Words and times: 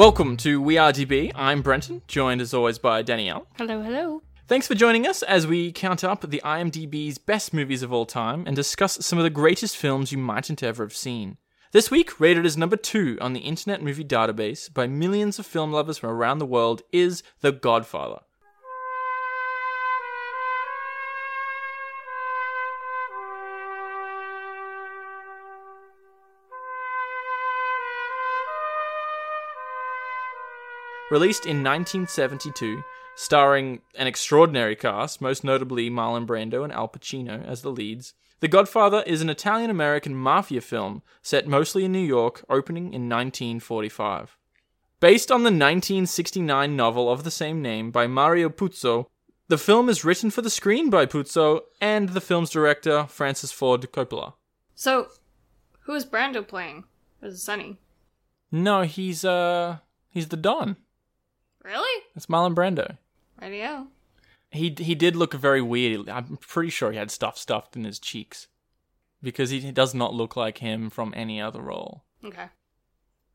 Welcome 0.00 0.38
to 0.38 0.62
We 0.62 0.78
Are 0.78 0.94
DB. 0.94 1.30
I'm 1.34 1.60
Brenton, 1.60 2.00
joined 2.08 2.40
as 2.40 2.54
always 2.54 2.78
by 2.78 3.02
Danielle. 3.02 3.46
Hello, 3.58 3.82
hello. 3.82 4.22
Thanks 4.48 4.66
for 4.66 4.74
joining 4.74 5.06
us 5.06 5.22
as 5.22 5.46
we 5.46 5.72
count 5.72 6.02
up 6.02 6.22
the 6.22 6.40
IMDb's 6.42 7.18
best 7.18 7.52
movies 7.52 7.82
of 7.82 7.92
all 7.92 8.06
time 8.06 8.44
and 8.46 8.56
discuss 8.56 9.04
some 9.04 9.18
of 9.18 9.24
the 9.24 9.28
greatest 9.28 9.76
films 9.76 10.10
you 10.10 10.16
mightn't 10.16 10.62
ever 10.62 10.84
have 10.84 10.96
seen. 10.96 11.36
This 11.72 11.90
week, 11.90 12.18
rated 12.18 12.46
as 12.46 12.56
number 12.56 12.78
two 12.78 13.18
on 13.20 13.34
the 13.34 13.40
Internet 13.40 13.82
Movie 13.82 14.02
Database 14.02 14.72
by 14.72 14.86
millions 14.86 15.38
of 15.38 15.44
film 15.44 15.70
lovers 15.70 15.98
from 15.98 16.08
around 16.08 16.38
the 16.38 16.46
world, 16.46 16.80
is 16.94 17.22
The 17.42 17.52
Godfather. 17.52 18.20
Released 31.10 31.44
in 31.44 31.64
1972, 31.64 32.84
starring 33.16 33.80
an 33.96 34.06
extraordinary 34.06 34.76
cast, 34.76 35.20
most 35.20 35.42
notably 35.42 35.90
Marlon 35.90 36.24
Brando 36.24 36.62
and 36.62 36.72
Al 36.72 36.86
Pacino 36.86 37.44
as 37.44 37.62
the 37.62 37.72
leads, 37.72 38.14
The 38.38 38.46
Godfather 38.46 39.02
is 39.04 39.20
an 39.20 39.28
Italian 39.28 39.70
American 39.70 40.14
mafia 40.14 40.60
film 40.60 41.02
set 41.20 41.48
mostly 41.48 41.84
in 41.84 41.90
New 41.90 41.98
York, 41.98 42.44
opening 42.48 42.84
in 42.84 43.08
1945. 43.08 44.38
Based 45.00 45.32
on 45.32 45.40
the 45.40 45.46
1969 45.46 46.76
novel 46.76 47.10
of 47.10 47.24
the 47.24 47.30
same 47.32 47.60
name 47.60 47.90
by 47.90 48.06
Mario 48.06 48.48
Puzo, 48.48 49.06
the 49.48 49.58
film 49.58 49.88
is 49.88 50.04
written 50.04 50.30
for 50.30 50.42
the 50.42 50.48
screen 50.48 50.90
by 50.90 51.06
Puzo 51.06 51.62
and 51.80 52.10
the 52.10 52.20
film's 52.20 52.50
director, 52.50 53.06
Francis 53.08 53.50
Ford 53.50 53.90
Coppola. 53.90 54.34
So, 54.76 55.08
who 55.80 55.94
is 55.94 56.06
Brando 56.06 56.46
playing? 56.46 56.84
Is 57.20 57.34
it 57.34 57.38
Sonny? 57.38 57.78
No, 58.52 58.82
he's 58.82 59.24
uh 59.24 59.78
he's 60.08 60.28
the 60.28 60.36
Don. 60.36 60.76
Really? 61.64 62.04
It's 62.16 62.26
Marlon 62.26 62.54
Brando. 62.54 62.96
Radio. 63.40 63.88
He 64.50 64.74
he 64.78 64.94
did 64.94 65.16
look 65.16 65.34
very 65.34 65.62
weird. 65.62 66.08
I'm 66.08 66.38
pretty 66.38 66.70
sure 66.70 66.90
he 66.90 66.98
had 66.98 67.10
stuff 67.10 67.38
stuffed 67.38 67.76
in 67.76 67.84
his 67.84 67.98
cheeks 67.98 68.48
because 69.22 69.50
he 69.50 69.70
does 69.70 69.94
not 69.94 70.14
look 70.14 70.36
like 70.36 70.58
him 70.58 70.90
from 70.90 71.12
any 71.16 71.40
other 71.40 71.60
role. 71.60 72.04
Okay. 72.24 72.46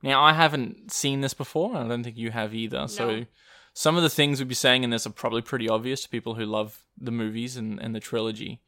Now 0.01 0.23
I 0.23 0.33
haven't 0.33 0.91
seen 0.91 1.21
this 1.21 1.33
before, 1.33 1.75
I 1.75 1.87
don't 1.87 2.03
think 2.03 2.17
you 2.17 2.31
have 2.31 2.53
either. 2.53 2.87
So 2.87 3.25
some 3.73 3.97
of 3.97 4.03
the 4.03 4.09
things 4.09 4.39
we'd 4.39 4.47
be 4.47 4.55
saying 4.55 4.83
in 4.83 4.89
this 4.89 5.07
are 5.07 5.11
probably 5.11 5.41
pretty 5.41 5.67
obvious 5.67 6.03
to 6.03 6.09
people 6.09 6.35
who 6.35 6.45
love 6.45 6.83
the 6.97 7.11
movies 7.11 7.57
and, 7.57 7.79
and 7.79 7.95
the 7.95 7.99
trilogy. 7.99 8.61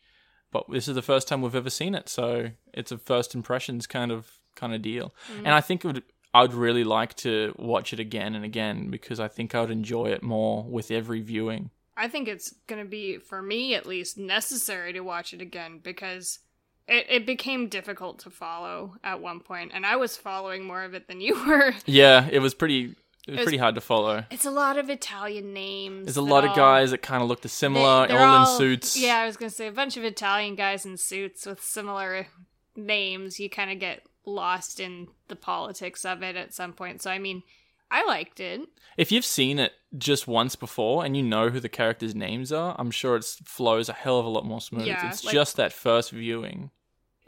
But 0.51 0.65
this 0.71 0.87
is 0.87 0.95
the 0.95 1.01
first 1.01 1.27
time 1.27 1.41
we've 1.41 1.55
ever 1.55 1.69
seen 1.69 1.93
it, 1.93 2.07
so 2.09 2.51
it's 2.73 2.91
a 2.91 2.97
first 2.97 3.35
impressions 3.35 3.85
kind 3.85 4.11
of 4.11 4.39
kind 4.55 4.73
of 4.73 4.81
deal. 4.81 5.13
Mm-hmm. 5.31 5.45
And 5.45 5.49
I 5.49 5.61
think 5.61 5.83
it 5.83 5.87
would 5.87 6.03
I'd 6.33 6.53
really 6.53 6.83
like 6.83 7.15
to 7.17 7.55
watch 7.57 7.93
it 7.93 7.99
again 7.99 8.35
and 8.35 8.45
again 8.45 8.89
because 8.89 9.19
I 9.19 9.27
think 9.27 9.55
I 9.55 9.61
would 9.61 9.71
enjoy 9.71 10.07
it 10.07 10.21
more 10.23 10.63
with 10.63 10.91
every 10.91 11.21
viewing. 11.21 11.69
I 11.95 12.07
think 12.07 12.27
it's 12.27 12.53
going 12.67 12.83
to 12.83 12.87
be, 12.89 13.17
for 13.17 13.41
me 13.41 13.73
at 13.73 13.85
least, 13.87 14.17
necessary 14.19 14.93
to 14.93 14.99
watch 14.99 15.33
it 15.33 15.41
again 15.41 15.79
because 15.83 16.39
it, 16.87 17.07
it 17.09 17.25
became 17.25 17.69
difficult 17.69 18.19
to 18.19 18.29
follow 18.29 18.95
at 19.03 19.19
one 19.19 19.39
point, 19.39 19.71
and 19.73 19.83
I 19.85 19.95
was 19.95 20.15
following 20.15 20.63
more 20.65 20.83
of 20.83 20.93
it 20.93 21.07
than 21.07 21.21
you 21.21 21.33
were. 21.47 21.73
Yeah, 21.87 22.27
it 22.31 22.39
was 22.39 22.53
pretty 22.53 22.95
it 23.27 23.31
was 23.31 23.37
was- 23.39 23.43
pretty 23.45 23.57
hard 23.57 23.73
to 23.75 23.81
follow. 23.81 24.25
It's 24.29 24.45
a 24.45 24.51
lot 24.51 24.77
of 24.77 24.89
Italian 24.91 25.53
names. 25.53 26.05
There's 26.05 26.17
a 26.17 26.21
lot 26.21 26.45
of 26.45 26.55
guys 26.55 26.91
that 26.91 27.01
kind 27.01 27.23
of 27.23 27.29
look 27.29 27.41
similar, 27.47 28.07
they- 28.07 28.15
all, 28.15 28.23
all- 28.45 28.51
in 28.53 28.57
suits. 28.59 28.95
Yeah, 28.95 29.17
I 29.17 29.25
was 29.25 29.37
going 29.37 29.49
to 29.49 29.55
say 29.55 29.65
a 29.67 29.71
bunch 29.71 29.97
of 29.97 30.03
Italian 30.03 30.53
guys 30.55 30.85
in 30.85 30.97
suits 30.97 31.45
with 31.47 31.61
similar 31.63 32.27
names. 32.75 33.39
You 33.39 33.49
kind 33.49 33.71
of 33.71 33.79
get 33.79 34.03
lost 34.27 34.79
in 34.79 35.07
the 35.29 35.35
politics 35.35 36.05
of 36.05 36.21
it 36.21 36.35
at 36.35 36.53
some 36.53 36.73
point. 36.73 37.01
So, 37.01 37.09
I 37.09 37.17
mean, 37.17 37.41
I 37.89 38.05
liked 38.05 38.39
it. 38.39 38.61
If 38.97 39.11
you've 39.11 39.25
seen 39.25 39.57
it 39.57 39.71
just 39.97 40.27
once 40.27 40.55
before 40.55 41.05
and 41.05 41.15
you 41.15 41.23
know 41.23 41.49
who 41.49 41.59
the 41.59 41.69
characters' 41.69 42.13
names 42.13 42.51
are, 42.51 42.75
I'm 42.77 42.91
sure 42.91 43.15
it 43.15 43.23
flows 43.45 43.87
a 43.89 43.93
hell 43.93 44.19
of 44.19 44.25
a 44.25 44.29
lot 44.29 44.45
more 44.45 44.61
smooth. 44.61 44.85
Yeah, 44.85 45.09
it's 45.09 45.23
like- 45.23 45.33
just 45.33 45.55
that 45.55 45.71
first 45.73 46.11
viewing. 46.11 46.69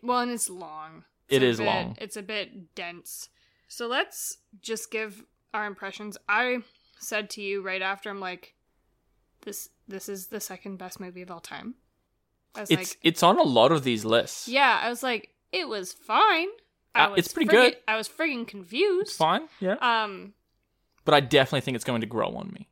Well, 0.03 0.19
and 0.19 0.31
it's 0.31 0.49
long. 0.49 1.05
It 1.29 1.37
It 1.41 1.43
is 1.43 1.59
is 1.59 1.65
long. 1.65 1.95
It's 1.99 2.17
a 2.17 2.21
bit 2.21 2.75
dense. 2.75 3.29
So 3.67 3.87
let's 3.87 4.37
just 4.61 4.91
give 4.91 5.23
our 5.53 5.65
impressions. 5.65 6.17
I 6.27 6.59
said 6.99 7.29
to 7.31 7.41
you 7.41 7.61
right 7.61 7.81
after, 7.81 8.09
I'm 8.09 8.19
like, 8.19 8.55
this 9.41 9.69
this 9.87 10.09
is 10.09 10.27
the 10.27 10.39
second 10.39 10.77
best 10.77 10.99
movie 10.99 11.21
of 11.21 11.31
all 11.31 11.39
time. 11.39 11.75
I 12.55 12.61
was 12.61 12.71
It's 12.71 12.79
like, 12.91 12.99
it's 13.03 13.23
on 13.23 13.39
a 13.39 13.43
lot 13.43 13.71
of 13.71 13.83
these 13.83 14.03
lists. 14.05 14.47
yeah. 14.47 14.79
I 14.83 14.89
was 14.89 15.01
like, 15.03 15.29
it 15.51 15.67
was 15.67 15.93
fine. 15.93 16.47
I 16.95 17.05
Uh, 17.05 17.09
was 17.11 17.19
it's 17.19 17.33
pretty 17.33 17.49
friggin- 17.49 17.51
good. 17.51 17.77
I 17.87 17.95
was 17.97 18.09
friggin' 18.09 18.47
confused. 18.47 19.09
It's 19.09 19.17
fine, 19.17 19.47
yeah. 19.59 19.75
Um, 19.81 20.33
But 21.05 21.13
I 21.13 21.19
definitely 21.21 21.61
think 21.61 21.75
it's 21.75 21.85
going 21.85 22.01
to 22.01 22.07
grow 22.07 22.35
on 22.35 22.51
me. 22.53 22.67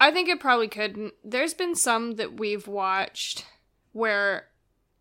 I 0.00 0.10
think 0.10 0.28
it 0.28 0.40
probably 0.40 0.68
could. 0.68 1.12
There's 1.24 1.54
been 1.54 1.74
some 1.74 2.12
that 2.12 2.38
we've 2.38 2.66
watched 2.66 3.46
where 3.92 4.48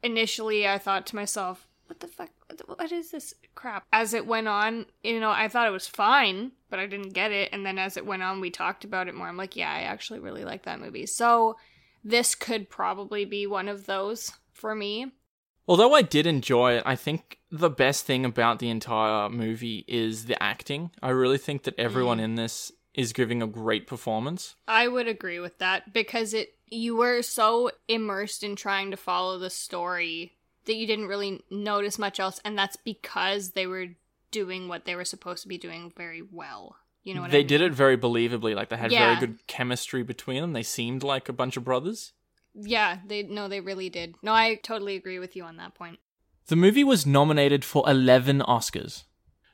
initially 0.04 0.68
I 0.68 0.78
thought 0.78 1.06
to 1.08 1.16
myself, 1.16 1.68
what 1.88 2.00
the 2.00 2.08
fuck? 2.08 2.30
What 2.66 2.92
is 2.92 3.12
this 3.12 3.34
crap? 3.56 3.86
As 3.92 4.14
it 4.14 4.26
went 4.28 4.48
on, 4.48 4.86
you 5.04 5.20
know, 5.20 5.32
I 5.32 5.48
thought 5.48 5.68
it 5.68 5.72
was 5.72 5.88
fine, 5.88 6.52
but 6.70 6.80
I 6.80 6.86
didn't 6.86 7.14
get 7.14 7.32
it. 7.32 7.50
And 7.52 7.66
then 7.66 7.78
as 7.78 7.98
it 7.98 8.06
went 8.06 8.24
on, 8.24 8.40
we 8.42 8.50
talked 8.50 8.84
about 8.84 9.08
it 9.08 9.16
more. 9.16 9.28
I'm 9.28 9.38
like, 9.38 9.56
yeah, 9.56 9.72
I 9.72 9.82
actually 9.82 10.20
really 10.20 10.44
like 10.46 10.64
that 10.64 10.80
movie. 10.80 11.06
So 11.06 11.58
this 12.04 12.36
could 12.36 12.70
probably 12.70 13.26
be 13.26 13.46
one 13.48 13.68
of 13.68 13.86
those 13.86 14.32
for 14.54 14.74
me. 14.76 15.12
Although 15.68 15.94
I 15.94 16.02
did 16.02 16.28
enjoy 16.28 16.74
it, 16.74 16.84
I 16.86 16.96
think 16.96 17.40
the 17.52 17.70
best 17.70 18.06
thing 18.06 18.26
about 18.26 18.60
the 18.60 18.70
entire 18.70 19.30
movie 19.30 19.84
is 19.88 20.26
the 20.26 20.42
acting. 20.42 20.92
I 21.04 21.10
really 21.10 21.38
think 21.38 21.64
that 21.64 21.78
everyone 21.78 22.20
Mm. 22.20 22.24
in 22.24 22.36
this 22.36 22.72
is 22.94 23.14
giving 23.14 23.42
a 23.42 23.48
great 23.48 23.88
performance. 23.88 24.56
I 24.68 24.88
would 24.88 25.08
agree 25.08 25.40
with 25.40 25.58
that 25.60 25.94
because 25.94 26.34
it 26.34 26.56
you 26.74 26.96
were 26.96 27.22
so 27.22 27.70
immersed 27.90 28.44
in 28.44 28.56
trying 28.56 28.92
to 28.92 28.98
follow 28.98 29.38
the 29.38 29.50
story 29.50 30.38
that 30.66 30.76
you 30.76 30.88
didn't 30.88 31.08
really 31.08 31.42
notice 31.50 32.00
much 32.00 32.18
else 32.20 32.40
and 32.46 32.58
that's 32.58 32.78
because 32.78 33.52
they 33.52 33.68
were 33.68 33.88
doing 34.32 34.70
what 34.70 34.86
they 34.86 34.96
were 34.96 35.04
supposed 35.04 35.42
to 35.44 35.50
be 35.50 35.58
doing 35.58 35.92
very 35.98 36.22
well. 36.22 36.78
You 37.04 37.14
know 37.16 37.22
what 37.24 37.32
they 37.32 37.40
I 37.40 37.42
mean? 37.42 37.48
did 37.48 37.62
it 37.62 37.74
very 37.74 37.98
believably. 37.98 38.56
Like 38.56 38.70
they 38.70 38.78
had 38.78 38.92
Yeah. 38.92 39.16
very 39.16 39.20
good 39.28 39.46
chemistry 39.48 40.04
between 40.04 40.40
them. 40.42 40.54
They 40.54 40.64
seemed 40.64 41.04
like 41.04 41.28
a 41.28 41.34
bunch 41.34 41.58
of 41.58 41.66
brothers. 41.66 42.14
Yeah, 42.54 43.00
they 43.06 43.24
no 43.24 43.48
they 43.50 43.60
really 43.60 43.90
did. 43.90 44.16
No, 44.22 44.32
I 44.34 44.56
totally 44.56 44.96
agree 44.96 45.20
with 45.20 45.36
you 45.36 45.44
on 45.44 45.58
that 45.58 45.74
point. 45.76 46.00
The 46.52 46.58
movie 46.58 46.84
was 46.84 47.06
nominated 47.06 47.64
for 47.64 47.90
11 47.90 48.42
Oscars. 48.42 49.06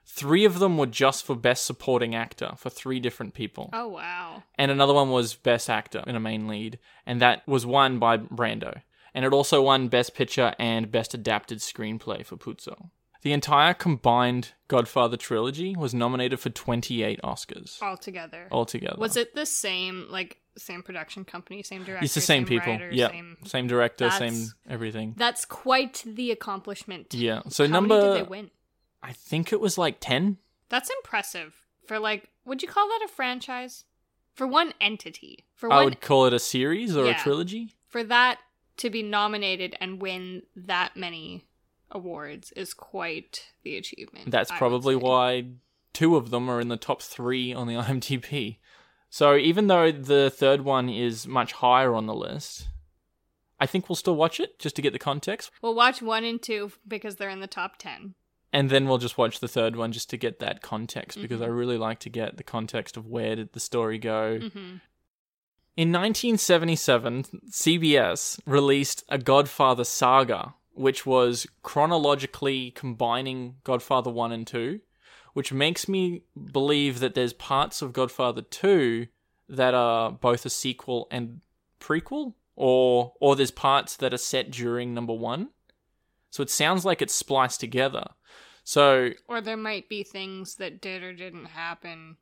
Three 0.03 0.45
of 0.45 0.57
them 0.57 0.79
were 0.79 0.87
just 0.87 1.23
for 1.23 1.35
Best 1.35 1.63
Supporting 1.63 2.15
Actor 2.15 2.53
for 2.57 2.71
three 2.71 2.99
different 2.99 3.35
people. 3.35 3.69
Oh 3.71 3.87
wow. 3.87 4.41
And 4.55 4.71
another 4.71 4.95
one 4.95 5.11
was 5.11 5.35
Best 5.35 5.69
Actor 5.69 6.05
in 6.07 6.15
a 6.15 6.19
main 6.19 6.47
lead. 6.47 6.79
And 7.05 7.21
that 7.21 7.47
was 7.47 7.67
won 7.67 7.99
by 7.99 8.17
Brando. 8.17 8.81
And 9.13 9.25
it 9.25 9.31
also 9.31 9.61
won 9.61 9.89
Best 9.89 10.15
Picture 10.15 10.55
and 10.57 10.89
Best 10.89 11.13
Adapted 11.13 11.59
Screenplay 11.59 12.25
for 12.25 12.35
Puzo. 12.35 12.89
The 13.21 13.31
entire 13.31 13.75
combined 13.75 14.53
Godfather 14.67 15.17
trilogy 15.17 15.75
was 15.75 15.93
nominated 15.93 16.39
for 16.39 16.49
28 16.49 17.19
Oscars 17.23 17.79
Altogether. 17.79 18.47
altogether. 18.51 18.97
Was 18.97 19.17
it 19.17 19.35
the 19.35 19.45
same 19.45 20.07
like 20.09 20.39
same 20.57 20.83
production 20.83 21.25
company, 21.25 21.63
same 21.63 21.83
director? 21.83 22.05
It's 22.05 22.13
the 22.13 22.21
same, 22.21 22.45
people. 22.45 22.73
writer, 22.73 22.89
yeah. 22.91 23.09
Same... 23.09 23.37
Same 23.45 23.67
director, 23.67 24.09
same 24.11 24.47
everything. 24.69 25.13
That's 25.17 25.45
quite 25.45 26.03
the 26.05 26.31
accomplishment. 26.31 27.13
Yeah. 27.13 27.41
So 27.49 27.65
How 27.65 27.71
number 27.73 27.95
many 27.95 28.17
did 28.17 28.25
they 28.25 28.29
win? 28.29 28.51
I 29.03 29.13
think 29.13 29.53
it 29.53 29.59
was 29.59 29.77
like 29.77 29.97
10. 29.99 30.37
That's 30.69 30.89
impressive 30.89 31.55
for 31.85 31.99
like 31.99 32.29
would 32.45 32.61
you 32.61 32.67
call 32.67 32.87
that 32.87 33.01
a 33.05 33.07
franchise? 33.07 33.83
For 34.33 34.45
one 34.47 34.73
entity. 34.79 35.45
For 35.55 35.69
one. 35.69 35.77
I 35.77 35.81
one 35.81 35.85
would 35.85 36.01
call 36.01 36.25
it 36.27 36.33
a 36.33 36.39
series 36.39 36.95
or 36.95 37.05
Yeah. 37.05 37.19
a 37.19 37.19
trilogy. 37.19 37.73
for 37.87 38.03
that 38.03 38.39
to 38.77 38.89
be 38.89 39.01
nominated 39.01 39.75
and 39.81 40.01
win 40.01 40.43
that 40.55 40.95
many 40.95 41.45
awards 41.89 42.51
is 42.51 42.73
quite 42.73 43.47
the 43.63 43.75
achievement. 43.77 44.29
That's 44.29 44.51
I 44.51 44.57
probably 44.57 44.95
why 44.95 45.45
two 45.93 46.15
of 46.15 46.29
them 46.29 46.49
are 46.49 46.59
in 46.61 46.67
the 46.67 46.77
top 46.77 47.01
three 47.01 47.53
on 47.53 47.67
the 47.67 47.73
IMDb. 47.81 48.57
So 49.17 49.35
even 49.35 49.65
though 49.65 49.91
the 49.91 50.29
third 50.29 50.61
one 50.61 50.89
is 50.89 51.25
much 51.25 51.53
higher 51.53 51.95
on 51.95 52.05
the 52.05 52.13
list, 52.13 52.67
I 53.59 53.65
think 53.65 53.89
we'll 53.89 53.95
still 53.95 54.15
watch 54.15 54.39
it 54.39 54.59
just 54.59 54.75
to 54.75 54.81
get 54.83 54.93
the 54.93 54.99
context, 54.99 55.49
We'll 55.59 55.73
watch 55.73 56.03
one 56.03 56.23
and 56.23 56.39
two 56.39 56.71
because 56.87 57.15
they're 57.15 57.31
in 57.31 57.39
the 57.39 57.47
top 57.47 57.77
ten. 57.79 58.13
and 58.53 58.69
then 58.69 58.87
we'll 58.87 58.99
just 58.99 59.17
watch 59.17 59.39
the 59.39 59.47
third 59.47 59.75
one 59.75 59.91
just 59.91 60.11
to 60.11 60.17
get 60.17 60.37
that 60.37 60.61
context 60.61 61.19
because 61.19 61.41
Mhm. 61.41 61.45
I 61.45 61.47
really 61.47 61.79
like 61.79 61.97
to 62.01 62.09
get 62.11 62.37
the 62.37 62.43
context 62.43 62.95
of 62.95 63.07
where 63.07 63.35
did 63.35 63.53
the 63.53 63.59
story 63.59 63.97
go. 63.97 64.37
hmm 64.39 64.75
In 65.75 65.91
1977, 65.91 67.23
CBS 67.49 68.39
released 68.45 69.03
a 69.09 69.17
Godfather 69.17 69.83
saga, 69.83 70.53
which 70.73 71.07
was 71.07 71.47
chronologically 71.63 72.69
combining 72.71 73.55
Godfather 73.63 74.11
1 74.11 74.31
and 74.31 74.45
2, 74.45 74.79
which 75.37 75.53
makes 75.53 75.87
me 75.87 76.23
believe 76.51 76.99
that 76.99 77.13
there's 77.13 77.31
parts 77.31 77.83
of 77.83 77.93
Godfather 77.93 78.41
2 78.41 79.05
that 79.49 79.75
are 79.75 80.11
both 80.11 80.47
a 80.47 80.49
sequel 80.49 81.07
and 81.11 81.41
prequel 81.79 82.33
or 82.55 83.13
or 83.21 83.35
there's 83.35 83.51
parts 83.51 83.97
that 83.97 84.15
are 84.15 84.17
set 84.17 84.49
during 84.49 84.95
number 84.95 85.13
1. 85.13 85.49
So 86.31 86.41
it 86.41 86.49
sounds 86.49 86.85
like 86.85 87.03
it's 87.03 87.13
spliced 87.13 87.59
together. 87.59 88.07
So 88.63 89.11
Or 89.27 89.39
there 89.39 89.55
might 89.55 89.87
be 89.87 90.01
things 90.01 90.55
that 90.55 90.81
did 90.81 91.03
or 91.03 91.13
didn't 91.13 91.45
happen. 91.45 92.17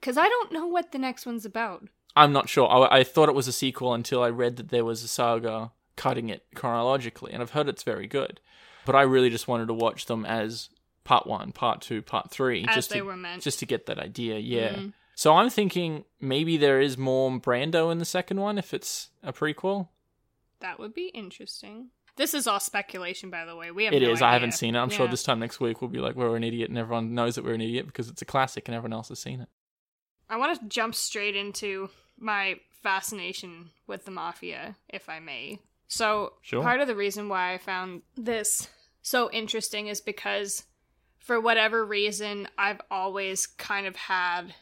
Because 0.00 0.16
I 0.16 0.26
don't 0.30 0.50
know 0.50 0.66
what 0.66 0.90
the 0.90 0.98
next 0.98 1.26
one's 1.26 1.44
about. 1.44 1.88
I'm 2.16 2.32
not 2.32 2.48
sure. 2.48 2.66
I, 2.66 3.00
I 3.00 3.04
thought 3.04 3.28
it 3.28 3.34
was 3.34 3.46
a 3.46 3.52
sequel 3.52 3.92
until 3.92 4.22
I 4.22 4.30
read 4.30 4.56
that 4.56 4.70
there 4.70 4.86
was 4.86 5.04
a 5.04 5.08
saga 5.08 5.72
cutting 5.96 6.30
it 6.30 6.46
chronologically, 6.54 7.34
and 7.34 7.42
I've 7.42 7.50
heard 7.50 7.68
it's 7.68 7.82
very 7.82 8.06
good. 8.06 8.40
But 8.86 8.96
I 8.96 9.02
really 9.02 9.28
just 9.28 9.48
wanted 9.48 9.68
to 9.68 9.74
watch 9.74 10.06
them 10.06 10.24
as 10.24 10.70
part 11.04 11.26
one, 11.26 11.52
part 11.52 11.80
two, 11.82 12.02
part 12.02 12.30
three, 12.30 12.64
As 12.68 12.74
just 12.74 12.90
they 12.90 12.98
to, 12.98 13.04
were 13.04 13.16
meant. 13.16 13.42
just 13.42 13.58
to 13.60 13.66
get 13.66 13.86
that 13.86 13.98
idea. 13.98 14.38
Yeah. 14.38 14.74
Mhm. 14.74 14.92
So 15.14 15.34
I'm 15.36 15.48
thinking 15.50 16.04
maybe 16.20 16.56
there 16.56 16.80
is 16.80 16.98
more 16.98 17.30
Brando 17.38 17.92
in 17.92 17.98
the 17.98 18.04
second 18.04 18.40
one 18.40 18.58
if 18.58 18.74
it's 18.74 19.10
a 19.22 19.32
prequel. 19.32 19.88
That 20.60 20.78
would 20.78 20.94
be 20.94 21.06
interesting. 21.08 21.90
This 22.16 22.32
is 22.34 22.46
all 22.46 22.60
speculation, 22.60 23.28
by 23.30 23.44
the 23.44 23.54
way. 23.56 23.70
We 23.70 23.84
have 23.84 23.92
It 23.94 24.02
no 24.02 24.10
is. 24.10 24.22
I 24.22 24.32
haven't 24.32 24.52
seen 24.52 24.74
it. 24.76 24.78
I'm 24.78 24.88
sure 24.90 25.06
this 25.08 25.22
time 25.24 25.40
next 25.40 25.60
week 25.60 25.80
we'll 25.80 25.90
be 25.90 25.98
like, 25.98 26.14
we're 26.14 26.36
an 26.36 26.44
idiot, 26.44 26.68
and 26.68 26.78
everyone 26.78 27.14
knows 27.14 27.34
that 27.34 27.44
we're 27.44 27.54
an 27.54 27.60
idiot 27.60 27.86
because 27.86 28.08
it's 28.08 28.22
a 28.22 28.24
classic 28.24 28.68
and 28.68 28.74
everyone 28.74 28.92
else 28.92 29.08
has 29.08 29.18
seen 29.18 29.40
it. 29.40 29.48
I 30.30 30.36
want 30.36 30.58
to 30.60 30.66
jump 30.68 30.94
straight 30.94 31.36
into 31.36 31.90
my 32.18 32.60
fascination 32.82 33.70
with 33.86 34.04
the 34.04 34.10
mafia, 34.10 34.76
if 34.88 35.08
I 35.08 35.18
may. 35.18 35.58
So, 35.88 36.34
Sure. 36.42 36.62
part 36.62 36.80
of 36.80 36.86
the 36.88 36.94
reason 36.96 37.28
why 37.28 37.52
I 37.52 37.58
found 37.58 38.02
this 38.16 38.68
so 39.02 39.30
interesting 39.32 39.88
is 39.88 40.00
because, 40.00 40.64
for 41.24 41.40
whatever 41.40 41.84
reason, 41.84 42.46
I've 42.58 42.82
always 42.90 43.46
kind 43.46 43.86
of 43.86 43.96
had 43.96 44.54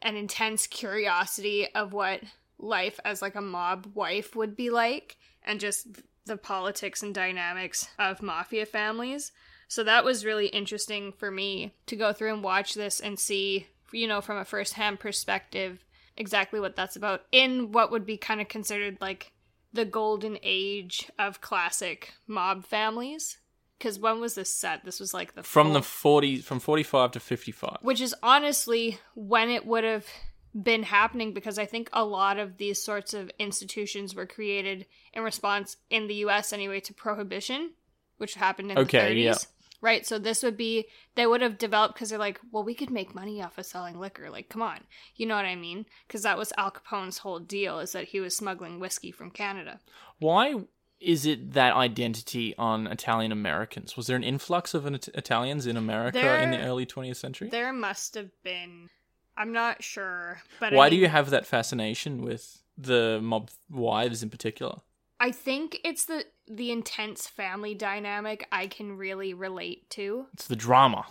an 0.00 0.16
intense 0.16 0.66
curiosity 0.66 1.68
of 1.74 1.92
what 1.92 2.22
life 2.58 2.98
as 3.04 3.20
like 3.20 3.34
a 3.34 3.42
mob 3.42 3.90
wife 3.94 4.34
would 4.34 4.56
be 4.56 4.70
like, 4.70 5.18
and 5.44 5.60
just 5.60 5.88
the 6.24 6.38
politics 6.38 7.02
and 7.02 7.14
dynamics 7.14 7.88
of 7.98 8.22
mafia 8.22 8.64
families. 8.64 9.30
So 9.68 9.84
that 9.84 10.04
was 10.04 10.24
really 10.24 10.46
interesting 10.46 11.12
for 11.12 11.30
me 11.30 11.74
to 11.84 11.96
go 11.96 12.14
through 12.14 12.32
and 12.32 12.42
watch 12.42 12.74
this 12.74 12.98
and 12.98 13.18
see, 13.18 13.66
you 13.92 14.08
know, 14.08 14.22
from 14.22 14.38
a 14.38 14.44
first-hand 14.44 14.98
perspective, 14.98 15.84
exactly 16.16 16.60
what 16.60 16.76
that's 16.76 16.96
about 16.96 17.24
in 17.30 17.72
what 17.72 17.90
would 17.90 18.06
be 18.06 18.16
kind 18.16 18.40
of 18.40 18.48
considered 18.48 18.96
like 19.02 19.32
the 19.72 19.84
golden 19.84 20.38
age 20.42 21.10
of 21.18 21.42
classic 21.42 22.14
mob 22.26 22.64
families. 22.64 23.36
Because 23.78 23.98
when 23.98 24.20
was 24.20 24.34
this 24.34 24.52
set? 24.52 24.84
This 24.84 24.98
was 25.00 25.12
like 25.12 25.34
the 25.34 25.42
From 25.42 25.72
the 25.74 25.82
40, 25.82 26.38
from 26.38 26.60
45 26.60 27.10
to 27.12 27.20
55. 27.20 27.78
which 27.82 28.00
is 28.00 28.14
honestly 28.22 28.98
when 29.14 29.50
it 29.50 29.66
would 29.66 29.84
have 29.84 30.06
been 30.54 30.84
happening 30.84 31.34
because 31.34 31.58
I 31.58 31.66
think 31.66 31.90
a 31.92 32.02
lot 32.04 32.38
of 32.38 32.56
these 32.56 32.82
sorts 32.82 33.12
of 33.12 33.30
institutions 33.38 34.14
were 34.14 34.24
created 34.26 34.86
in 35.12 35.22
response 35.22 35.76
in 35.90 36.06
the 36.06 36.14
US 36.26 36.52
anyway 36.54 36.80
to 36.80 36.94
prohibition, 36.94 37.72
which 38.16 38.34
happened 38.36 38.70
in 38.72 38.78
Okay, 38.78 39.14
the 39.14 39.20
30s. 39.20 39.24
yeah. 39.24 39.34
Right, 39.82 40.06
so 40.06 40.18
this 40.18 40.42
would 40.42 40.56
be 40.56 40.86
they 41.16 41.26
would 41.26 41.42
have 41.42 41.58
developed 41.58 41.94
because 41.94 42.08
they're 42.08 42.18
like, 42.18 42.40
well, 42.50 42.64
we 42.64 42.74
could 42.74 42.90
make 42.90 43.14
money 43.14 43.42
off 43.42 43.58
of 43.58 43.66
selling 43.66 44.00
liquor. 44.00 44.30
Like, 44.30 44.48
come 44.48 44.62
on, 44.62 44.80
you 45.16 45.26
know 45.26 45.36
what 45.36 45.44
I 45.44 45.54
mean? 45.54 45.84
Because 46.08 46.22
that 46.22 46.38
was 46.38 46.50
Al 46.56 46.70
Capone's 46.70 47.18
whole 47.18 47.38
deal 47.38 47.78
is 47.80 47.92
that 47.92 48.04
he 48.08 48.18
was 48.18 48.34
smuggling 48.34 48.80
whiskey 48.80 49.12
from 49.12 49.30
Canada. 49.30 49.80
Why 50.18 50.54
is 51.00 51.26
it 51.26 51.52
that 51.52 51.74
identity 51.74 52.54
on 52.56 52.86
Italian 52.86 53.32
Americans? 53.32 53.96
Was 53.96 54.06
there 54.06 54.16
an 54.16 54.24
influx 54.24 54.74
of 54.74 54.86
an 54.86 54.94
It- 54.94 55.08
Italians 55.14 55.66
in 55.66 55.76
America 55.76 56.42
in 56.42 56.50
the 56.50 56.60
early 56.60 56.86
20th 56.86 57.16
century? 57.16 57.48
There 57.48 57.72
must 57.72 58.14
have 58.14 58.30
been, 58.42 58.88
I'm 59.36 59.52
not 59.52 59.82
sure, 59.82 60.40
but 60.60 60.72
I 60.72 60.76
Why 60.76 60.88
do 60.88 60.96
you 60.96 61.08
have 61.08 61.30
that 61.30 61.46
fascination 61.46 62.22
with 62.22 62.62
the 62.78 63.20
mob 63.22 63.50
wives 63.70 64.22
in 64.22 64.30
particular? 64.30 64.80
I 65.18 65.32
think 65.32 65.78
it's 65.84 66.04
the 66.04 66.24
the 66.46 66.70
intense 66.70 67.26
family 67.26 67.74
dynamic 67.74 68.46
I 68.52 68.66
can 68.66 68.96
really 68.96 69.34
relate 69.34 69.88
to. 69.90 70.26
It's 70.34 70.46
the 70.46 70.56
drama. 70.56 71.06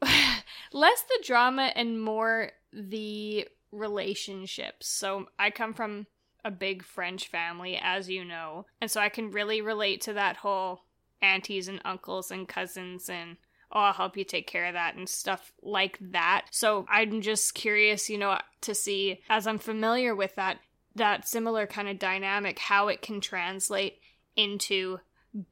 Less 0.72 1.02
the 1.02 1.22
drama 1.24 1.72
and 1.74 2.00
more 2.00 2.52
the 2.72 3.48
relationships. 3.72 4.88
So 4.88 5.26
I 5.38 5.50
come 5.50 5.74
from 5.74 6.06
a 6.44 6.50
big 6.50 6.84
French 6.84 7.28
family, 7.28 7.78
as 7.80 8.08
you 8.08 8.24
know, 8.24 8.66
and 8.80 8.90
so 8.90 9.00
I 9.00 9.08
can 9.08 9.30
really 9.30 9.60
relate 9.60 10.00
to 10.02 10.12
that 10.14 10.36
whole 10.36 10.82
aunties 11.22 11.68
and 11.68 11.80
uncles 11.84 12.30
and 12.30 12.48
cousins 12.48 13.08
and 13.10 13.36
oh, 13.72 13.80
I'll 13.80 13.92
help 13.92 14.16
you 14.16 14.24
take 14.24 14.46
care 14.48 14.66
of 14.66 14.72
that 14.74 14.96
and 14.96 15.08
stuff 15.08 15.52
like 15.62 15.96
that. 16.00 16.46
So 16.50 16.86
I'm 16.88 17.20
just 17.20 17.54
curious, 17.54 18.10
you 18.10 18.18
know, 18.18 18.38
to 18.62 18.74
see 18.74 19.20
as 19.28 19.46
I'm 19.46 19.58
familiar 19.58 20.14
with 20.14 20.34
that 20.36 20.58
that 20.96 21.28
similar 21.28 21.66
kind 21.66 21.88
of 21.88 21.98
dynamic 21.98 22.58
how 22.58 22.88
it 22.88 23.00
can 23.00 23.20
translate 23.20 23.98
into 24.34 24.98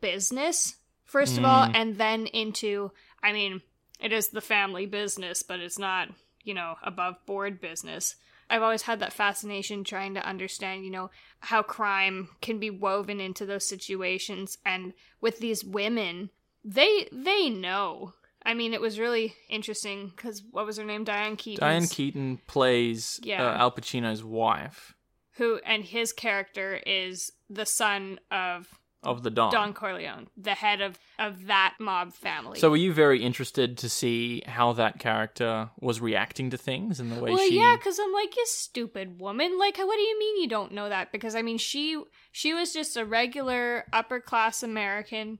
business 0.01 0.77
first 1.05 1.39
of 1.39 1.45
all 1.45 1.67
Mm. 1.69 1.73
and 1.75 1.97
then 1.97 2.27
into 2.27 2.91
I 3.23 3.33
mean, 3.33 3.63
it 4.01 4.13
is 4.13 4.29
the 4.29 4.41
family 4.41 4.87
business, 4.87 5.43
but 5.43 5.61
it's 5.61 5.79
not, 5.79 6.09
you 6.43 6.55
know, 6.55 6.77
above 6.83 7.17
board 7.27 7.61
business. 7.61 8.15
I've 8.51 8.63
always 8.63 8.83
had 8.83 9.01
that 9.01 9.13
fascination 9.13 9.85
trying 9.85 10.15
to 10.15 10.27
understand, 10.27 10.85
you 10.85 10.91
know, 10.91 11.11
how 11.41 11.63
crime 11.63 12.29
can 12.41 12.59
be 12.59 12.71
woven 12.71 13.21
into 13.21 13.45
those 13.47 13.69
situations 13.69 14.59
and 14.65 14.95
with 15.21 15.39
these 15.39 15.65
women, 15.65 16.31
they 16.65 17.09
they 17.13 17.51
know. 17.51 18.15
I 18.45 18.55
mean, 18.55 18.73
it 18.73 18.81
was 18.81 18.99
really 18.99 19.35
interesting 19.51 20.13
cuz 20.17 20.43
what 20.51 20.65
was 20.67 20.79
her 20.79 20.85
name? 20.85 21.05
Diane 21.05 21.37
Keaton. 21.37 21.61
Diane 21.67 21.87
Keaton 21.87 22.39
plays 22.47 23.21
Yeah. 23.23 23.45
uh, 23.47 23.59
Al 23.59 23.73
Pacino's 23.73 24.25
wife 24.25 24.95
who 25.33 25.61
and 25.65 25.85
his 25.85 26.13
character 26.13 26.81
is 26.85 27.33
the 27.49 27.67
son 27.67 28.19
of 28.31 28.78
of 29.03 29.23
the 29.23 29.31
Don. 29.31 29.53
Don 29.53 29.73
Corleone, 29.73 30.27
the 30.37 30.55
head 30.55 30.81
of 30.81 30.99
of 31.19 31.47
that 31.47 31.75
mob 31.79 32.13
family. 32.13 32.59
So 32.59 32.71
were 32.71 32.77
you 32.77 32.93
very 32.93 33.23
interested 33.23 33.79
to 33.79 33.89
see 33.89 34.43
how 34.47 34.73
that 34.75 34.99
character 34.99 35.71
was 35.81 36.01
reacting 36.01 36.51
to 36.51 36.59
things 36.59 36.99
and 36.99 37.13
the 37.13 37.21
way 37.21 37.31
well, 37.31 37.39
she 37.39 37.59
yeah, 37.59 37.77
because 37.77 37.99
I'm 37.99 38.13
like, 38.13 38.37
you 38.37 38.45
stupid 38.47 39.21
woman. 39.21 39.59
Like, 39.59 39.79
what 39.79 39.97
do 39.97 40.03
you 40.03 40.19
mean 40.19 40.43
you 40.43 40.49
don't 40.49 40.73
know 40.73 40.89
that? 40.89 41.13
Because 41.13 41.35
I 41.35 41.43
mean, 41.43 41.59
she 41.59 42.03
she 42.33 42.53
was 42.53 42.73
just 42.73 42.97
a 42.97 43.05
regular 43.05 43.85
upper 43.93 44.21
class 44.21 44.63
American, 44.63 45.39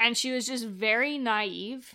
and 0.00 0.16
she 0.16 0.32
was 0.32 0.46
just 0.46 0.66
very 0.66 1.16
naive 1.16 1.94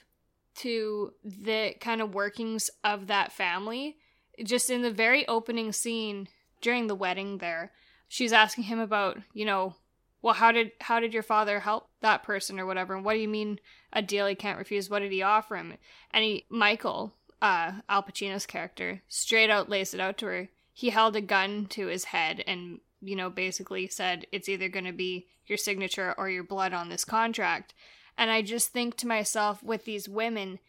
to 0.55 1.13
the 1.23 1.75
kind 1.79 2.01
of 2.01 2.13
workings 2.13 2.69
of 2.83 3.07
that 3.07 3.31
family. 3.31 3.97
Just 4.43 4.69
in 4.69 4.81
the 4.81 4.91
very 4.91 5.27
opening 5.27 5.71
scene 5.73 6.29
during 6.61 6.87
the 6.87 6.95
wedding, 6.95 7.39
there, 7.39 7.71
she's 8.07 8.33
asking 8.33 8.63
him 8.63 8.79
about, 8.79 9.17
you 9.33 9.45
know, 9.45 9.75
well, 10.21 10.35
how 10.35 10.51
did 10.51 10.71
how 10.81 10.99
did 10.99 11.13
your 11.13 11.23
father 11.23 11.61
help 11.61 11.89
that 12.01 12.23
person 12.23 12.59
or 12.59 12.65
whatever? 12.65 12.95
And 12.95 13.03
what 13.03 13.13
do 13.13 13.19
you 13.19 13.27
mean 13.27 13.59
a 13.91 14.01
deal 14.01 14.27
he 14.27 14.35
can't 14.35 14.59
refuse? 14.59 14.89
What 14.89 14.99
did 14.99 15.11
he 15.11 15.21
offer 15.21 15.55
him? 15.55 15.75
And 16.11 16.23
he, 16.23 16.45
Michael, 16.49 17.13
uh, 17.41 17.73
Al 17.89 18.03
Pacino's 18.03 18.45
character, 18.45 19.01
straight 19.07 19.49
out 19.49 19.69
lays 19.69 19.93
it 19.93 19.99
out 19.99 20.17
to 20.19 20.27
her. 20.27 20.49
He 20.73 20.89
held 20.89 21.15
a 21.15 21.21
gun 21.21 21.65
to 21.71 21.87
his 21.87 22.05
head 22.05 22.43
and, 22.47 22.79
you 23.01 23.15
know, 23.15 23.29
basically 23.29 23.87
said, 23.87 24.25
it's 24.31 24.47
either 24.47 24.69
going 24.69 24.85
to 24.85 24.93
be 24.93 25.27
your 25.45 25.57
signature 25.57 26.13
or 26.17 26.29
your 26.29 26.43
blood 26.43 26.73
on 26.73 26.89
this 26.89 27.03
contract. 27.03 27.73
And 28.17 28.29
I 28.29 28.41
just 28.41 28.69
think 28.69 28.95
to 28.97 29.07
myself, 29.07 29.61
with 29.63 29.85
these 29.85 30.07
women, 30.07 30.59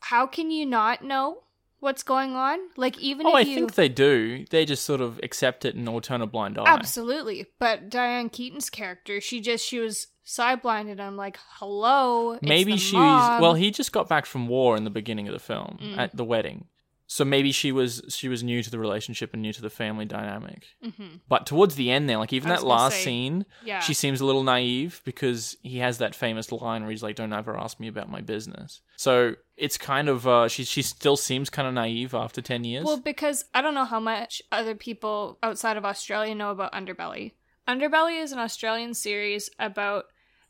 how 0.00 0.26
can 0.26 0.50
you 0.50 0.66
not 0.66 1.04
know 1.04 1.44
what's 1.80 2.02
going 2.02 2.36
on? 2.36 2.58
Like, 2.76 2.98
even 2.98 3.26
Oh, 3.26 3.30
if 3.30 3.34
I 3.34 3.40
you. 3.40 3.54
think 3.54 3.74
they 3.74 3.88
do. 3.88 4.44
They 4.50 4.64
just 4.64 4.84
sort 4.84 5.00
of 5.00 5.18
accept 5.22 5.64
it 5.64 5.74
and 5.74 5.88
or 5.88 6.00
turn 6.00 6.20
a 6.22 6.26
blind 6.26 6.58
eye. 6.58 6.64
Absolutely. 6.66 7.46
But 7.58 7.90
Diane 7.90 8.28
Keaton's 8.28 8.70
character, 8.70 9.20
she 9.20 9.40
just, 9.40 9.66
she 9.66 9.78
was 9.80 10.06
side 10.24 10.62
blinded. 10.62 11.00
I'm 11.00 11.16
like, 11.16 11.38
hello. 11.58 12.32
it's 12.32 12.42
Maybe 12.42 12.76
she's 12.76 12.92
mob. 12.94 13.42
well. 13.42 13.54
He 13.54 13.70
just 13.70 13.92
got 13.92 14.08
back 14.08 14.26
from 14.26 14.46
war 14.48 14.76
in 14.76 14.84
the 14.84 14.90
beginning 14.90 15.26
of 15.26 15.32
the 15.32 15.40
film 15.40 15.78
Mm. 15.82 15.98
at 15.98 16.16
the 16.16 16.24
wedding, 16.24 16.66
so 17.12 17.24
maybe 17.24 17.50
she 17.50 17.72
was 17.72 18.00
she 18.08 18.28
was 18.28 18.44
new 18.44 18.62
to 18.62 18.70
the 18.70 18.78
relationship 18.78 19.32
and 19.32 19.42
new 19.42 19.52
to 19.52 19.60
the 19.60 19.68
family 19.68 20.04
dynamic. 20.04 20.68
Mhm. 20.84 21.18
But 21.28 21.44
towards 21.44 21.74
the 21.74 21.90
end, 21.90 22.08
there, 22.08 22.18
like 22.18 22.32
even 22.32 22.50
that 22.50 22.62
last 22.62 22.94
say, 22.98 23.04
scene, 23.04 23.46
Yeah. 23.64 23.80
she 23.80 23.94
seems 23.94 24.20
a 24.20 24.24
little 24.24 24.44
naive 24.44 25.00
because 25.04 25.56
he 25.62 25.78
has 25.78 25.98
that 25.98 26.14
famous 26.14 26.52
line 26.52 26.82
where 26.82 26.92
he's 26.92 27.02
like, 27.02 27.16
"Don't 27.16 27.32
ever 27.32 27.58
ask 27.58 27.80
me 27.80 27.88
about 27.88 28.08
my 28.08 28.20
business." 28.20 28.80
So 28.96 29.34
it's 29.56 29.76
kind 29.76 30.08
of 30.08 30.28
uh, 30.28 30.46
she 30.46 30.62
she 30.62 30.82
still 30.82 31.16
seems 31.16 31.50
kind 31.50 31.66
of 31.66 31.74
naive 31.74 32.14
after 32.14 32.40
ten 32.40 32.62
years. 32.62 32.84
Well, 32.84 33.00
because 33.00 33.44
I 33.52 33.60
don't 33.60 33.74
know 33.74 33.84
how 33.84 33.98
much 34.00 34.40
other 34.52 34.76
people 34.76 35.38
outside 35.42 35.76
of 35.76 35.84
Australia 35.84 36.32
know 36.36 36.52
about 36.52 36.72
Underbelly. 36.72 37.32
Underbelly 37.66 38.22
is 38.22 38.30
an 38.30 38.38
Australian 38.38 38.94
series 38.94 39.50
about 39.58 40.04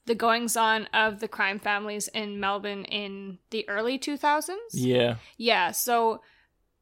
the 0.04 0.14
goings 0.14 0.58
on 0.58 0.86
of 0.92 1.20
the 1.20 1.28
crime 1.28 1.58
families 1.58 2.08
in 2.08 2.38
Melbourne 2.38 2.84
in 2.84 3.38
the 3.50 3.66
early 3.68 3.98
2000s. 3.98 4.56
yeah, 4.74 5.16
Yeah, 5.38 5.70
so 5.70 6.20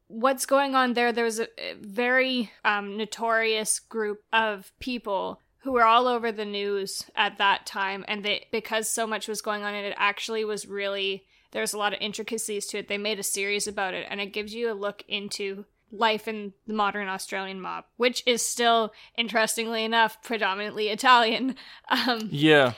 what's 0.09 0.45
going 0.45 0.75
on 0.75 0.93
there? 0.93 1.13
There 1.13 1.23
was 1.23 1.39
a, 1.39 1.47
a 1.57 1.75
very 1.79 2.51
um, 2.65 2.97
notorious 2.97 3.79
group 3.79 4.23
of 4.33 4.73
people 4.79 5.39
who 5.59 5.71
were 5.71 5.85
all 5.85 6.07
over 6.07 6.31
the 6.31 6.45
news 6.45 7.05
at 7.15 7.37
that 7.37 7.65
time, 7.65 8.03
and 8.07 8.25
they 8.25 8.47
because 8.51 8.89
so 8.89 9.07
much 9.07 9.27
was 9.27 9.41
going 9.41 9.63
on, 9.63 9.73
and 9.73 9.85
it 9.85 9.95
actually 9.97 10.43
was 10.43 10.67
really 10.67 11.25
there's 11.51 11.73
a 11.73 11.77
lot 11.77 11.93
of 11.93 12.01
intricacies 12.01 12.65
to 12.67 12.79
it. 12.79 12.87
They 12.87 12.97
made 12.97 13.19
a 13.19 13.23
series 13.23 13.67
about 13.67 13.93
it, 13.93 14.05
and 14.09 14.19
it 14.19 14.33
gives 14.33 14.53
you 14.53 14.71
a 14.71 14.73
look 14.73 15.03
into 15.07 15.65
life 15.91 16.27
in 16.27 16.53
the 16.67 16.73
modern 16.73 17.07
Australian 17.07 17.61
mob, 17.61 17.85
which 17.97 18.21
is 18.25 18.41
still, 18.43 18.93
interestingly 19.17 19.83
enough, 19.83 20.21
predominantly 20.21 20.89
Italian. 20.89 21.55
Um, 21.89 22.29
yeah. 22.31 22.73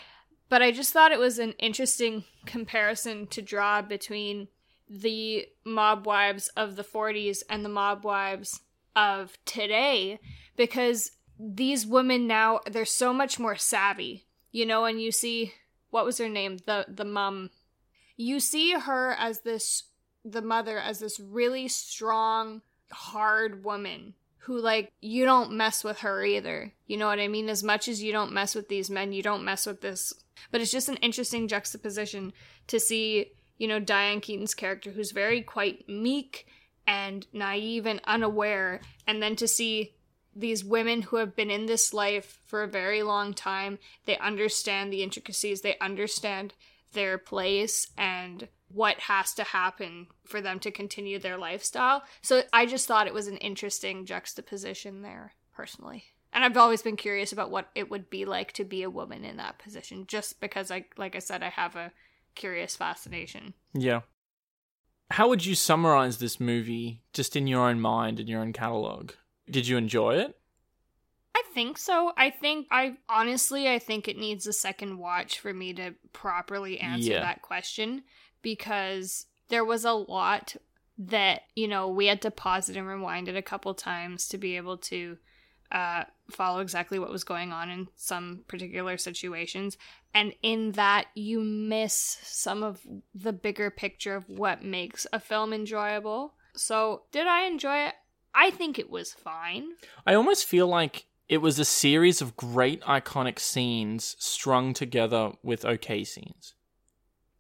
but 0.48 0.62
I 0.62 0.72
just 0.72 0.94
thought 0.94 1.12
it 1.12 1.20
was 1.20 1.38
an 1.38 1.52
interesting 1.60 2.24
comparison 2.46 3.28
to 3.28 3.42
draw 3.42 3.82
between 3.82 4.48
the 4.94 5.48
mob 5.64 6.06
wives 6.06 6.50
of 6.50 6.76
the 6.76 6.84
40s 6.84 7.44
and 7.50 7.64
the 7.64 7.70
mob 7.70 8.04
wives 8.04 8.60
of 8.96 9.38
today 9.46 10.20
because 10.58 11.12
these 11.40 11.88
women 11.88 12.28
now 12.28 12.60
they're 12.70 12.84
so 12.84 13.14
much 13.14 13.40
more 13.40 13.56
savvy 13.56 14.26
you 14.52 14.66
know 14.66 14.84
and 14.84 15.02
you 15.02 15.12
see 15.12 15.54
what 15.92 16.06
was 16.06 16.18
her 16.18 16.30
name? 16.30 16.58
The 16.66 16.86
the 16.88 17.06
mom. 17.06 17.52
You 18.18 18.40
see 18.40 18.72
her 18.72 19.12
as 19.12 19.42
this 19.42 19.84
the 20.26 20.42
mother 20.42 20.80
as 20.80 21.00
this 21.00 21.20
really 21.20 21.68
strong 21.68 22.62
hard 22.92 23.64
woman 23.64 24.14
who 24.40 24.60
like 24.60 24.92
you 25.02 25.26
don't 25.26 25.52
mess 25.52 25.84
with 25.84 26.00
her 26.00 26.24
either. 26.24 26.74
You 26.88 26.98
know 26.98 27.08
what 27.08 27.20
i 27.20 27.28
mean? 27.28 27.50
As 27.50 27.64
much 27.64 27.88
as 27.88 28.02
you 28.02 28.12
don't 28.12 28.34
mess 28.34 28.56
with 28.56 28.70
these 28.70 28.90
men 28.90 29.14
you 29.14 29.22
don't 29.22 29.46
mess 29.46 29.66
with 29.66 29.82
this. 29.82 30.14
But 30.50 30.62
it's 30.62 30.72
just 30.72 30.90
an 30.90 30.98
interesting 30.98 31.48
juxtaposition 31.48 32.34
to 32.68 32.80
see 32.80 33.34
you 33.62 33.68
know 33.68 33.80
diane 33.80 34.20
keaton's 34.20 34.56
character 34.56 34.90
who's 34.90 35.12
very 35.12 35.42
quite 35.42 35.88
meek 35.88 36.48
and 36.88 37.28
naive 37.32 37.86
and 37.86 38.02
unaware 38.06 38.82
and 39.06 39.22
then 39.22 39.36
to 39.36 39.48
see 39.48 39.94
these 40.36 40.66
women 40.66 41.04
who 41.04 41.18
have 41.18 41.36
been 41.36 41.52
in 41.52 41.68
this 41.68 41.94
life 41.94 42.40
for 42.46 42.64
a 42.64 42.68
very 42.68 43.04
long 43.04 43.34
time 43.34 43.78
they 44.06 44.18
understand 44.18 44.92
the 44.92 45.04
intricacies 45.04 45.62
they 45.62 45.78
understand 45.80 46.54
their 46.94 47.18
place 47.18 47.88
and 47.98 48.48
what 48.74 49.00
has 49.02 49.34
to 49.34 49.44
happen 49.44 50.08
for 50.26 50.42
them 50.42 50.60
to 50.60 50.72
continue 50.72 51.20
their 51.20 51.38
lifestyle. 51.38 52.04
So 52.22 52.44
i 52.52 52.66
just 52.66 52.88
thought 52.88 53.08
it 53.08 53.14
was 53.14 53.28
an 53.28 53.38
interesting 53.38 54.06
juxtaposition 54.06 55.02
there 55.02 55.34
personally. 55.54 56.06
And 56.34 56.44
i've 56.44 56.58
always 56.58 56.82
been 56.82 56.96
curious 56.96 57.32
about 57.32 57.52
what 57.52 57.70
it 57.76 57.92
would 57.92 58.10
be 58.10 58.26
like 58.26 58.54
to 58.54 58.64
be 58.64 58.84
a 58.84 58.90
woman 58.90 59.24
in 59.24 59.38
that 59.38 59.60
position 59.60 60.06
just 60.08 60.40
because 60.40 60.72
i 60.72 60.86
like 60.98 61.16
i 61.16 61.20
said 61.20 61.44
i 61.44 61.50
have 61.50 61.76
a 61.76 61.92
curious 62.36 62.76
fascination 62.76 63.54
Yeah. 63.74 64.02
How 65.12 65.28
would 65.28 65.46
you 65.46 65.56
summarize 65.56 66.20
this 66.20 66.40
movie 66.40 67.02
just 67.12 67.36
in 67.36 67.46
your 67.46 67.68
own 67.68 67.82
mind 67.82 68.20
and 68.20 68.30
your 68.30 68.40
own 68.42 68.54
catalog? 68.54 69.12
Did 69.50 69.68
you 69.68 69.76
enjoy 69.76 70.16
it? 70.16 70.38
I 71.36 71.44
think 71.54 71.78
so. 71.78 72.14
I 72.16 72.30
think 72.30 72.68
I 72.72 72.96
honestly 73.10 73.70
I 73.70 73.78
think 73.80 74.08
it 74.08 74.18
needs 74.18 74.48
a 74.48 74.54
second 74.54 74.98
watch 75.00 75.40
for 75.40 75.54
me 75.54 75.74
to 75.74 75.96
properly 76.14 76.80
answer 76.80 77.12
Yeah. 77.12 77.20
that 77.22 77.42
question 77.42 78.04
because 78.42 79.26
there 79.50 79.66
was 79.66 79.84
a 79.84 79.92
lot 79.92 80.56
that, 80.98 81.42
you 81.56 81.68
know, 81.68 81.90
we 81.90 82.06
had 82.06 82.22
to 82.22 82.32
pause 82.32 82.70
it 82.70 82.78
and 82.78 82.88
rewind 82.88 83.28
it 83.28 83.36
a 83.36 83.42
couple 83.42 83.74
times 83.74 84.28
to 84.30 84.38
be 84.38 84.56
able 84.56 84.78
to 84.78 85.18
uh 85.72 86.04
follow 86.30 86.60
exactly 86.60 86.98
what 86.98 87.12
was 87.12 87.24
going 87.24 87.52
on 87.52 87.70
in 87.70 87.88
some 87.96 88.44
particular 88.48 88.98
situations 88.98 89.78
and 90.14 90.34
in 90.42 90.72
that 90.74 91.08
you 91.16 91.42
miss 91.42 92.18
some 92.24 92.64
of 92.64 92.82
the 93.14 93.34
bigger 93.34 93.70
picture 93.70 94.16
of 94.16 94.28
what 94.30 94.64
makes 94.64 95.08
a 95.14 95.20
film 95.20 95.54
enjoyable. 95.54 96.34
So, 96.54 97.04
did 97.12 97.28
I 97.28 97.46
enjoy 97.46 97.88
it? 97.88 97.94
I 98.34 98.52
think 98.52 98.78
it 98.80 98.90
was 98.90 99.14
fine. 99.14 99.72
I 100.06 100.14
almost 100.14 100.46
feel 100.46 100.68
like 100.68 101.06
it 101.30 101.38
was 101.38 101.60
a 101.60 101.66
series 101.66 102.22
of 102.22 102.36
great 102.36 102.82
iconic 102.82 103.40
scenes 103.40 104.16
strung 104.20 104.74
together 104.74 105.32
with 105.44 105.64
okay 105.64 106.04
scenes. 106.04 106.56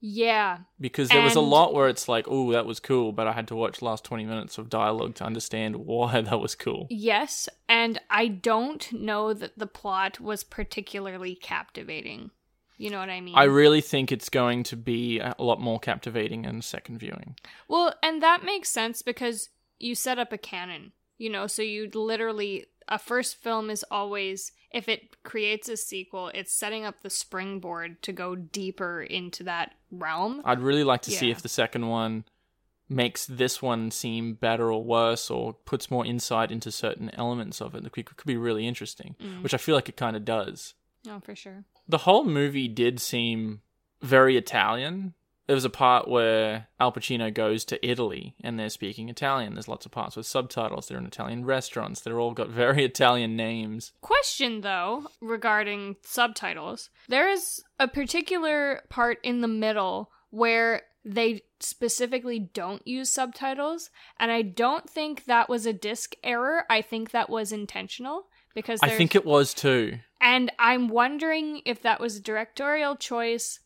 Yeah, 0.04 0.60
Because 0.80 1.10
there 1.10 1.22
was 1.22 1.36
a 1.36 1.40
And- 1.40 1.48
lot 1.50 1.74
where 1.76 1.88
it's 1.88 2.10
like, 2.10 2.26
oh, 2.28 2.52
that 2.54 2.66
was 2.66 2.80
cool, 2.80 3.12
but 3.12 3.28
I 3.28 3.34
had 3.34 3.48
to 3.50 3.56
watch 3.56 3.80
the 3.80 3.86
last 3.86 4.04
20 4.04 4.26
minutes 4.26 4.58
of 4.58 4.68
dialogue 4.68 5.14
to 5.16 5.24
understand 5.24 5.76
why 5.76 6.20
that 6.22 6.40
was 6.42 6.56
cool. 6.56 6.88
Yes, 6.90 7.48
and 7.70 8.02
I 8.10 8.28
don't 8.28 8.92
know 8.92 9.32
that 9.34 9.58
the 9.58 9.68
plot 9.68 10.20
was 10.20 10.44
particularly 10.44 11.36
captivating. 11.36 12.32
You 12.80 12.90
know 12.90 12.98
what 12.98 13.12
I 13.12 13.22
mean? 13.22 13.36
I 13.36 13.44
really 13.44 13.80
think 13.82 14.12
it's 14.12 14.30
going 14.30 14.64
to 14.64 14.76
be 14.76 15.20
a 15.20 15.36
lot 15.38 15.62
more 15.62 15.80
captivating 15.80 16.46
in 16.46 16.64
second 16.64 16.98
viewing. 16.98 17.36
well, 17.68 17.94
and 18.02 18.24
that 18.24 18.44
makes 18.44 18.70
sense 18.70 19.04
because 19.04 19.50
you 19.78 19.94
set 19.94 20.18
up 20.18 20.34
a 20.34 20.38
canon, 20.40 20.94
you 21.20 21.30
know, 21.30 21.46
so 21.46 21.62
you 21.62 21.92
literally 21.94 22.66
a 22.92 23.00
first 23.00 23.38
film 23.38 23.72
is 23.72 23.84
always 23.90 24.52
if 24.72 24.88
it 24.88 25.22
creates 25.24 25.68
a 25.68 25.76
sequel, 25.76 26.30
it's 26.34 26.54
setting 26.54 26.86
up 26.86 27.02
the 27.02 27.10
springboard 27.10 28.02
to 28.04 28.12
go 28.12 28.36
deeper 28.36 29.02
into 29.02 29.44
that 29.46 29.74
realm. 29.90 30.42
I'd 30.46 30.60
really 30.60 30.84
like 30.84 31.02
to 31.04 31.12
see 31.12 31.32
if 31.32 31.42
the 31.42 31.50
second 31.50 31.88
one 31.88 32.26
makes 32.88 33.26
this 33.26 33.62
one 33.62 33.90
seem 33.92 34.34
better 34.36 34.72
or 34.72 34.84
worse 34.84 35.30
or 35.30 35.54
puts 35.54 35.90
more 35.90 36.06
insight 36.06 36.52
into 36.52 36.72
certain 36.72 37.10
elements 37.16 37.62
of 37.62 37.74
it. 37.74 37.86
It 37.86 37.92
could, 37.92 38.06
could 38.18 38.28
be 38.28 38.38
really 38.38 38.68
interesting, 38.68 39.16
Mm. 39.20 39.42
which 39.44 39.54
I 39.54 39.58
feel 39.58 39.76
like 39.76 39.90
it 39.90 39.98
kind 39.98 40.16
of 40.16 40.24
does. 40.26 40.74
Oh, 41.10 41.20
for 41.22 41.36
sure. 41.36 41.64
The 41.88 42.00
whole 42.00 42.26
movie 42.26 42.68
did 42.68 43.00
seem 43.00 43.62
very 44.02 44.38
Italian. 44.38 45.14
There 45.52 45.56
was 45.58 45.66
a 45.66 45.70
part 45.70 46.08
where 46.08 46.70
Al 46.80 46.94
Pacino 46.94 47.34
goes 47.34 47.66
to 47.66 47.86
Italy 47.86 48.36
and 48.42 48.58
they're 48.58 48.70
speaking 48.70 49.10
Italian. 49.10 49.54
There's 49.54 49.68
lots 49.68 49.86
of 49.86 49.92
parts 49.92 50.16
with 50.16 50.26
subtitles. 50.26 50.88
They're 50.88 50.98
in 50.98 51.06
Italian 51.06 51.44
restaurants. 51.44 52.00
They're 52.00 52.22
all 52.22 52.32
got 52.32 52.48
very 52.48 52.86
Italian 52.94 53.36
names. 53.36 53.92
Question 54.00 54.62
though 54.62 55.08
regarding 55.20 55.98
subtitles. 56.06 56.90
There 57.10 57.30
is 57.30 57.62
a 57.82 57.90
particular 57.90 58.84
part 58.88 59.18
in 59.24 59.42
the 59.42 59.50
middle 59.50 60.10
where 60.30 60.84
they 61.04 61.42
specifically 61.60 62.40
don't 62.40 62.88
use 62.88 63.10
subtitles, 63.10 63.90
and 64.22 64.32
I 64.32 64.44
don't 64.44 64.90
think 64.90 65.26
that 65.26 65.50
was 65.50 65.66
a 65.66 65.74
disc 65.74 66.14
error. 66.24 66.64
I 66.70 66.82
think 66.82 67.12
that 67.12 67.30
was 67.30 67.52
intentional 67.52 68.28
because 68.56 68.80
I 68.82 68.92
think 68.92 69.16
it 69.16 69.26
was 69.26 69.54
too. 69.54 70.00
and 70.22 70.50
I'm 70.58 70.88
wondering 70.88 71.62
if 71.66 71.82
that 71.82 72.00
was 72.00 72.16
a 72.16 72.22
directorial 72.22 72.96
choice 72.96 73.60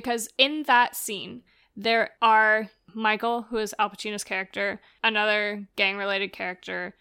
because 0.00 0.28
in 0.36 0.64
that 0.64 0.94
scene, 0.94 1.42
there 1.74 2.10
are 2.20 2.68
Michael, 2.94 3.42
who 3.42 3.56
is 3.58 3.74
Al 3.78 3.90
Pacino's 3.90 4.24
character, 4.24 4.80
another 5.02 5.66
gang 5.76 5.96
related 5.96 6.32
character, 6.32 6.94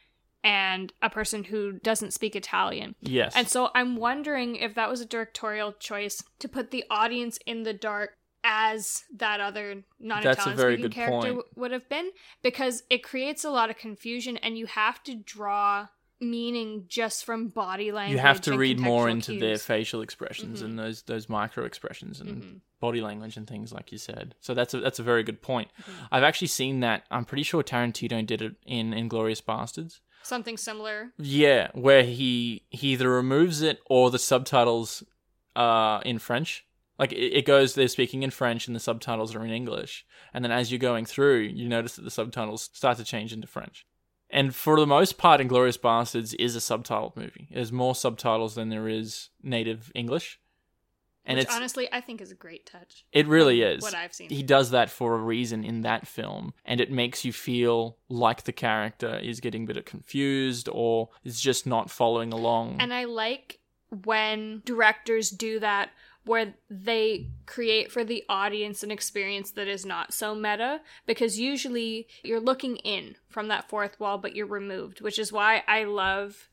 and 0.43 0.93
a 1.01 1.09
person 1.09 1.43
who 1.45 1.73
doesn't 1.73 2.11
speak 2.13 2.35
Italian. 2.35 2.95
Yes. 3.01 3.33
And 3.35 3.47
so 3.49 3.69
I'm 3.75 3.95
wondering 3.97 4.55
if 4.55 4.75
that 4.75 4.89
was 4.89 5.01
a 5.01 5.05
directorial 5.05 5.73
choice 5.73 6.23
to 6.39 6.47
put 6.47 6.71
the 6.71 6.83
audience 6.89 7.37
in 7.45 7.63
the 7.63 7.73
dark 7.73 8.11
as 8.43 9.03
that 9.15 9.39
other 9.39 9.83
non-Italian 9.99 10.23
That's 10.23 10.45
a 10.47 10.53
very 10.53 10.75
speaking 10.75 10.91
character 10.91 11.27
w- 11.29 11.43
would 11.55 11.71
have 11.71 11.89
been 11.89 12.11
because 12.43 12.83
it 12.89 13.03
creates 13.03 13.43
a 13.43 13.49
lot 13.49 13.69
of 13.71 13.77
confusion 13.77 14.37
and 14.37 14.57
you 14.57 14.67
have 14.67 15.01
to 15.03 15.15
draw 15.15 15.87
meaning 16.21 16.85
just 16.87 17.25
from 17.25 17.47
body 17.49 17.91
language. 17.91 18.13
you 18.15 18.19
have 18.19 18.39
to 18.41 18.57
read 18.57 18.79
more 18.79 19.09
into 19.09 19.37
their 19.39 19.57
facial 19.57 20.01
expressions 20.01 20.61
Mhm. 20.61 20.65
and 20.65 20.79
those 20.79 21.01
those 21.03 21.27
micro 21.27 21.65
expressions 21.65 22.21
and 22.21 22.43
Mhm. 22.43 22.61
Body 22.79 23.01
language 23.01 23.37
and 23.37 23.47
things 23.47 23.73
like 23.73 23.91
you 23.91 23.97
said. 23.97 24.35
So 24.39 24.53
that's 24.53 24.73
a 24.73 24.79
that's 24.79 24.99
a 24.99 25.03
very 25.03 25.23
good 25.23 25.41
point. 25.41 25.69
Mm-hmm. 25.81 26.05
I've 26.11 26.23
actually 26.23 26.47
seen 26.47 26.81
that. 26.81 27.03
I'm 27.09 27.25
pretty 27.25 27.43
sure 27.43 27.63
Tarantino 27.63 28.25
did 28.25 28.41
it 28.41 28.55
in 28.65 28.91
Inglourious 28.91 29.41
Basterds. 29.41 29.99
Something 30.23 30.57
similar. 30.57 31.11
Yeah, 31.17 31.69
where 31.73 32.03
he 32.03 32.63
he 32.69 32.89
either 32.89 33.09
removes 33.09 33.61
it 33.61 33.79
or 33.87 34.09
the 34.09 34.19
subtitles 34.19 35.03
are 35.55 36.01
in 36.01 36.19
French. 36.19 36.65
Like 36.97 37.11
it, 37.11 37.37
it 37.37 37.45
goes, 37.45 37.75
they're 37.75 37.87
speaking 37.87 38.23
in 38.23 38.31
French 38.31 38.67
and 38.67 38.75
the 38.75 38.79
subtitles 38.79 39.35
are 39.35 39.43
in 39.45 39.51
English, 39.51 40.05
and 40.33 40.43
then 40.43 40.51
as 40.51 40.71
you're 40.71 40.79
going 40.79 41.05
through, 41.05 41.39
you 41.41 41.67
notice 41.67 41.95
that 41.95 42.03
the 42.03 42.11
subtitles 42.11 42.69
start 42.73 42.97
to 42.97 43.03
change 43.03 43.33
into 43.33 43.47
French. 43.47 43.85
And 44.29 44.55
for 44.55 44.79
the 44.79 44.87
most 44.87 45.17
part, 45.17 45.39
Inglourious 45.39 45.79
Basterds 45.79 46.35
is 46.39 46.55
a 46.55 46.59
subtitled 46.59 47.15
movie. 47.15 47.47
There's 47.53 47.71
more 47.71 47.95
subtitles 47.95 48.55
than 48.55 48.69
there 48.69 48.89
is 48.89 49.29
native 49.43 49.91
English, 49.93 50.39
and 51.25 51.37
which 51.37 51.45
it's 51.45 51.55
honestly 51.55 51.87
I 51.91 52.01
think 52.01 52.21
is 52.21 52.31
a 52.31 52.35
great 52.35 52.65
touch. 52.65 53.05
it 53.11 53.27
really 53.27 53.61
is. 53.61 53.81
What 53.81 53.95
I've 53.95 54.13
seen. 54.13 54.29
He 54.29 54.43
does 54.43 54.71
that 54.71 54.89
for 54.89 55.15
a 55.15 55.19
reason 55.19 55.63
in 55.63 55.81
that 55.81 56.07
film, 56.07 56.53
and 56.63 56.79
it 56.79 56.91
makes 56.91 57.25
you 57.25 57.33
feel 57.33 57.97
like 58.09 58.43
the 58.43 58.53
character 58.53 59.17
is 59.17 59.39
getting 59.39 59.63
a 59.63 59.73
bit 59.73 59.85
confused 59.85 60.69
or 60.71 61.09
is 61.23 61.39
just 61.39 61.65
not 61.65 61.89
following 61.89 62.33
along. 62.33 62.77
And 62.79 62.93
I 62.93 63.05
like 63.05 63.59
when 64.03 64.61
directors 64.65 65.29
do 65.29 65.59
that 65.59 65.89
where 66.25 66.55
they 66.69 67.29
create 67.45 67.91
for 67.91 68.03
the 68.03 68.23
audience 68.27 68.81
an 68.81 68.89
experience 68.91 69.51
that 69.51 69.67
is 69.67 69.85
not 69.85 70.11
so 70.11 70.33
meta 70.33 70.81
because 71.05 71.39
usually 71.39 72.07
you're 72.23 72.39
looking 72.39 72.77
in 72.77 73.15
from 73.29 73.47
that 73.47 73.69
fourth 73.69 73.99
wall 73.99 74.17
but 74.17 74.35
you're 74.35 74.47
removed, 74.47 75.01
which 75.01 75.19
is 75.19 75.31
why 75.31 75.63
I 75.67 75.83
love 75.83 76.49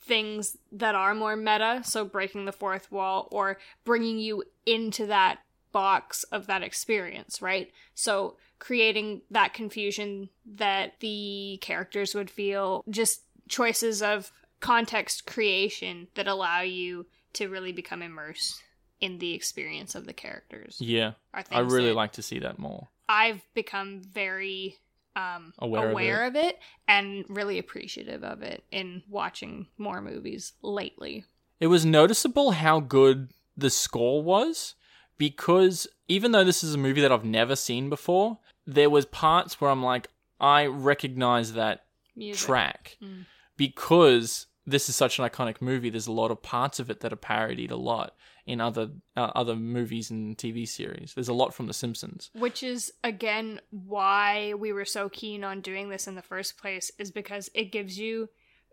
things 0.00 0.56
that 0.72 0.94
are 0.94 1.14
more 1.14 1.36
meta, 1.36 1.80
so 1.84 2.04
breaking 2.04 2.44
the 2.44 2.52
fourth 2.52 2.90
wall 2.92 3.28
or 3.30 3.58
bringing 3.84 4.18
you 4.18 4.44
into 4.64 5.06
that 5.06 5.38
box 5.72 6.22
of 6.24 6.46
that 6.46 6.62
experience, 6.62 7.42
right? 7.42 7.70
So 7.94 8.36
creating 8.58 9.22
that 9.30 9.52
confusion 9.52 10.30
that 10.54 11.00
the 11.00 11.58
characters 11.60 12.14
would 12.14 12.30
feel, 12.30 12.84
just 12.88 13.22
choices 13.48 14.02
of 14.02 14.32
context 14.60 15.26
creation 15.26 16.08
that 16.14 16.26
allow 16.26 16.60
you 16.60 17.06
to 17.34 17.48
really 17.48 17.72
become 17.72 18.02
immersed 18.02 18.62
in 19.00 19.18
the 19.18 19.34
experience 19.34 19.94
of 19.94 20.06
the 20.06 20.12
characters. 20.14 20.78
yeah, 20.80 21.12
I 21.34 21.60
really 21.60 21.92
like 21.92 22.12
to 22.12 22.22
see 22.22 22.38
that 22.38 22.58
more. 22.58 22.88
I've 23.08 23.42
become 23.54 24.00
very 24.02 24.78
um, 25.16 25.52
Aware 25.58 25.90
aware, 25.90 26.24
of 26.24 26.36
of, 26.36 26.44
it. 26.44 26.58
and 26.86 27.24
really 27.28 27.58
appreciative 27.58 28.22
of 28.22 28.42
it 28.42 28.62
in 28.70 29.02
watching 29.08 29.66
more 29.78 30.00
movies 30.00 30.52
lately. 30.62 31.24
It 31.58 31.66
was 31.68 31.84
noticeable 31.86 32.52
how 32.52 32.80
good 32.80 33.30
the 33.56 33.70
score 33.70 34.22
was 34.22 34.74
because 35.18 35.86
even 36.08 36.32
though 36.32 36.44
this 36.44 36.62
is 36.62 36.74
a 36.74 36.78
movie 36.78 37.00
that 37.00 37.10
I've 37.10 37.24
never 37.24 37.56
seen 37.56 37.88
before, 37.88 38.38
there 38.66 38.90
was 38.90 39.06
parts 39.06 39.60
where 39.60 39.70
I'm 39.70 39.82
like, 39.82 40.08
I 40.38 40.66
recognize 40.66 41.54
that 41.54 41.84
Music. 42.14 42.46
track 42.46 42.96
Mm. 43.02 43.24
because 43.56 44.46
this 44.66 44.88
is 44.88 44.96
such 44.96 45.18
an 45.18 45.24
iconic 45.28 45.62
movie. 45.62 45.90
There's 45.90 46.06
a 46.08 46.12
lot 46.12 46.30
of 46.30 46.42
parts 46.42 46.78
of 46.80 46.90
it 46.90 47.00
that 47.00 47.12
are 47.12 47.16
parodied 47.16 47.70
a 47.70 47.76
lot 47.76 48.14
in 48.46 48.60
other 48.60 48.90
uh, 49.16 49.32
other 49.34 49.56
movies 49.56 50.10
and 50.10 50.36
TV 50.38 50.66
series. 50.66 51.12
There's 51.14 51.28
a 51.28 51.34
lot 51.34 51.52
from 51.54 51.66
The 51.66 51.72
Simpsons. 51.74 52.30
Which 52.34 52.62
is 52.62 52.92
again 53.02 53.60
why 53.70 54.54
we 54.54 54.72
were 54.72 54.84
so 54.84 55.08
keen 55.08 55.44
on 55.44 55.60
doing 55.60 55.88
this 55.88 56.06
in 56.06 56.14
the 56.14 56.22
first 56.22 56.56
place 56.56 56.90
is 56.98 57.10
because 57.10 57.50
it 57.54 57.72
gives 57.72 57.98
you 57.98 58.28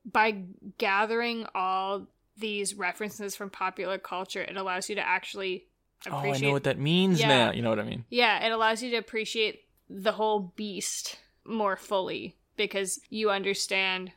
by 0.05 0.43
gathering 0.77 1.45
all 1.55 2.07
these 2.37 2.75
references 2.75 3.35
from 3.35 3.49
popular 3.49 3.97
culture, 3.97 4.41
it 4.41 4.57
allows 4.57 4.89
you 4.89 4.95
to 4.95 5.07
actually 5.07 5.65
Oh, 6.05 6.11
I 6.11 6.17
appreciate 6.17 6.41
know 6.47 6.51
what 6.51 6.63
that 6.65 6.79
means 6.79 7.21
Yeah. 7.21 7.27
now. 7.27 7.51
You 7.51 7.61
know 7.61 7.69
what 7.69 7.79
I 7.79 7.83
mean? 7.83 8.03
Yeah, 8.09 8.45
it 8.45 8.51
allows 8.51 8.83
you 8.83 8.89
to 8.91 8.97
appreciate 8.97 9.61
the 9.89 10.11
whole 10.11 10.53
beast 10.55 11.17
more 11.45 11.77
fully 11.77 12.35
because 12.57 12.99
you 13.09 13.29
understand 13.29 14.11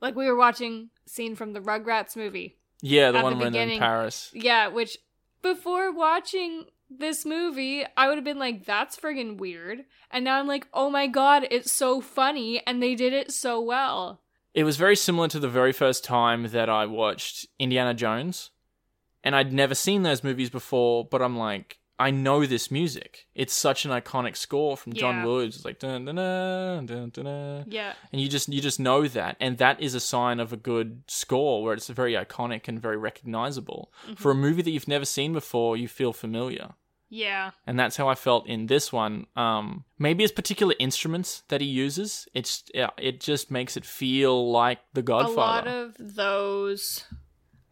like 0.00 0.14
we 0.14 0.26
were 0.26 0.36
watching 0.36 0.90
scene 1.06 1.34
from 1.34 1.52
the 1.52 1.60
Rugrats 1.60 2.16
movie. 2.16 2.58
Yeah, 2.82 3.10
the 3.10 3.22
one 3.22 3.38
the 3.38 3.44
when 3.44 3.52
they're 3.52 3.68
in 3.68 3.78
Paris. 3.78 4.30
Yeah, 4.34 4.68
which 4.68 4.98
before 5.42 5.92
watching 5.92 6.66
this 6.90 7.24
movie, 7.24 7.84
I 7.96 8.08
would 8.08 8.16
have 8.16 8.24
been 8.24 8.38
like, 8.38 8.64
that's 8.64 8.96
friggin' 8.96 9.38
weird. 9.38 9.84
And 10.10 10.24
now 10.24 10.38
I'm 10.38 10.46
like, 10.46 10.66
oh 10.72 10.90
my 10.90 11.06
god, 11.06 11.46
it's 11.50 11.72
so 11.72 12.00
funny, 12.00 12.62
and 12.66 12.82
they 12.82 12.94
did 12.94 13.12
it 13.12 13.32
so 13.32 13.60
well. 13.60 14.20
It 14.54 14.64
was 14.64 14.76
very 14.76 14.96
similar 14.96 15.28
to 15.28 15.38
the 15.38 15.48
very 15.48 15.72
first 15.72 16.04
time 16.04 16.48
that 16.48 16.68
I 16.68 16.86
watched 16.86 17.46
Indiana 17.58 17.94
Jones. 17.94 18.50
And 19.22 19.34
I'd 19.34 19.52
never 19.52 19.74
seen 19.74 20.02
those 20.02 20.22
movies 20.22 20.50
before, 20.50 21.04
but 21.04 21.20
I'm 21.20 21.36
like, 21.36 21.78
I 21.98 22.10
know 22.10 22.44
this 22.44 22.70
music. 22.70 23.26
It's 23.34 23.54
such 23.54 23.84
an 23.86 23.90
iconic 23.90 24.36
score 24.36 24.76
from 24.76 24.92
John 24.92 25.16
Yeah. 25.16 25.24
Williams. 25.24 25.56
It's 25.56 25.64
like 25.64 25.78
dun 25.78 26.04
dun 26.04 26.16
dun 26.16 26.86
dun 26.86 27.08
dun. 27.10 27.24
dun. 27.24 27.64
Yeah. 27.68 27.94
And 28.12 28.20
you 28.20 28.28
just 28.28 28.48
you 28.48 28.60
just 28.60 28.78
know 28.78 29.08
that, 29.08 29.36
and 29.40 29.56
that 29.58 29.80
is 29.80 29.94
a 29.94 30.00
sign 30.00 30.38
of 30.40 30.52
a 30.52 30.56
good 30.58 31.02
score 31.08 31.62
where 31.62 31.72
it's 31.72 31.88
very 31.88 32.12
iconic 32.12 32.68
and 32.68 32.80
very 32.80 32.96
recognizable. 32.98 33.90
For 34.16 34.30
a 34.30 34.34
movie 34.34 34.62
that 34.62 34.70
you've 34.70 34.88
never 34.88 35.04
seen 35.06 35.32
before, 35.32 35.76
you 35.76 35.88
feel 35.88 36.12
familiar. 36.12 36.74
Yeah. 37.08 37.52
and 37.68 37.78
that's 37.78 37.96
how 37.96 38.08
I 38.08 38.16
felt 38.16 38.48
in 38.48 38.66
this 38.66 38.92
one. 38.92 39.26
Um, 39.36 39.84
maybe 39.96 40.24
it's 40.24 40.32
particular 40.32 40.74
instruments 40.80 41.44
that 41.48 41.60
he 41.60 41.66
uses. 41.68 42.26
It's 42.34 42.64
yeah, 42.74 42.90
it 42.98 43.20
just 43.20 43.48
makes 43.50 43.76
it 43.76 43.86
feel 43.86 44.50
like 44.50 44.80
The 44.92 45.02
Godfather. 45.02 45.38
A 45.38 45.44
lot 45.44 45.66
of 45.68 45.94
those 45.98 47.04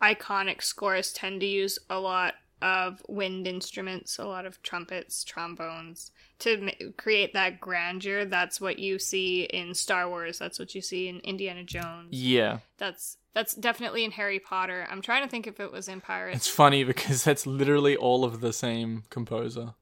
iconic 0.00 0.62
scores 0.62 1.12
tend 1.12 1.40
to 1.40 1.46
use 1.46 1.78
a 1.90 1.98
lot 1.98 2.34
of 2.64 3.02
wind 3.08 3.46
instruments, 3.46 4.18
a 4.18 4.24
lot 4.24 4.46
of 4.46 4.60
trumpets, 4.62 5.22
trombones 5.22 6.10
to 6.38 6.56
ma- 6.56 6.90
create 6.96 7.34
that 7.34 7.60
grandeur. 7.60 8.24
That's 8.24 8.58
what 8.58 8.78
you 8.78 8.98
see 8.98 9.42
in 9.44 9.74
Star 9.74 10.08
Wars. 10.08 10.38
That's 10.38 10.58
what 10.58 10.74
you 10.74 10.80
see 10.80 11.08
in 11.08 11.20
Indiana 11.20 11.62
Jones. 11.62 12.08
yeah, 12.10 12.60
That's 12.78 13.18
that's 13.34 13.54
definitely 13.54 14.04
in 14.04 14.12
Harry 14.12 14.38
Potter. 14.38 14.86
I'm 14.90 15.02
trying 15.02 15.24
to 15.24 15.28
think 15.28 15.46
if 15.46 15.60
it 15.60 15.70
was 15.70 15.88
in 15.88 16.00
Pirates. 16.00 16.36
it's 16.36 16.48
funny 16.48 16.84
because 16.84 17.22
that's 17.24 17.46
literally 17.46 17.96
all 17.96 18.24
of 18.24 18.40
the 18.40 18.52
same 18.52 19.04
composer, 19.10 19.74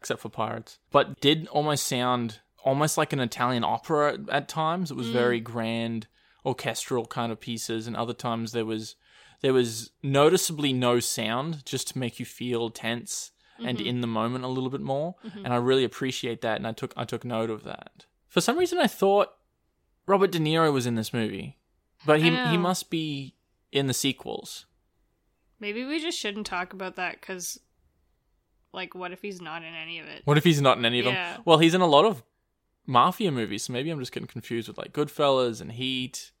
except 0.00 0.20
for 0.20 0.28
Pirates. 0.28 0.80
But 0.90 1.20
did 1.20 1.46
almost 1.48 1.86
sound 1.86 2.40
almost 2.64 2.98
like 2.98 3.12
an 3.12 3.20
Italian 3.20 3.62
opera 3.62 4.14
at, 4.14 4.28
at 4.28 4.48
times. 4.48 4.90
It 4.90 4.96
was 4.96 5.06
mm. 5.06 5.12
very 5.12 5.38
grand, 5.38 6.08
orchestral 6.44 7.06
kind 7.06 7.30
of 7.30 7.38
pieces, 7.38 7.86
and 7.86 7.96
other 7.96 8.14
times 8.14 8.50
there 8.50 8.64
was 8.64 8.96
there 9.44 9.52
was 9.52 9.90
noticeably 10.02 10.72
no 10.72 10.98
sound 10.98 11.64
just 11.66 11.88
to 11.88 11.98
make 11.98 12.18
you 12.18 12.24
feel 12.24 12.70
tense 12.70 13.30
and 13.58 13.78
mm-hmm. 13.78 13.86
in 13.86 14.00
the 14.00 14.06
moment 14.06 14.44
a 14.44 14.48
little 14.48 14.70
bit 14.70 14.80
more 14.80 15.16
mm-hmm. 15.24 15.44
and 15.44 15.52
I 15.52 15.56
really 15.56 15.84
appreciate 15.84 16.40
that 16.40 16.56
and 16.56 16.66
I 16.66 16.72
took 16.72 16.94
I 16.96 17.04
took 17.04 17.24
note 17.24 17.50
of 17.50 17.62
that. 17.64 18.06
For 18.26 18.40
some 18.40 18.58
reason 18.58 18.78
I 18.78 18.86
thought 18.86 19.34
Robert 20.06 20.32
De 20.32 20.38
Niro 20.38 20.72
was 20.72 20.86
in 20.86 20.94
this 20.94 21.12
movie. 21.12 21.58
But 22.06 22.20
he 22.20 22.30
he 22.30 22.36
oh. 22.36 22.58
must 22.58 22.90
be 22.90 23.34
in 23.72 23.86
the 23.86 23.94
sequels. 23.94 24.66
Maybe 25.60 25.84
we 25.84 26.00
just 26.00 26.18
shouldn't 26.18 26.46
talk 26.46 26.72
about 26.72 26.96
that 26.96 27.20
because, 27.20 27.58
like, 28.72 28.94
what 28.94 29.12
if 29.12 29.22
he's 29.22 29.40
not 29.40 29.62
in 29.62 29.74
any 29.74 29.98
of 29.98 30.06
it? 30.06 30.22
What 30.24 30.36
if 30.36 30.44
he's 30.44 30.60
not 30.60 30.76
in 30.78 30.84
any 30.84 31.00
of 31.00 31.06
Yeah. 31.06 31.34
them? 31.34 31.42
Well, 31.44 31.58
he's 31.58 31.74
in 31.74 31.80
a 31.80 31.86
lot 31.86 32.04
of 32.04 32.22
mafia 32.86 33.30
movies, 33.30 33.64
so 33.64 33.72
maybe 33.72 33.90
I'm 33.90 33.98
just 33.98 34.12
getting 34.12 34.26
confused 34.26 34.68
with 34.68 34.76
like 34.76 34.92
Goodfellas 34.92 35.60
and 35.60 35.72
Heat. 35.72 36.32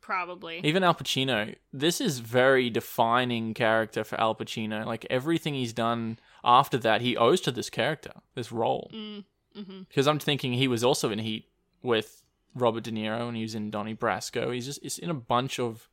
Probably. 0.00 0.60
Even 0.64 0.82
Al 0.82 0.94
Pacino. 0.94 1.54
This 1.72 2.00
is 2.00 2.18
very 2.18 2.70
defining 2.70 3.54
character 3.54 4.02
for 4.04 4.20
Al 4.20 4.34
Pacino. 4.34 4.84
Like 4.84 5.06
everything 5.10 5.54
he's 5.54 5.72
done 5.72 6.18
after 6.42 6.78
that, 6.78 7.00
he 7.00 7.16
owes 7.16 7.40
to 7.42 7.52
this 7.52 7.70
character, 7.70 8.12
this 8.34 8.50
role. 8.50 8.90
Mm, 8.94 9.24
hmm 9.54 9.80
Because 9.88 10.08
I'm 10.08 10.18
thinking 10.18 10.54
he 10.54 10.68
was 10.68 10.82
also 10.82 11.10
in 11.10 11.18
Heat 11.18 11.48
with 11.82 12.22
Robert 12.54 12.84
De 12.84 12.90
Niro, 12.90 13.28
and 13.28 13.36
he 13.36 13.42
was 13.42 13.54
in 13.54 13.70
Donnie 13.70 13.94
Brasco. 13.94 14.52
He's 14.52 14.66
just 14.66 14.82
it's 14.82 14.98
in 14.98 15.10
a 15.10 15.14
bunch 15.14 15.58
of 15.58 15.88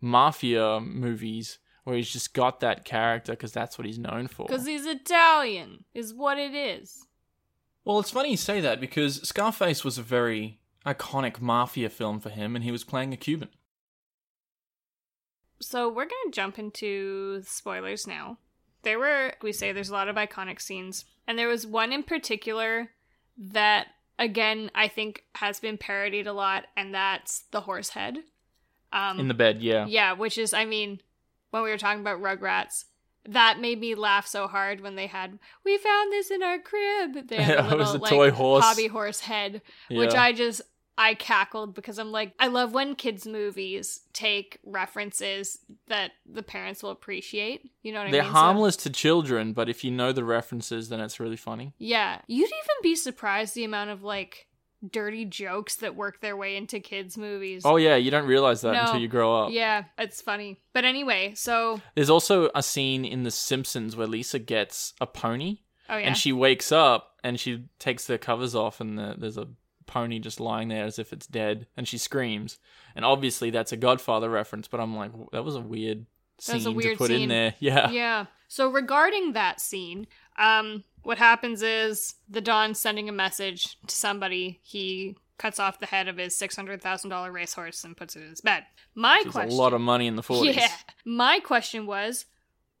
mafia 0.00 0.80
movies 0.80 1.58
where 1.84 1.96
he's 1.96 2.10
just 2.10 2.34
got 2.34 2.60
that 2.60 2.84
character 2.84 3.32
because 3.32 3.52
that's 3.52 3.78
what 3.78 3.86
he's 3.86 3.98
known 3.98 4.28
for. 4.28 4.46
Because 4.46 4.66
he's 4.66 4.86
Italian, 4.86 5.84
is 5.94 6.14
what 6.14 6.38
it 6.38 6.54
is. 6.54 7.06
Well, 7.84 7.98
it's 7.98 8.10
funny 8.10 8.30
you 8.30 8.36
say 8.36 8.60
that 8.60 8.80
because 8.80 9.26
Scarface 9.26 9.84
was 9.84 9.98
a 9.98 10.02
very 10.02 10.60
iconic 10.86 11.40
mafia 11.40 11.90
film 11.90 12.20
for 12.20 12.30
him, 12.30 12.54
and 12.56 12.64
he 12.64 12.70
was 12.72 12.84
playing 12.84 13.12
a 13.12 13.16
Cuban. 13.16 13.48
So 15.60 15.88
we're 15.88 16.04
gonna 16.06 16.32
jump 16.32 16.58
into 16.58 17.42
spoilers 17.44 18.06
now. 18.06 18.38
There 18.82 18.98
were 18.98 19.34
we 19.42 19.52
say 19.52 19.72
there's 19.72 19.90
a 19.90 19.94
lot 19.94 20.08
of 20.08 20.16
iconic 20.16 20.60
scenes, 20.60 21.04
and 21.26 21.38
there 21.38 21.48
was 21.48 21.66
one 21.66 21.92
in 21.92 22.02
particular 22.02 22.90
that 23.36 23.88
again 24.18 24.70
I 24.74 24.88
think 24.88 25.24
has 25.34 25.60
been 25.60 25.76
parodied 25.76 26.26
a 26.26 26.32
lot, 26.32 26.64
and 26.76 26.94
that's 26.94 27.40
the 27.50 27.60
horse 27.62 27.90
head. 27.90 28.18
Um, 28.92 29.20
In 29.20 29.28
the 29.28 29.34
bed, 29.34 29.62
yeah. 29.62 29.86
yeah, 29.86 30.14
which 30.14 30.38
is 30.38 30.54
I 30.54 30.64
mean, 30.64 31.00
when 31.50 31.62
we 31.62 31.70
were 31.70 31.78
talking 31.78 32.00
about 32.00 32.20
Rugrats, 32.22 32.86
that 33.28 33.60
made 33.60 33.78
me 33.78 33.94
laugh 33.94 34.26
so 34.26 34.48
hard 34.48 34.80
when 34.80 34.94
they 34.96 35.06
had 35.08 35.38
we 35.62 35.76
found 35.76 36.10
this 36.10 36.30
in 36.30 36.42
our 36.42 36.58
crib. 36.58 37.28
They 37.28 37.36
had 37.36 37.58
a 37.58 37.70
It 37.70 37.78
was 37.78 37.92
little 37.92 37.96
a 37.96 37.98
like 37.98 38.10
toy 38.10 38.30
horse. 38.30 38.64
hobby 38.64 38.86
horse 38.88 39.20
head, 39.20 39.60
which 39.90 40.14
I 40.14 40.32
just 40.32 40.62
I 41.02 41.14
cackled 41.14 41.74
because 41.74 41.98
I'm 41.98 42.12
like 42.12 42.34
I 42.38 42.48
love 42.48 42.74
when 42.74 42.94
kids 42.94 43.26
movies 43.26 44.00
take 44.12 44.58
references 44.66 45.58
that 45.88 46.10
the 46.30 46.42
parents 46.42 46.82
will 46.82 46.90
appreciate. 46.90 47.70
You 47.82 47.92
know 47.92 48.02
what 48.02 48.10
They're 48.12 48.20
I 48.20 48.24
mean? 48.26 48.32
So- 48.34 48.38
harmless 48.38 48.76
to 48.76 48.90
children, 48.90 49.54
but 49.54 49.68
if 49.70 49.82
you 49.82 49.90
know 49.90 50.12
the 50.12 50.24
references, 50.24 50.90
then 50.90 51.00
it's 51.00 51.18
really 51.18 51.36
funny. 51.38 51.72
yeah, 51.78 52.20
you'd 52.26 52.44
even 52.48 52.76
be 52.82 52.94
surprised 52.94 53.54
the 53.54 53.64
amount 53.64 53.90
of 53.90 54.02
like 54.02 54.46
dirty 54.90 55.24
jokes 55.26 55.76
that 55.76 55.94
work 55.94 56.20
their 56.20 56.36
way 56.36 56.56
into 56.56 56.80
kids 56.80 57.16
movies. 57.18 57.62
Oh 57.64 57.76
yeah, 57.76 57.96
you 57.96 58.10
don't 58.10 58.26
realize 58.26 58.60
that 58.62 58.72
No. 58.72 58.80
until 58.82 59.00
you 59.00 59.08
grow 59.08 59.44
up. 59.44 59.52
Yeah, 59.52 59.84
it's 59.98 60.20
funny. 60.20 60.58
But 60.74 60.84
anyway, 60.84 61.32
so 61.34 61.80
There's 61.94 62.10
also 62.10 62.50
a 62.54 62.62
scene 62.62 63.04
in 63.04 63.22
The 63.22 63.30
Simpsons 63.30 63.96
where 63.96 64.06
Lisa 64.06 64.38
gets 64.38 64.92
a 65.00 65.06
pony, 65.06 65.60
oh 65.88 65.96
yeah. 65.96 66.06
and 66.08 66.16
she 66.16 66.32
wakes 66.32 66.72
up 66.72 67.16
and 67.22 67.38
she 67.40 67.64
takes 67.78 68.06
the 68.06 68.16
covers 68.18 68.54
off, 68.54 68.80
and 68.80 68.98
the, 68.98 69.14
there's 69.18 69.36
a 69.38 69.48
pony 69.90 70.18
just 70.20 70.40
lying 70.40 70.68
there 70.68 70.84
as 70.84 70.98
if 70.98 71.12
it's 71.12 71.26
dead, 71.26 71.66
and 71.76 71.86
she 71.86 71.98
screams. 71.98 72.58
And 72.94 73.04
obviously 73.04 73.50
that's 73.50 73.72
a 73.72 73.76
Godfather 73.76 74.30
reference, 74.30 74.68
but 74.68 74.80
I'm 74.80 74.96
like, 74.96 75.10
that 75.32 75.44
was 75.44 75.56
a 75.56 75.60
weird 75.60 76.06
scene 76.38 76.66
a 76.66 76.70
weird 76.70 76.92
to 76.92 76.98
put 76.98 77.10
in 77.10 77.28
there. 77.28 77.54
Yeah. 77.60 77.90
yeah. 77.90 78.26
So 78.48 78.70
regarding 78.70 79.32
that 79.34 79.60
scene, 79.60 80.06
um, 80.38 80.84
what 81.02 81.18
happens 81.18 81.62
is 81.62 82.14
the 82.28 82.40
Don 82.40 82.74
sending 82.74 83.08
a 83.08 83.12
message 83.12 83.78
to 83.86 83.94
somebody. 83.94 84.60
He 84.62 85.16
cuts 85.38 85.58
off 85.58 85.78
the 85.78 85.86
head 85.86 86.08
of 86.08 86.16
his 86.16 86.36
six 86.36 86.56
hundred 86.56 86.82
thousand 86.82 87.10
dollar 87.10 87.32
racehorse 87.32 87.84
and 87.84 87.96
puts 87.96 88.16
it 88.16 88.22
in 88.22 88.30
his 88.30 88.40
bed. 88.40 88.64
My 88.94 89.20
There's 89.22 89.32
question, 89.32 89.52
a 89.52 89.54
lot 89.60 89.72
of 89.72 89.80
money 89.80 90.06
in 90.06 90.16
the 90.16 90.22
40s. 90.22 90.54
yeah. 90.54 90.68
My 91.04 91.40
question 91.40 91.86
was, 91.86 92.26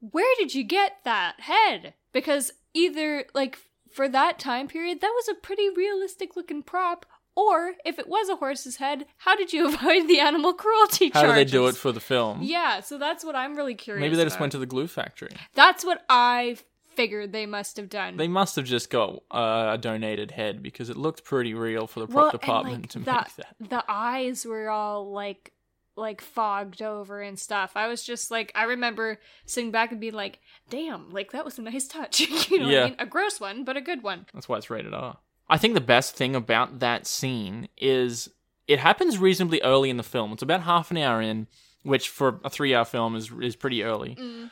where 0.00 0.34
did 0.38 0.54
you 0.54 0.64
get 0.64 0.98
that 1.04 1.40
head? 1.40 1.94
Because 2.12 2.52
either 2.74 3.24
like 3.34 3.58
for 3.90 4.08
that 4.08 4.38
time 4.38 4.68
period, 4.68 5.00
that 5.00 5.12
was 5.14 5.28
a 5.28 5.34
pretty 5.34 5.68
realistic 5.68 6.36
looking 6.36 6.62
prop. 6.62 7.06
Or 7.36 7.74
if 7.84 7.98
it 7.98 8.08
was 8.08 8.28
a 8.28 8.36
horse's 8.36 8.76
head, 8.76 9.06
how 9.18 9.36
did 9.36 9.52
you 9.52 9.66
avoid 9.72 10.08
the 10.08 10.20
animal 10.20 10.52
cruelty 10.52 11.10
How 11.12 11.26
do 11.26 11.32
they 11.32 11.44
do 11.44 11.66
it 11.68 11.76
for 11.76 11.92
the 11.92 12.00
film? 12.00 12.40
Yeah, 12.42 12.80
so 12.80 12.98
that's 12.98 13.24
what 13.24 13.36
I'm 13.36 13.56
really 13.56 13.74
curious. 13.74 14.00
Maybe 14.00 14.16
they 14.16 14.24
just 14.24 14.36
about. 14.36 14.42
went 14.42 14.52
to 14.52 14.58
the 14.58 14.66
glue 14.66 14.88
factory. 14.88 15.30
That's 15.54 15.84
what 15.84 16.04
I 16.08 16.56
figured 16.96 17.32
they 17.32 17.46
must 17.46 17.76
have 17.76 17.88
done. 17.88 18.16
They 18.16 18.28
must 18.28 18.56
have 18.56 18.64
just 18.64 18.90
got 18.90 19.22
uh, 19.30 19.70
a 19.74 19.78
donated 19.78 20.32
head 20.32 20.62
because 20.62 20.90
it 20.90 20.96
looked 20.96 21.24
pretty 21.24 21.54
real 21.54 21.86
for 21.86 22.00
the 22.00 22.06
prop 22.06 22.16
well, 22.16 22.30
and, 22.30 22.40
department 22.40 22.82
like, 22.82 22.90
to 22.90 22.98
make 22.98 23.06
that. 23.06 23.46
The 23.60 23.84
eyes 23.88 24.44
were 24.44 24.68
all 24.68 25.10
like 25.10 25.52
like 25.96 26.20
fogged 26.20 26.82
over 26.82 27.20
and 27.20 27.38
stuff. 27.38 27.72
I 27.74 27.86
was 27.88 28.02
just 28.02 28.30
like 28.30 28.52
I 28.54 28.64
remember 28.64 29.18
sitting 29.46 29.70
back 29.70 29.90
and 29.92 30.00
being 30.00 30.14
like, 30.14 30.40
"Damn, 30.70 31.10
like 31.10 31.32
that 31.32 31.44
was 31.44 31.58
a 31.58 31.62
nice 31.62 31.86
touch." 31.88 32.20
you 32.50 32.58
know 32.58 32.64
what 32.64 32.72
Yeah. 32.72 32.82
I 32.82 32.84
mean? 32.86 32.96
A 32.98 33.06
gross 33.06 33.40
one, 33.40 33.64
but 33.64 33.76
a 33.76 33.80
good 33.80 34.02
one. 34.02 34.26
That's 34.32 34.48
why 34.48 34.56
it's 34.58 34.70
rated 34.70 34.94
R. 34.94 35.18
I 35.48 35.58
think 35.58 35.74
the 35.74 35.80
best 35.80 36.14
thing 36.14 36.36
about 36.36 36.78
that 36.78 37.06
scene 37.06 37.68
is 37.76 38.28
it 38.68 38.78
happens 38.78 39.18
reasonably 39.18 39.60
early 39.62 39.90
in 39.90 39.96
the 39.96 40.02
film. 40.04 40.32
It's 40.32 40.42
about 40.42 40.62
half 40.62 40.90
an 40.92 40.96
hour 40.96 41.20
in, 41.20 41.48
which 41.82 42.08
for 42.08 42.40
a 42.44 42.50
three-hour 42.50 42.84
film 42.84 43.16
is 43.16 43.30
is 43.42 43.56
pretty 43.56 43.82
early. 43.82 44.14
Mm. 44.14 44.50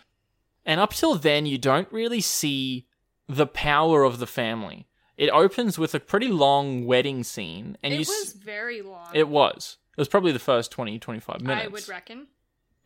And 0.67 0.81
up 0.81 0.93
till 0.93 1.15
then, 1.15 1.47
you 1.47 1.57
don't 1.57 1.91
really 1.93 2.21
see 2.21 2.87
the 3.29 3.47
power 3.47 4.03
of 4.03 4.19
the 4.19 4.27
family. 4.27 4.87
It 5.17 5.31
opens 5.31 5.79
with 5.79 5.95
a 5.95 6.01
pretty 6.01 6.29
long 6.29 6.85
wedding 6.85 7.25
scene, 7.25 7.77
and 7.83 7.93
it 7.95 7.97
you. 7.97 8.01
was 8.01 8.11
s- 8.29 8.33
very 8.33 8.83
long. 8.83 9.09
it 9.15 9.29
was. 9.29 9.77
It 9.99 10.03
was 10.03 10.09
probably 10.09 10.31
the 10.31 10.39
first 10.39 10.71
20, 10.71 11.01
25 11.01 11.41
minutes. 11.41 11.65
I 11.65 11.67
would 11.67 11.89
reckon. 11.89 12.29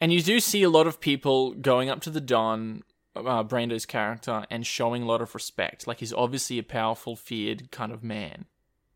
And 0.01 0.15
you 0.15 0.23
do 0.23 0.41
see 0.41 0.63
a 0.63 0.71
lot 0.71 0.87
of 0.87 0.99
people 0.99 1.53
going 1.53 1.91
up 1.91 2.01
to 2.01 2.11
the 2.11 2.23
Don, 2.23 2.85
uh, 3.15 3.45
Brando's 3.45 3.85
character, 3.85 4.47
and 4.51 4.67
showing 4.67 5.03
a 5.03 5.07
lot 5.07 5.21
of 5.21 5.35
respect. 5.35 5.87
Like 5.87 5.99
he's 6.01 6.15
obviously 6.15 6.59
a 6.59 6.63
powerful, 6.63 7.15
feared 7.15 7.71
kind 7.71 7.93
of 7.93 8.03
man. 8.03 8.47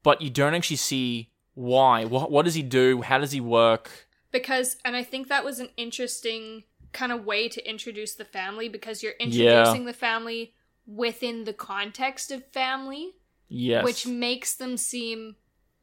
But 0.03 0.23
you 0.23 0.31
don't 0.31 0.55
actually 0.55 0.77
see 0.77 1.29
why. 1.53 2.07
What, 2.07 2.31
what 2.31 2.47
does 2.47 2.55
he 2.55 2.63
do? 2.63 3.03
How 3.03 3.19
does 3.19 3.33
he 3.33 3.41
work? 3.43 4.09
Because, 4.33 4.79
and 4.83 4.97
I 4.97 5.03
think 5.05 5.29
that 5.29 5.45
was 5.45 5.61
an 5.61 5.69
interesting 5.77 6.65
kind 6.95 7.13
of 7.13 7.27
way 7.27 7.51
to 7.51 7.69
introduce 7.71 8.15
the 8.15 8.25
family 8.25 8.71
because 8.71 9.03
you're 9.03 9.13
Yeah. 9.21 9.27
introducing 9.27 9.85
the 9.85 9.93
family 9.93 10.55
within 10.87 11.45
the 11.45 11.53
context 11.53 12.31
of 12.31 12.47
family, 12.53 13.11
Yes. 13.49 13.85
which 13.85 14.07
makes 14.07 14.55
them 14.55 14.79
seem, 14.79 15.37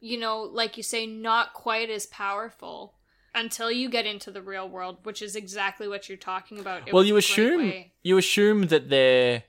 you 0.04 0.18
know, 0.18 0.42
like 0.42 0.76
you 0.76 0.82
say, 0.82 1.06
not 1.06 1.54
quite 1.54 1.88
as 1.88 2.04
powerful 2.04 2.92
until 3.34 3.70
you 3.70 3.88
get 3.88 4.04
into 4.04 4.30
the 4.30 4.42
real 4.42 4.68
world, 4.68 4.98
which 5.02 5.22
is 5.22 5.34
exactly 5.34 5.88
what 5.88 6.10
you're 6.10 6.18
talking 6.18 6.58
about. 6.58 6.86
It 6.86 6.92
well, 6.92 7.02
you 7.04 7.16
assume 7.16 7.72
you 8.02 8.18
assume 8.18 8.66
that 8.66 8.90
they're 8.90 9.44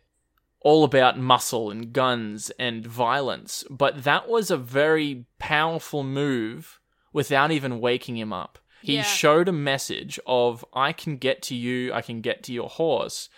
all 0.62 0.86
about 0.86 1.20
muscle 1.20 1.70
and 1.70 1.92
guns 1.92 2.52
and 2.58 2.88
violence, 2.88 3.66
but 3.70 4.06
that 4.06 4.30
was 4.30 4.50
a 4.50 4.56
very 4.56 5.26
powerful 5.40 6.06
move 6.06 6.80
without 7.12 7.52
even 7.52 7.82
waking 7.82 8.18
him 8.18 8.32
up. 8.32 8.58
He 8.82 8.96
Yeah. 8.96 9.04
showed 9.04 9.50
a 9.50 9.52
message 9.52 10.20
of 10.26 10.64
I 10.74 10.94
can 10.94 11.18
get 11.18 11.42
to 11.44 11.56
you, 11.56 11.92
I 11.94 12.02
can 12.02 12.22
get 12.22 12.44
to 12.44 12.54
your 12.54 12.70
horse, 12.70 13.30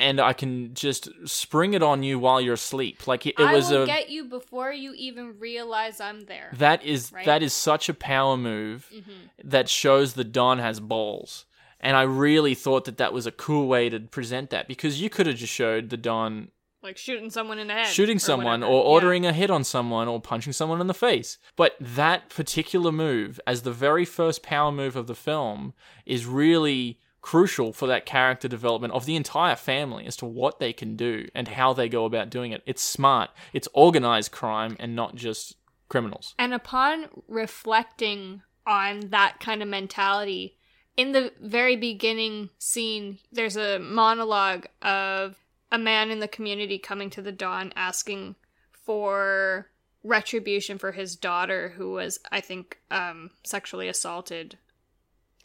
and 0.00 0.20
I 0.20 0.32
can 0.32 0.74
just 0.74 1.08
spring 1.26 1.74
it 1.74 1.82
on 1.82 2.02
you 2.02 2.18
while 2.18 2.40
you're 2.40 2.54
asleep. 2.54 3.06
Like 3.06 3.26
it, 3.26 3.34
it 3.38 3.44
I 3.44 3.52
was 3.52 3.70
a 3.70 3.86
get 3.86 4.08
you 4.10 4.24
before 4.24 4.72
you 4.72 4.92
even 4.96 5.38
realize 5.38 6.00
I'm 6.00 6.22
there. 6.22 6.50
that 6.58 6.82
is 6.82 7.12
Right? 7.12 7.26
that 7.26 7.42
is 7.42 7.52
such 7.52 7.88
a 7.88 7.94
power 7.94 8.36
move 8.36 8.88
hmm 8.92 9.12
that 9.44 9.68
shows 9.68 10.14
the 10.14 10.24
Don 10.24 10.58
has 10.58 10.80
balls. 10.80 11.46
And 11.80 11.96
I 11.96 12.02
really 12.02 12.54
thought 12.54 12.84
that 12.84 12.98
that 12.98 13.12
was 13.12 13.26
a 13.26 13.32
cool 13.32 13.66
way 13.66 13.88
to 13.88 14.00
present 14.00 14.50
that 14.50 14.68
because 14.68 15.00
you 15.00 15.08
could 15.08 15.26
have 15.26 15.36
just 15.36 15.52
showed 15.52 15.88
the 15.88 15.96
Don 15.96 16.48
Like 16.82 16.98
shooting 16.98 17.30
someone 17.30 17.58
in 17.58 17.68
the 17.68 17.72
head, 17.74 17.86
shooting 17.86 18.16
or 18.16 18.20
someone 18.20 18.60
whatever. 18.60 18.72
or 18.78 18.84
Yeah. 18.84 18.90
ordering 18.90 19.24
a 19.26 19.32
hit 19.32 19.50
on 19.50 19.64
someone 19.64 20.06
or 20.08 20.20
punching 20.20 20.52
someone 20.52 20.80
in 20.80 20.88
the 20.88 20.94
face. 20.94 21.38
But 21.56 21.76
that 21.80 22.28
particular 22.28 22.92
move, 22.92 23.40
as 23.46 23.62
the 23.62 23.72
very 23.72 24.04
first 24.04 24.42
power 24.42 24.70
move 24.72 24.94
of 24.96 25.06
the 25.06 25.14
film, 25.14 25.72
is 26.04 26.26
really 26.26 26.98
crucial 27.22 27.72
for 27.72 27.86
that 27.86 28.06
character 28.06 28.48
development 28.48 28.94
of 28.94 29.06
the 29.06 29.16
entire 29.16 29.56
family 29.56 30.06
as 30.06 30.16
to 30.16 30.26
what 30.26 30.58
they 30.58 30.72
can 30.72 30.96
do 30.96 31.28
and 31.34 31.48
how 31.48 31.72
they 31.72 31.88
go 31.88 32.04
about 32.04 32.30
doing 32.30 32.52
it. 32.52 32.62
It's 32.66 32.82
smart. 32.82 33.30
It's 33.52 33.68
organized 33.74 34.32
crime 34.32 34.76
and 34.80 34.96
not 34.96 35.14
just 35.14 35.56
criminals. 35.88 36.34
And 36.38 36.54
upon 36.54 37.06
reflecting 37.28 38.42
on 38.66 39.00
that 39.10 39.38
kind 39.40 39.62
of 39.62 39.68
mentality, 39.68 40.56
in 40.96 41.12
the 41.12 41.32
very 41.40 41.76
beginning 41.76 42.50
scene, 42.58 43.18
there's 43.32 43.56
a 43.56 43.78
monologue 43.78 44.66
of 44.82 45.36
a 45.72 45.78
man 45.78 46.10
in 46.10 46.20
the 46.20 46.28
community 46.28 46.78
coming 46.78 47.10
to 47.10 47.22
the 47.22 47.32
Don 47.32 47.72
asking 47.76 48.36
for 48.72 49.68
retribution 50.02 50.78
for 50.78 50.92
his 50.92 51.16
daughter 51.16 51.74
who 51.76 51.92
was, 51.92 52.18
I 52.32 52.40
think, 52.40 52.78
um, 52.90 53.30
sexually 53.44 53.88
assaulted 53.88 54.58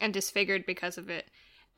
and 0.00 0.12
disfigured 0.12 0.66
because 0.66 0.98
of 0.98 1.10
it. 1.10 1.26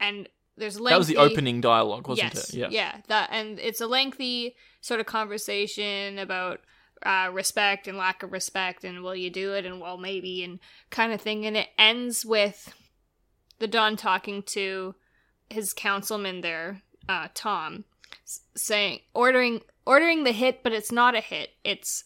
And 0.00 0.28
there's 0.56 0.78
lengthy, 0.78 0.94
That 0.94 0.98
was 0.98 1.06
the 1.08 1.16
opening 1.16 1.61
dialogue, 1.61 2.08
wasn't 2.08 2.34
yes, 2.34 2.50
it? 2.50 2.56
Yeah, 2.56 2.68
Yeah, 2.70 2.96
that 3.08 3.30
and 3.32 3.58
it's 3.58 3.80
a 3.80 3.87
lengthy 3.87 4.56
sort 4.80 5.00
of 5.00 5.06
conversation 5.06 6.18
about 6.18 6.61
uh, 7.04 7.30
respect 7.32 7.87
and 7.87 7.96
lack 7.96 8.22
of 8.22 8.32
respect 8.32 8.84
and 8.84 9.02
will 9.02 9.14
you 9.14 9.30
do 9.30 9.54
it 9.54 9.64
and 9.64 9.80
well 9.80 9.96
maybe 9.96 10.42
and 10.42 10.58
kind 10.90 11.12
of 11.12 11.20
thing 11.20 11.46
and 11.46 11.56
it 11.56 11.68
ends 11.78 12.26
with 12.26 12.74
the 13.61 13.68
Don 13.68 13.96
talking 13.96 14.42
to 14.42 14.94
his 15.50 15.72
councilman 15.72 16.40
there, 16.40 16.82
uh, 17.08 17.28
Tom, 17.34 17.84
saying 18.56 19.00
ordering 19.14 19.62
ordering 19.87 20.24
the 20.24 20.32
hit, 20.32 20.62
but 20.62 20.72
it's 20.72 20.92
not 20.92 21.14
a 21.14 21.20
hit. 21.20 21.50
It's 21.64 22.04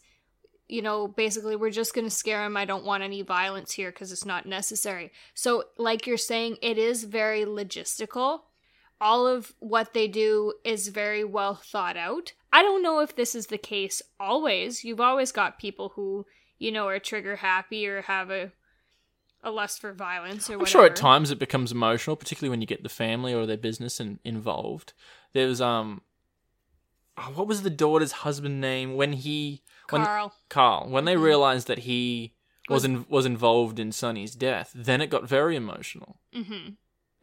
you 0.72 0.80
know 0.80 1.06
basically 1.06 1.54
we're 1.54 1.70
just 1.70 1.94
gonna 1.94 2.08
scare 2.08 2.44
him. 2.44 2.56
I 2.56 2.64
don't 2.64 2.84
want 2.84 3.02
any 3.02 3.20
violence 3.20 3.72
here 3.72 3.90
because 3.90 4.10
it's 4.10 4.24
not 4.24 4.46
necessary. 4.46 5.12
So 5.34 5.64
like 5.76 6.06
you're 6.06 6.16
saying, 6.16 6.56
it 6.62 6.78
is 6.78 7.04
very 7.04 7.44
logistical. 7.44 8.40
All 8.98 9.26
of 9.26 9.52
what 9.58 9.92
they 9.92 10.08
do 10.08 10.54
is 10.64 10.88
very 10.88 11.24
well 11.24 11.56
thought 11.56 11.98
out. 11.98 12.32
I 12.52 12.62
don't 12.62 12.82
know 12.82 13.00
if 13.00 13.14
this 13.14 13.34
is 13.34 13.48
the 13.48 13.58
case 13.58 14.00
always. 14.18 14.82
You've 14.82 15.00
always 15.00 15.30
got 15.30 15.58
people 15.58 15.90
who 15.90 16.24
you 16.58 16.72
know 16.72 16.88
are 16.88 16.98
trigger 16.98 17.36
happy 17.36 17.86
or 17.86 18.02
have 18.02 18.30
a 18.30 18.52
a 19.44 19.50
lust 19.50 19.80
for 19.80 19.92
violence 19.92 20.48
or 20.48 20.58
I'm 20.58 20.64
sure 20.64 20.86
at 20.86 20.96
times 20.96 21.30
it 21.30 21.38
becomes 21.38 21.72
emotional, 21.72 22.16
particularly 22.16 22.48
when 22.50 22.62
you 22.62 22.66
get 22.66 22.82
the 22.82 22.88
family 22.88 23.34
or 23.34 23.44
their 23.44 23.58
business 23.58 24.00
in, 24.00 24.20
involved. 24.24 24.94
There 25.34 25.48
was 25.48 25.60
um, 25.60 26.00
oh, 27.18 27.32
what 27.34 27.46
was 27.46 27.62
the 27.62 27.68
daughter's 27.68 28.12
husband 28.12 28.60
name 28.60 28.94
when 28.94 29.12
he 29.12 29.62
when 29.90 30.04
Carl. 30.04 30.34
Carl 30.48 30.88
when 30.88 31.04
they 31.04 31.14
Mhm. 31.14 31.22
realized 31.22 31.66
that 31.68 31.78
he 31.80 32.34
was 32.68 32.82
Was- 32.82 32.84
in, 32.84 33.06
was 33.08 33.26
involved 33.26 33.78
in 33.78 33.90
Sonny's 33.92 34.34
death, 34.34 34.70
then 34.74 35.00
it 35.00 35.08
got 35.10 35.24
very 35.24 35.56
emotional, 35.56 36.20
hmm 36.32 36.70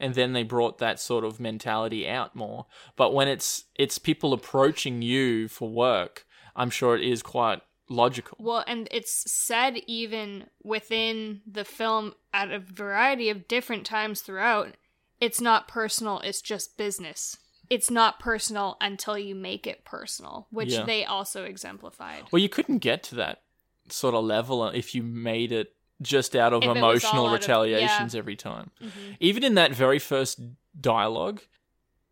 and 0.01 0.15
then 0.15 0.31
they 0.31 0.43
brought 0.43 0.77
that 0.77 0.97
sort 0.99 1.25
of 1.25 1.39
mentality 1.41 2.07
out 2.07 2.33
more. 2.35 2.65
But 2.95 3.13
when 3.13 3.27
it's 3.27 3.65
it's 3.75 3.97
people 3.97 4.31
approaching 4.33 5.01
you 5.01 5.47
for 5.49 5.69
work, 5.69 6.25
I'm 6.55 6.69
sure 6.69 6.95
it 6.95 7.03
is 7.03 7.21
quite 7.21 7.61
logical. 7.89 8.37
Well, 8.39 8.63
and 8.67 8.87
it's 8.91 9.29
said 9.31 9.77
even 9.87 10.49
within 10.63 11.41
the 11.45 11.65
film 11.65 12.13
at 12.33 12.51
a 12.51 12.59
variety 12.59 13.29
of 13.29 13.47
different 13.47 13.85
times 13.85 14.21
throughout, 14.21 14.75
it's 15.19 15.41
not 15.41 15.67
personal, 15.67 16.19
it's 16.19 16.41
just 16.41 16.77
business. 16.77 17.35
It's 17.69 17.91
not 17.91 18.19
personal 18.19 18.77
until 18.81 19.17
you 19.17 19.35
make 19.35 19.67
it 19.67 19.85
personal, 19.85 20.47
which 20.49 20.73
Yeah. 20.73 20.85
they 20.85 21.05
also 21.05 21.43
exemplified. 21.43 22.23
Well, 22.31 22.41
you 22.41 22.49
couldn't 22.49 22.79
get 22.79 23.03
to 23.03 23.15
that 23.15 23.43
sort 23.89 24.15
of 24.15 24.23
level 24.23 24.65
if 24.67 24.95
you 24.95 25.03
made 25.03 25.51
it 25.51 25.75
just 26.01 26.35
out 26.35 26.53
of 26.53 26.63
If 26.63 26.69
emotional 26.75 27.27
out 27.27 27.33
of- 27.35 27.39
retaliations 27.41 28.15
every 28.15 28.35
time. 28.35 28.71
Mhm. 28.81 29.17
Even 29.19 29.43
in 29.43 29.55
that 29.55 29.71
very 29.73 29.99
first 29.99 30.39
dialogue, 30.79 31.41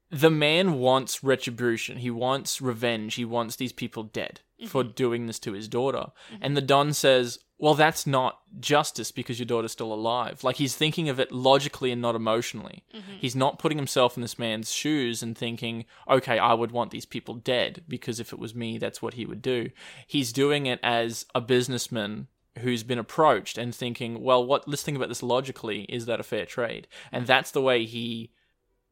the 0.09 0.29
man 0.29 0.79
wants 0.79 1.23
retribution. 1.23 1.97
He 1.97 2.11
wants 2.11 2.61
revenge. 2.61 3.15
He 3.15 3.25
wants 3.25 3.55
these 3.55 3.73
people 3.73 4.03
dead 4.03 4.41
for 4.67 4.83
Mm-hmm. 4.83 4.91
doing 4.93 5.27
this 5.27 5.39
to 5.39 5.53
his 5.53 5.67
daughter. 5.67 6.11
And 6.41 6.55
the 6.57 6.61
Don 6.61 6.93
says, 6.93 7.39
Well, 7.59 7.73
that's 7.73 8.05
not 8.05 8.39
justice 8.59 9.11
because 9.11 9.39
your 9.39 9.47
daughter's 9.47 9.71
still 9.71 9.91
alive. 9.91 10.43
Like 10.43 10.57
he's 10.57 10.75
thinking 10.75 11.09
of 11.09 11.19
it 11.19 11.31
logically 11.31 11.91
and 11.91 12.01
not 12.01 12.15
emotionally. 12.15 12.83
Mm-hmm. 12.95 13.13
He's 13.19 13.35
not 13.35 13.57
putting 13.57 13.79
himself 13.79 14.15
in 14.15 14.21
this 14.21 14.37
man's 14.37 14.71
shoes 14.71 15.23
and 15.23 15.35
thinking, 15.35 15.85
okay, 16.07 16.37
I 16.37 16.53
would 16.53 16.71
want 16.71 16.91
these 16.91 17.05
people 17.05 17.33
dead 17.33 17.83
because 17.87 18.19
if 18.19 18.31
it 18.31 18.39
was 18.39 18.53
me, 18.53 18.77
that's 18.77 19.01
what 19.01 19.15
he 19.15 19.25
would 19.25 19.41
do. 19.41 19.71
He's 20.05 20.31
doing 20.31 20.67
it 20.67 20.79
as 20.83 21.25
a 21.33 21.41
businessman 21.41 22.27
who's 22.59 22.83
been 22.83 22.99
approached 22.99 23.57
and 23.57 23.73
thinking, 23.73 24.21
well, 24.21 24.45
what, 24.45 24.67
let's 24.67 24.83
think 24.83 24.97
about 24.97 25.09
this 25.09 25.23
logically. 25.23 25.81
Is 25.83 26.05
that 26.05 26.19
a 26.19 26.23
fair 26.23 26.45
trade? 26.45 26.87
And 27.11 27.25
that's 27.25 27.51
the 27.51 27.61
way 27.61 27.85
he 27.85 28.31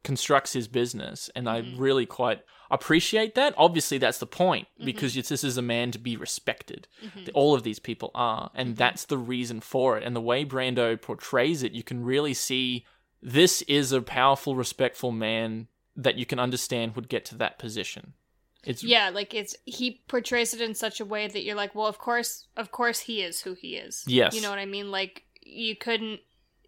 constructs 0.05 0.53
his 0.53 0.69
business. 0.69 1.29
And 1.35 1.49
I 1.49 1.63
mm. 1.63 1.77
really 1.77 2.05
quite 2.05 2.41
appreciate 2.71 3.35
that. 3.35 3.53
Obviously, 3.57 3.97
that's 3.97 4.19
the 4.19 4.25
point 4.25 4.67
mm-hmm. 4.75 4.85
because 4.85 5.17
it's, 5.17 5.27
this 5.27 5.43
is 5.43 5.57
a 5.57 5.61
man 5.61 5.91
to 5.91 5.99
be 5.99 6.15
respected. 6.15 6.87
Mm-hmm. 7.03 7.31
All 7.33 7.53
of 7.53 7.63
these 7.63 7.79
people 7.79 8.11
are. 8.15 8.51
And 8.55 8.69
mm-hmm. 8.69 8.75
that's 8.75 9.05
the 9.05 9.17
reason 9.17 9.59
for 9.59 9.97
it. 9.97 10.03
And 10.03 10.15
the 10.15 10.21
way 10.21 10.45
Brando 10.45 11.01
portrays 11.01 11.63
it, 11.63 11.73
you 11.73 11.83
can 11.83 12.05
really 12.05 12.33
see 12.33 12.85
this 13.21 13.61
is 13.63 13.91
a 13.91 14.01
powerful, 14.01 14.55
respectful 14.55 15.11
man 15.11 15.67
that 15.97 16.15
you 16.15 16.25
can 16.25 16.39
understand 16.39 16.95
would 16.95 17.09
get 17.09 17.25
to 17.25 17.35
that 17.37 17.57
position. 17.59 18.13
It's 18.63 18.83
Yeah, 18.83 19.09
like 19.09 19.33
it's 19.33 19.55
he 19.65 20.01
portrays 20.07 20.53
it 20.53 20.61
in 20.61 20.73
such 20.73 20.99
a 20.99 21.05
way 21.05 21.27
that 21.27 21.43
you're 21.43 21.55
like, 21.55 21.75
well, 21.75 21.87
of 21.87 21.97
course, 21.97 22.47
of 22.57 22.71
course 22.71 22.99
he 22.99 23.21
is 23.21 23.41
who 23.41 23.53
he 23.53 23.75
is. 23.75 24.03
Yes. 24.07 24.33
You 24.35 24.41
know 24.41 24.49
what 24.49 24.59
I 24.59 24.65
mean? 24.65 24.91
Like 24.91 25.23
you 25.41 25.75
couldn't 25.75 26.19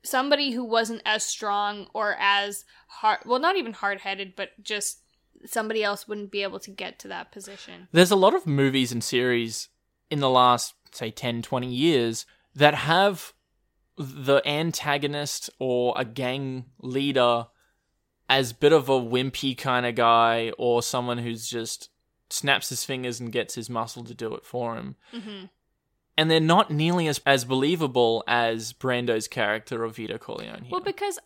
somebody 0.08 0.52
who 0.52 0.64
wasn't 0.64 1.02
as 1.06 1.24
strong 1.24 1.88
or 1.94 2.16
as 2.20 2.66
hard 2.88 3.20
well, 3.26 3.40
not 3.40 3.58
even 3.58 3.74
hard-headed, 3.74 4.36
but 4.36 4.52
just 4.64 5.00
somebody 5.46 5.84
else 5.84 6.08
wouldn't 6.08 6.32
be 6.32 6.44
able 6.44 6.60
to 6.60 6.72
get 6.72 6.98
to 7.00 7.08
that 7.08 7.32
position. 7.32 7.88
There's 7.92 8.12
a 8.12 8.16
lot 8.16 8.34
of 8.34 8.48
movies 8.48 8.92
and 8.92 9.04
series 9.04 9.70
in 10.10 10.20
the 10.20 10.30
last, 10.30 10.74
say, 10.92 11.12
10, 11.12 11.42
20 11.42 11.68
years 11.68 12.26
that 12.56 12.74
have 12.74 13.34
the 13.98 14.42
antagonist 14.48 15.50
or 15.60 15.94
a 15.98 16.06
gang 16.06 16.66
leader 16.80 17.48
as 18.30 18.54
bit 18.54 18.74
of 18.74 18.90
a 18.90 19.00
wimpy 19.00 19.58
kind 19.58 19.86
of 19.86 19.96
guy 19.96 20.52
or 20.58 20.82
someone 20.82 21.18
who's 21.18 21.48
just 21.48 21.90
snaps 22.30 22.70
his 22.70 22.84
fingers 22.84 23.20
and 23.20 23.32
gets 23.32 23.56
his 23.56 23.70
muscle 23.70 24.04
to 24.04 24.14
do 24.14 24.36
it 24.36 24.46
for 24.46 24.76
him. 24.76 24.96
hmm 25.12 25.46
And 26.18 26.32
they're 26.32 26.40
not 26.40 26.72
nearly 26.72 27.08
as, 27.08 27.22
as 27.26 27.46
believable 27.46 28.24
as 28.28 28.74
Brando's 28.74 29.28
character 29.28 29.84
of 29.84 29.96
Vito 29.96 30.18
Corleone 30.18 30.64
here. 30.64 30.72
Well, 30.72 30.82
because 30.82 31.20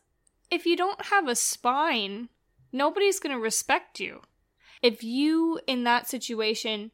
if 0.50 0.66
you 0.66 0.76
don't 0.76 1.06
have 1.06 1.28
a 1.28 1.36
spine, 1.36 2.28
nobody's 2.74 3.20
going 3.20 3.34
to 3.36 3.42
respect 3.42 4.00
you. 4.00 4.22
If 4.82 5.04
you 5.04 5.60
in 5.66 5.86
that 5.86 6.10
situation 6.10 6.92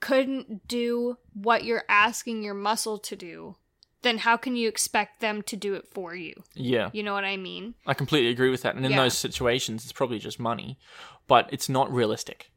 couldn't 0.00 0.66
do 0.66 1.18
what 1.34 1.64
you're 1.64 1.84
asking 1.88 2.42
your 2.42 2.54
muscle 2.54 2.98
to 2.98 3.14
do, 3.14 3.56
then 4.02 4.18
how 4.18 4.36
can 4.36 4.56
you 4.56 4.66
expect 4.66 5.20
them 5.20 5.42
to 5.42 5.56
do 5.56 5.74
it 5.74 5.86
for 5.86 6.14
you? 6.14 6.32
Yeah. 6.54 6.88
You 6.92 7.02
know 7.02 7.12
what 7.12 7.24
I 7.26 7.36
mean? 7.36 7.74
I 7.86 7.92
completely 7.94 8.30
agree 8.30 8.50
with 8.50 8.62
that. 8.62 8.74
And 8.74 8.84
in 8.84 8.92
Yeah. 8.92 9.02
those 9.02 9.16
situations, 9.16 9.84
it's 9.84 9.92
probably 9.92 10.18
just 10.18 10.40
money, 10.40 10.78
but 11.26 11.48
it's 11.52 11.68
not 11.68 11.92
realistic. 11.92 12.50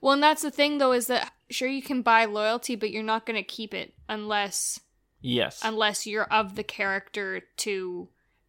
Well, 0.00 0.12
and 0.14 0.22
that's 0.22 0.42
the 0.42 0.50
thing 0.50 0.78
though 0.78 0.92
is 0.92 1.06
that 1.08 1.32
sure 1.50 1.68
you 1.68 1.82
can 1.82 2.02
buy 2.02 2.24
loyalty, 2.24 2.76
but 2.76 2.90
you're 2.90 3.02
not 3.02 3.26
going 3.26 3.36
to 3.36 3.42
keep 3.42 3.74
it 3.74 3.94
unless 4.08 4.80
Yes. 5.22 5.60
unless 5.62 6.06
you're 6.06 6.24
of 6.24 6.56
the 6.56 6.64
character 6.64 7.42
to 7.58 8.08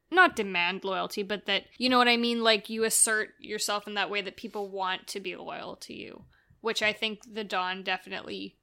not 0.09 0.35
demand 0.35 0.83
loyalty, 0.83 1.23
but 1.23 1.45
that 1.45 1.63
you 1.77 1.89
know 1.89 1.97
what 1.97 2.07
I 2.07 2.17
mean 2.17 2.43
like 2.43 2.69
you 2.69 2.83
assert 2.83 3.29
yourself 3.39 3.87
in 3.87 3.93
that 3.95 4.09
way 4.09 4.21
that 4.21 4.37
people 4.37 4.69
want 4.69 5.07
to 5.07 5.19
be 5.19 5.35
loyal 5.35 5.75
to 5.77 5.93
you, 5.93 6.25
which 6.61 6.81
I 6.81 6.93
think 6.93 7.19
the 7.31 7.43
Don 7.43 7.83
definitely 7.83 8.57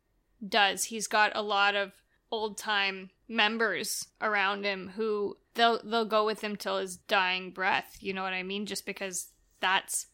does. 0.47 0.85
He's 0.85 1.07
got 1.07 1.33
a 1.35 1.43
lot 1.43 1.75
of 1.75 1.93
old-time 2.31 3.11
members 3.27 4.07
around 4.21 4.65
him 4.65 4.93
who 4.97 5.37
they'll 5.55 5.81
they'll 5.83 6.05
go 6.05 6.25
with 6.25 6.43
him 6.43 6.57
till 6.57 6.79
his 6.79 6.97
dying 6.97 7.51
breath, 7.51 7.97
you 8.01 8.13
know 8.13 8.23
what 8.23 8.33
I 8.33 8.43
mean? 8.43 8.67
Just 8.67 8.87
because 8.87 9.29
that's 9.61 10.07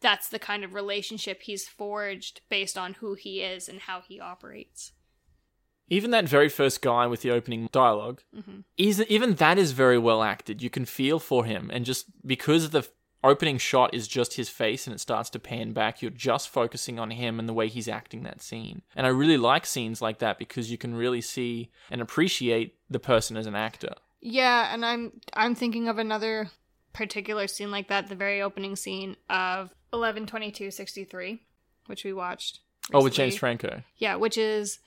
that's 0.00 0.28
the 0.28 0.38
kind 0.38 0.64
of 0.64 0.74
relationship 0.74 1.42
he's 1.42 1.68
forged 1.68 2.40
based 2.48 2.76
on 2.78 2.94
who 2.94 3.14
he 3.14 3.40
is 3.42 3.68
and 3.68 3.80
how 3.80 4.00
he 4.00 4.18
operates. 4.20 4.92
even 5.92 6.12
that 6.12 6.28
very 6.28 6.48
first 6.48 6.80
guy 6.82 7.04
with 7.04 7.20
the 7.22 7.32
opening 7.32 7.68
dialog 7.72 8.20
Mhm. 8.32 8.62
is 8.76 9.04
even 9.08 9.34
that 9.34 9.58
is 9.58 9.72
very 9.72 9.98
well 9.98 10.22
acted. 10.22 10.62
You 10.62 10.70
can 10.70 10.84
feel 10.84 11.18
for 11.18 11.44
him, 11.44 11.68
and 11.72 11.84
just 11.84 12.06
because 12.24 12.70
the 12.70 12.88
opening 13.24 13.58
shot 13.58 13.92
is 13.92 14.06
just 14.06 14.34
his 14.34 14.48
face 14.48 14.86
and 14.86 14.94
it 14.94 15.00
starts 15.00 15.28
to 15.30 15.38
pan 15.40 15.72
back, 15.72 16.00
you're 16.00 16.12
just 16.12 16.48
focusing 16.48 17.00
on 17.00 17.10
him 17.10 17.40
and 17.40 17.48
the 17.48 17.52
way 17.52 17.66
he's 17.66 17.88
acting 17.88 18.22
that 18.22 18.40
scene. 18.40 18.82
And 18.94 19.04
I 19.04 19.10
really 19.10 19.36
like 19.36 19.66
scenes 19.66 20.00
like 20.00 20.20
that 20.20 20.38
because 20.38 20.70
you 20.70 20.78
can 20.78 20.94
really 20.94 21.20
see 21.20 21.70
and 21.90 22.00
appreciate 22.00 22.76
the 22.88 23.00
person 23.00 23.36
as 23.36 23.46
an 23.46 23.56
actor. 23.56 23.94
Yeah, 24.20 24.72
and 24.72 24.86
I'm 24.86 25.20
I'm 25.32 25.56
thinking 25.56 25.88
of 25.88 25.98
another 25.98 26.50
particular 26.92 27.46
scene 27.46 27.70
like 27.70 27.88
that, 27.88 28.08
the 28.08 28.14
very 28.14 28.42
opening 28.42 28.76
scene 28.76 29.16
of 29.28 29.74
eleven 29.92 30.26
twenty 30.26 30.50
two 30.50 30.70
sixty 30.70 31.04
three, 31.04 31.42
which 31.86 32.04
we 32.04 32.12
watched. 32.12 32.60
Oh, 32.92 33.02
with 33.04 33.14
James. 33.14 33.36
Franco. 33.36 33.82
Yeah, 33.98 34.16
which 34.16 34.36
is 34.36 34.80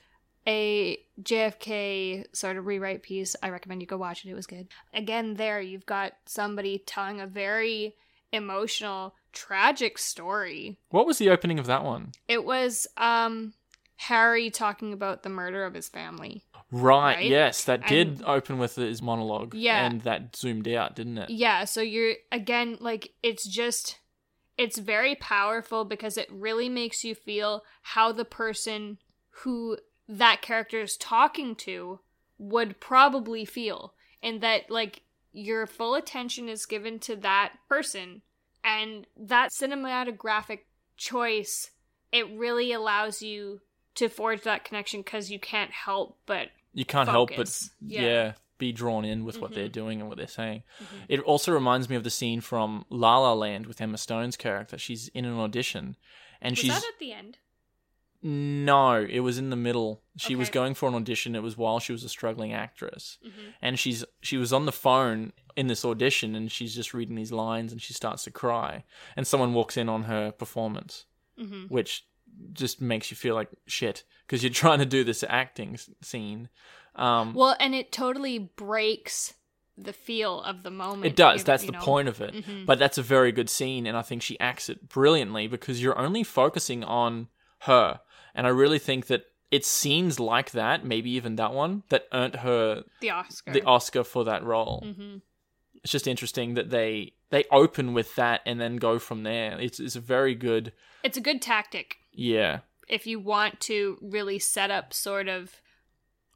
a 0.46 0.98
JFK 1.22 2.26
sort 2.34 2.56
of 2.56 2.66
rewrite 2.66 3.02
piece. 3.02 3.34
I 3.42 3.50
recommend 3.50 3.80
you 3.80 3.86
go 3.86 3.96
watch 3.96 4.24
it. 4.24 4.30
It 4.30 4.34
was 4.34 4.46
good. 4.46 4.68
Again, 4.92 5.34
there 5.34 5.60
you've 5.60 5.86
got 5.86 6.12
somebody 6.26 6.82
telling 6.84 7.20
a 7.20 7.26
very 7.26 7.94
emotional, 8.32 9.14
tragic 9.32 9.96
story. 9.96 10.76
What 10.90 11.06
was 11.06 11.18
the 11.18 11.30
opening 11.30 11.58
of 11.58 11.66
that 11.66 11.84
one? 11.84 12.12
It 12.28 12.44
was 12.44 12.86
um 12.96 13.54
Harry 13.96 14.50
talking 14.50 14.92
about 14.92 15.22
the 15.22 15.28
murder 15.28 15.64
of 15.64 15.74
his 15.74 15.88
family. 15.88 16.42
Right, 16.76 17.16
Right? 17.16 17.26
yes, 17.30 17.64
that 17.64 17.86
did 17.86 18.08
And- 18.08 18.24
open 18.24 18.58
with 18.58 18.74
his 18.74 19.00
monologue. 19.00 19.54
Yeah. 19.54 19.86
And 19.86 20.00
that 20.02 20.34
zoomed 20.34 20.66
out, 20.68 20.96
didn't 20.96 21.18
it? 21.18 21.30
Yeah, 21.30 21.64
so 21.64 21.80
you're 21.80 22.14
again 22.32 22.78
like 22.80 23.12
it's 23.22 23.46
just 23.46 24.00
it's 24.58 24.78
very 24.78 25.14
powerful 25.14 25.84
because 25.84 26.16
it 26.16 26.28
really 26.30 26.68
makes 26.68 27.04
you 27.04 27.14
feel 27.14 27.62
how 27.82 28.10
the 28.12 28.24
person 28.24 28.98
who 29.42 29.78
that 30.08 30.42
character 30.42 30.80
is 30.80 30.96
talking 30.96 31.54
to 31.56 32.00
would 32.38 32.80
probably 32.80 33.44
feel 33.44 33.94
and 34.22 34.40
that 34.40 34.70
like 34.70 35.02
your 35.32 35.66
full 35.66 35.94
attention 35.94 36.48
is 36.48 36.66
given 36.66 36.98
to 37.00 37.16
that 37.16 37.52
person 37.68 38.22
and 38.62 39.06
that 39.16 39.50
cinematographic 39.50 40.60
choice 40.96 41.70
it 42.12 42.28
really 42.36 42.72
allows 42.72 43.22
you 43.22 43.60
to 43.96 44.08
forge 44.08 44.42
that 44.42 44.64
connection 44.64 45.00
because 45.00 45.30
you 45.30 45.38
can't 45.38 45.70
help 45.70 46.18
but 46.26 46.48
You 46.72 46.84
can't 46.84 47.08
help 47.08 47.30
but 47.36 47.48
yeah. 47.80 48.02
Yeah. 48.02 48.32
be 48.58 48.72
drawn 48.72 49.04
in 49.04 49.24
with 49.24 49.38
what 49.40 49.50
Mhm. 49.50 49.54
they're 49.54 49.68
doing 49.68 50.00
and 50.00 50.08
what 50.08 50.16
they're 50.18 50.26
saying. 50.28 50.62
Mhm. 50.80 50.86
It 51.08 51.20
also 51.20 51.52
reminds 51.52 51.88
me 51.88 51.96
of 51.96 52.04
the 52.04 52.10
scene 52.10 52.40
from 52.40 52.84
La 52.88 53.18
La 53.18 53.32
Land 53.32 53.66
with 53.66 53.80
Emma 53.80 53.98
Stone's 53.98 54.36
character. 54.36 54.78
She's 54.78 55.08
in 55.08 55.24
an 55.24 55.34
audition 55.38 55.96
and 56.40 56.52
was 56.52 56.58
she's 56.60 56.70
that 56.70 56.84
at 56.84 56.98
the 56.98 57.12
end 57.12 57.38
no, 58.26 59.02
it 59.04 59.20
was 59.20 59.36
in 59.36 59.50
the 59.50 59.56
middle. 59.56 60.02
She 60.16 60.34
was 60.34 60.48
going 60.48 60.72
for 60.74 60.88
an 60.88 60.94
audition. 60.94 61.34
It 61.36 61.42
was 61.42 61.58
while 61.58 61.78
she 61.78 61.92
was 61.92 62.04
a 62.04 62.08
struggling 62.08 62.54
actress. 62.54 63.18
mm-hmm. 63.24 63.50
And 63.60 63.78
she's 63.78 64.02
she 64.22 64.38
was 64.38 64.50
on 64.52 64.64
the 64.64 64.72
phone 64.72 65.32
in 65.56 65.66
this 65.66 65.84
audition 65.84 66.34
and 66.34 66.50
she's 66.50 66.74
just 66.74 66.94
reading 66.94 67.16
these 67.16 67.32
lines 67.32 67.70
and 67.70 67.82
she 67.82 67.92
starts 67.92 68.24
to 68.24 68.30
cry. 68.30 68.84
And 69.14 69.26
someone 69.26 69.52
walks 69.52 69.76
in 69.76 69.88
on 69.90 70.04
her 70.04 70.32
performance, 70.32 71.04
Mm-hmm. 71.38 71.64
which 71.64 72.06
just 72.52 72.80
makes 72.80 73.10
you 73.10 73.16
feel 73.16 73.34
like 73.34 73.48
shit 73.66 74.04
because 74.26 74.42
you're 74.42 74.52
trying 74.64 74.78
to 74.80 74.86
do 74.86 75.04
this 75.04 75.24
acting 75.28 75.78
scene. 76.02 76.48
Um, 76.94 77.34
Well, 77.34 77.56
and 77.60 77.74
it 77.74 77.92
totally 77.92 78.38
breaks 78.38 79.34
the 79.76 79.92
feel 79.92 80.40
of 80.42 80.62
the 80.62 80.70
moment. 80.70 81.06
It 81.06 81.16
does. 81.16 81.40
you- 81.40 81.44
That's 81.44 81.64
you 81.64 81.72
the 81.72 81.78
know? 81.78 81.84
point 81.84 82.08
of 82.08 82.20
it. 82.20 82.32
Mhm. 82.34 82.66
But 82.66 82.78
that's 82.78 82.98
a 82.98 83.02
very 83.02 83.32
good 83.32 83.50
scene, 83.50 83.86
and 83.86 83.96
I 83.96 84.02
think 84.02 84.22
she 84.22 84.38
acts 84.38 84.68
it 84.68 84.88
brilliantly 84.88 85.48
because 85.48 85.82
you're 85.82 85.98
only 85.98 86.22
focusing 86.22 86.84
on 86.84 87.28
her. 87.62 88.00
And 88.34 88.46
I 88.46 88.50
really 88.50 88.78
think 88.78 89.06
that 89.06 89.24
it's 89.50 89.66
scenes 89.68 90.18
like 90.20 90.52
that, 90.52 90.84
maybe 90.84 91.10
even 91.10 91.36
that 91.36 91.52
one, 91.52 91.82
that 91.88 92.06
earned 92.12 92.36
her 92.36 92.84
The 93.00 93.10
Oscar. 93.10 93.52
the 93.52 93.62
Oscar 93.62 94.04
for 94.04 94.24
that 94.24 94.42
role. 94.44 94.80
hmm 94.84 95.16
It's 95.82 95.92
just 95.92 96.06
interesting 96.06 96.54
that 96.54 96.70
they 96.70 97.14
they 97.30 97.44
open 97.50 97.94
with 97.94 98.14
that 98.14 98.42
and 98.46 98.60
then 98.60 98.76
go 98.76 98.98
from 99.00 99.24
there. 99.24 99.58
It's 99.60 99.80
it's 99.80 99.96
a 99.96 100.00
very 100.00 100.34
good, 100.36 100.72
It's 101.02 101.16
a 101.16 101.20
good 101.20 101.42
tactic 101.42 101.96
yeah, 102.14 102.60
if 102.88 103.06
you 103.06 103.20
want 103.20 103.60
to 103.60 103.98
really 104.00 104.38
set 104.38 104.70
up 104.70 104.92
sort 104.92 105.28
of 105.28 105.60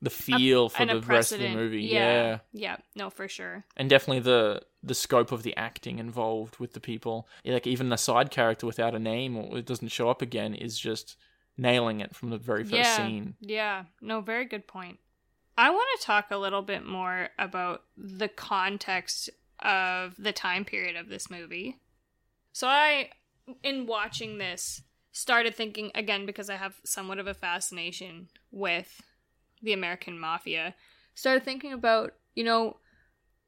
the 0.00 0.10
feel 0.10 0.68
for 0.68 0.86
the 0.86 1.00
rest 1.00 1.32
of 1.32 1.40
the 1.40 1.48
movie. 1.54 1.82
Yeah. 1.82 1.98
yeah. 1.98 2.38
Yeah. 2.52 2.76
No, 2.94 3.10
for 3.10 3.28
sure. 3.28 3.64
and 3.76 3.90
definitely 3.90 4.20
the 4.20 4.62
the 4.82 4.94
scope 4.94 5.32
of 5.32 5.42
the 5.42 5.56
acting 5.56 5.98
involved 5.98 6.58
with 6.58 6.72
the 6.72 6.80
people 6.80 7.28
like 7.44 7.66
even 7.66 7.88
the 7.88 7.96
side 7.96 8.30
character 8.30 8.64
without 8.64 8.94
a 8.94 8.98
name 8.98 9.36
or 9.36 9.58
it 9.58 9.66
doesn't 9.66 9.88
show 9.88 10.08
up 10.08 10.22
again 10.22 10.54
is 10.54 10.78
just 10.78 11.16
nailing 11.56 11.98
it 11.98 12.14
from 12.14 12.30
the 12.30 12.38
very 12.38 12.62
first 12.62 12.76
yeah. 12.76 12.96
scene 12.96 13.34
Yeah. 13.40 13.84
No, 14.00 14.20
very 14.20 14.44
good 14.44 14.68
point. 14.68 14.98
I 15.56 15.70
want 15.70 15.88
to 15.98 16.06
talk 16.06 16.30
a 16.30 16.36
little 16.36 16.62
bit 16.62 16.86
more 16.86 17.30
about 17.36 17.82
the 17.96 18.28
context 18.28 19.28
of 19.58 20.14
the 20.16 20.32
time 20.32 20.64
period 20.64 20.94
of 20.94 21.08
this 21.08 21.28
movie. 21.28 21.80
So 22.52 22.68
I, 22.68 23.10
in 23.64 23.86
watching 23.86 24.38
this, 24.38 24.82
started 25.18 25.52
thinking 25.52 25.90
again 25.96 26.26
because 26.26 26.48
I 26.48 26.54
have 26.54 26.76
somewhat 26.84 27.18
of 27.18 27.26
a 27.26 27.34
fascination 27.34 28.28
with 28.52 29.02
the 29.60 29.72
American 29.72 30.18
mafia. 30.18 30.76
Started 31.14 31.44
thinking 31.44 31.72
about 31.72 32.14
you 32.36 32.44
know 32.44 32.76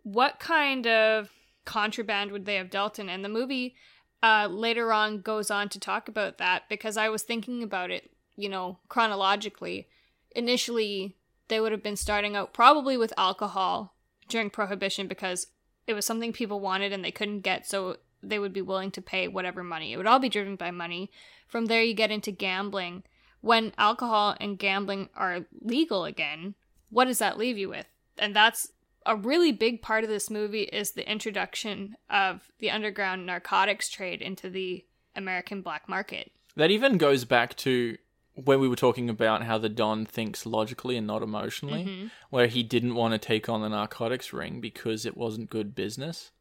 what 0.03 0.41
kind 0.41 0.87
of 0.87 1.31
contraband 1.65 2.33
would 2.33 2.45
they 2.45 2.57
have 2.57 2.71
dealt 2.71 2.99
in, 2.99 3.09
and 3.09 3.25
the 3.25 3.29
movie 3.29 3.77
uh, 4.21 4.49
later 4.51 4.93
on 4.93 5.21
goes 5.21 5.49
on 5.51 5.69
to 5.69 5.79
talk 5.79 6.09
about 6.09 6.39
that 6.39 6.65
because 6.69 6.97
I 6.97 7.09
was 7.09 7.23
thinking 7.23 7.63
about 7.63 7.93
it, 7.93 8.11
you 8.37 8.49
know, 8.49 8.79
chronologically. 8.89 9.87
Initially, 10.33 11.17
they 11.49 11.61
would 11.61 11.73
have 11.73 11.83
been 11.83 11.97
starting 11.97 12.35
out 12.35 12.53
probably 12.53 12.97
with 12.97 13.15
alcohol 13.17 13.95
during 14.29 14.51
Prohibition 14.51 15.07
because 15.07 15.47
it 15.87 15.95
was 15.95 16.05
something 16.05 16.33
people 16.33 16.61
wanted 16.61 16.93
and 16.93 17.05
they 17.05 17.11
couldn't 17.13 17.41
get, 17.41 17.67
so 17.67 17.97
they 18.23 18.39
would 18.39 18.53
be 18.53 18.63
willing 18.63 18.91
to 18.93 19.03
pay 19.03 19.29
whatever 19.29 19.63
money. 19.63 19.93
It 19.93 19.97
would 19.97 20.07
all 20.07 20.19
be 20.19 20.29
driven 20.29 20.57
by 20.57 20.71
money. 20.71 21.11
From 21.47 21.67
there, 21.67 21.83
you 21.83 21.95
get 21.95 22.11
into 22.11 22.31
gambling. 22.31 23.03
When 23.41 23.73
alcohol 23.79 24.37
and 24.41 24.59
gambling 24.59 25.09
are 25.15 25.47
legal 25.63 26.05
again, 26.05 26.55
what 26.91 27.07
does 27.07 27.19
that 27.19 27.39
leave 27.39 27.57
you 27.59 27.69
with? 27.71 27.87
And 28.19 28.37
that's 28.37 28.71
a 29.07 29.17
really 29.17 29.51
big 29.53 29.81
part 29.81 30.05
of 30.05 30.11
this 30.11 30.29
movie 30.29 30.65
is 30.65 30.93
the 30.93 31.11
introduction 31.11 31.97
of 32.11 32.51
the 32.59 32.71
underground 32.71 33.25
narcotics 33.25 33.89
trade 33.89 34.21
into 34.21 34.51
the 34.51 34.85
American 35.17 35.63
black 35.63 35.89
market. 35.89 36.31
that 36.57 36.71
even 36.71 36.99
goes 36.99 37.25
back 37.25 37.57
to 37.57 37.97
when 38.35 38.59
we 38.61 38.69
were 38.69 38.77
talking 38.77 39.09
about 39.09 39.43
how 39.45 39.57
the 39.57 39.69
don 39.69 40.05
thinks 40.05 40.45
logically 40.45 40.97
and 40.97 41.07
not 41.07 41.23
emotionally 41.23 41.85
Mhm. 41.85 42.11
where 42.29 42.49
he 42.49 42.63
didn't 42.63 42.95
want 42.97 43.13
to 43.13 43.19
take 43.19 43.49
on 43.49 43.61
the 43.63 43.69
narcotics 43.69 44.33
ring 44.33 44.61
because 44.61 45.07
it 45.07 45.17
wasn't 45.17 45.49
good 45.49 45.75
business 45.75 46.33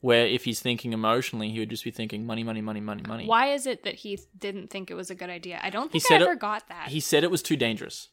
where 0.00 0.26
if 0.26 0.44
he's 0.44 0.60
thinking 0.60 0.92
emotionally 0.92 1.50
he 1.50 1.58
would 1.58 1.70
just 1.70 1.84
be 1.84 1.90
thinking 1.90 2.24
money 2.24 2.42
money 2.44 2.60
money 2.60 2.80
money 2.80 3.02
money 3.06 3.26
Why 3.26 3.48
is 3.52 3.66
it 3.66 3.82
that 3.84 3.94
he 3.96 4.18
didn't 4.38 4.68
think 4.70 4.90
it 4.90 4.94
was 4.94 5.10
a 5.10 5.14
good 5.14 5.30
idea? 5.30 5.60
I 5.62 5.70
don't 5.70 5.90
think 5.90 6.04
I 6.04 6.08
said 6.08 6.22
ever 6.22 6.32
it- 6.32 6.38
got 6.40 6.68
that. 6.68 6.88
He 6.88 7.00
said 7.00 7.24
it 7.24 7.30
was 7.30 7.42
too 7.42 7.56
dangerous. 7.56 8.08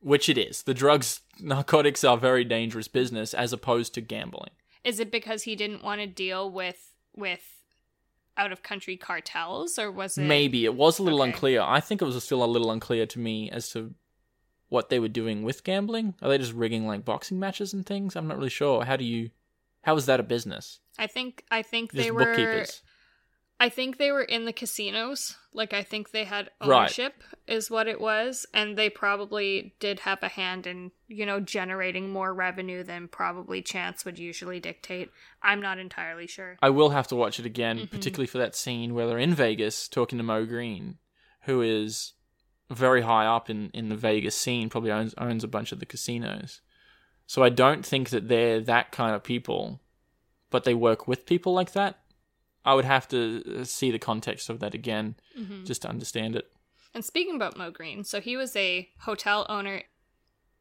Which 0.00 0.28
it 0.28 0.38
is. 0.38 0.62
The 0.62 0.74
drugs, 0.74 1.20
narcotics 1.40 2.04
are 2.04 2.16
very 2.16 2.44
dangerous 2.44 2.86
business 2.88 3.34
as 3.34 3.52
opposed 3.52 3.94
to 3.94 4.00
gambling. 4.00 4.50
Is 4.84 5.00
it 5.00 5.10
because 5.10 5.42
he 5.42 5.56
didn't 5.56 5.82
want 5.82 6.00
to 6.00 6.06
deal 6.06 6.50
with 6.50 6.92
with 7.16 7.42
out 8.36 8.52
of 8.52 8.62
country 8.62 8.96
cartels, 8.96 9.76
or 9.80 9.90
was 9.90 10.16
it 10.16 10.22
Maybe. 10.22 10.64
It 10.64 10.74
was 10.74 11.00
a 11.00 11.02
little 11.02 11.20
Okay. 11.22 11.30
unclear. 11.32 11.60
I 11.62 11.80
think 11.80 12.00
it 12.00 12.04
was 12.04 12.22
still 12.22 12.44
a 12.44 12.46
little 12.46 12.70
unclear 12.70 13.04
to 13.06 13.18
me 13.18 13.50
as 13.50 13.68
to 13.70 13.92
what 14.68 14.88
they 14.88 15.00
were 15.00 15.08
doing 15.08 15.42
with 15.42 15.64
gambling. 15.64 16.14
Are 16.22 16.28
they 16.28 16.38
just 16.38 16.52
rigging 16.52 16.86
like 16.86 17.04
boxing 17.04 17.40
matches 17.40 17.72
and 17.74 17.84
things? 17.84 18.14
I'm 18.14 18.28
not 18.28 18.36
really 18.36 18.48
sure. 18.50 18.84
How 18.84 18.94
do 18.96 19.04
you. 19.04 19.30
How 19.88 19.96
is 19.96 20.04
that 20.04 20.20
a 20.20 20.22
business? 20.22 20.80
I 20.98 21.06
think 21.06 21.44
I 21.50 21.62
think 21.62 21.92
Just 21.92 22.04
they 22.04 22.10
were. 22.10 22.26
bookkeepers. 22.26 22.82
I 23.58 23.70
think 23.70 23.96
they 23.96 24.12
were 24.12 24.22
in 24.22 24.44
the 24.44 24.52
casinos. 24.52 25.38
Like 25.54 25.72
I 25.72 25.82
think 25.82 26.10
they 26.10 26.24
had 26.24 26.50
Right. 26.60 26.76
ownership 26.80 27.22
is 27.46 27.70
what 27.70 27.88
it 27.88 27.98
was, 27.98 28.44
and 28.52 28.76
they 28.76 28.90
probably 28.90 29.74
did 29.80 30.00
have 30.00 30.22
a 30.22 30.28
hand 30.28 30.66
in, 30.66 30.92
you 31.06 31.24
know, 31.24 31.40
generating 31.40 32.10
more 32.10 32.34
revenue 32.34 32.84
than 32.84 33.08
probably 33.08 33.62
chance 33.62 34.04
would 34.04 34.18
usually 34.18 34.60
dictate. 34.60 35.08
I'm 35.42 35.62
not 35.62 35.78
entirely 35.78 36.26
sure. 36.26 36.58
I 36.60 36.68
will 36.68 36.90
have 36.90 37.08
to 37.08 37.16
watch 37.16 37.40
it 37.40 37.46
again, 37.46 37.78
Mhm. 37.78 37.90
particularly 37.90 38.26
for 38.26 38.36
that 38.36 38.54
scene 38.54 38.92
where 38.92 39.06
they're 39.06 39.18
in 39.18 39.32
Vegas 39.34 39.88
talking 39.88 40.18
to 40.18 40.22
Moe 40.22 40.44
Greene, 40.44 40.98
who 41.44 41.62
is 41.62 42.12
very 42.70 43.00
high 43.00 43.24
up 43.24 43.48
in, 43.48 43.70
in 43.70 43.88
the 43.88 43.96
Vegas 43.96 44.36
scene, 44.36 44.68
probably 44.68 44.90
owns 44.92 45.14
owns 45.16 45.42
a 45.44 45.48
bunch 45.48 45.72
of 45.72 45.80
the 45.80 45.86
casinos. 45.86 46.60
So 47.28 47.42
I 47.44 47.50
don't 47.50 47.84
think 47.84 48.08
that 48.08 48.28
they're 48.28 48.58
that 48.62 48.90
kind 48.90 49.14
of 49.14 49.22
people, 49.22 49.80
but 50.50 50.64
they 50.64 50.72
work 50.74 51.06
with 51.06 51.26
people 51.26 51.52
like 51.52 51.72
that. 51.72 52.00
I 52.64 52.72
would 52.74 52.86
have 52.86 53.06
to 53.08 53.60
uh, 53.60 53.64
see 53.64 53.90
the 53.90 53.98
context 53.98 54.48
of 54.48 54.60
that 54.60 54.72
again 54.74 55.14
Mhm. 55.38 55.66
just 55.66 55.82
to 55.82 55.88
understand 55.88 56.34
it. 56.36 56.50
And 56.94 57.04
speaking 57.04 57.36
about 57.36 57.56
Moe 57.58 57.70
Greene, 57.70 58.02
so 58.02 58.20
he 58.20 58.36
was 58.36 58.56
a 58.56 58.88
hotel 59.00 59.44
owner. 59.48 59.82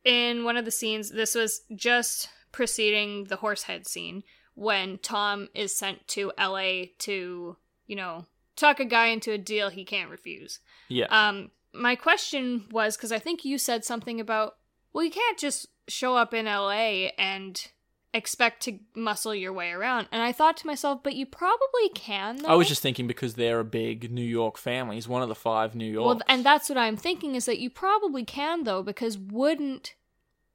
In 0.04 0.44
one 0.44 0.58
of 0.58 0.66
the 0.66 0.72
scenes, 0.72 1.10
this 1.10 1.34
was 1.36 1.62
just 1.74 2.30
preceding 2.52 3.24
the 3.26 3.38
horsehead 3.38 3.88
scene 3.88 4.24
when 4.54 4.98
Tom 4.98 5.48
is 5.54 5.74
sent 5.76 6.06
to 6.10 6.32
LA 6.38 6.88
to, 7.00 7.56
you 7.88 7.96
know, 7.96 8.26
talk 8.58 8.80
a 8.82 8.86
guy 8.86 9.08
into 9.08 9.32
a 9.32 9.38
deal 9.38 9.70
he 9.70 9.86
can't 9.86 10.10
refuse. 10.12 10.60
Yeah. 10.90 11.06
Um, 11.06 11.52
my 11.74 11.96
question 11.96 12.68
was 12.72 12.98
because 12.98 13.12
I 13.14 13.20
think 13.20 13.46
you 13.46 13.58
said 13.58 13.86
something 13.86 14.20
about, 14.20 14.58
well, 14.94 15.04
you 15.04 15.12
can't 15.12 15.38
just 15.38 15.68
show 15.88 16.16
up 16.16 16.34
in 16.34 16.46
LA 16.46 17.10
and 17.18 17.68
expect 18.14 18.64
to 18.64 18.80
muscle 18.96 19.36
your 19.36 19.54
way 19.54 19.72
around. 19.72 20.08
And 20.12 20.22
I 20.24 20.32
thought 20.32 20.58
to 20.58 20.68
myself, 20.68 21.04
but 21.04 21.16
you 21.16 21.26
probably 21.26 21.90
can. 21.94 22.38
Though. 22.38 22.48
I 22.50 22.56
was 22.56 22.68
just 22.68 22.82
thinking 22.82 23.06
because 23.06 23.36
they're 23.36 23.60
a 23.60 23.66
big 23.66 24.12
New 24.12 24.24
York 24.24 24.58
family. 24.58 24.96
He's 24.96 25.08
one 25.08 25.22
of 25.22 25.30
the 25.30 25.36
five 25.36 25.76
New 25.76 25.86
York. 25.92 26.06
Well, 26.06 26.22
and 26.28 26.44
that's 26.44 26.70
what 26.70 26.78
I'm 26.78 26.98
thinking 26.98 27.36
is 27.36 27.46
that 27.46 27.60
you 27.60 27.70
probably 27.70 28.24
can 28.26 28.64
though, 28.64 28.82
because 28.82 29.18
wouldn't 29.18 29.94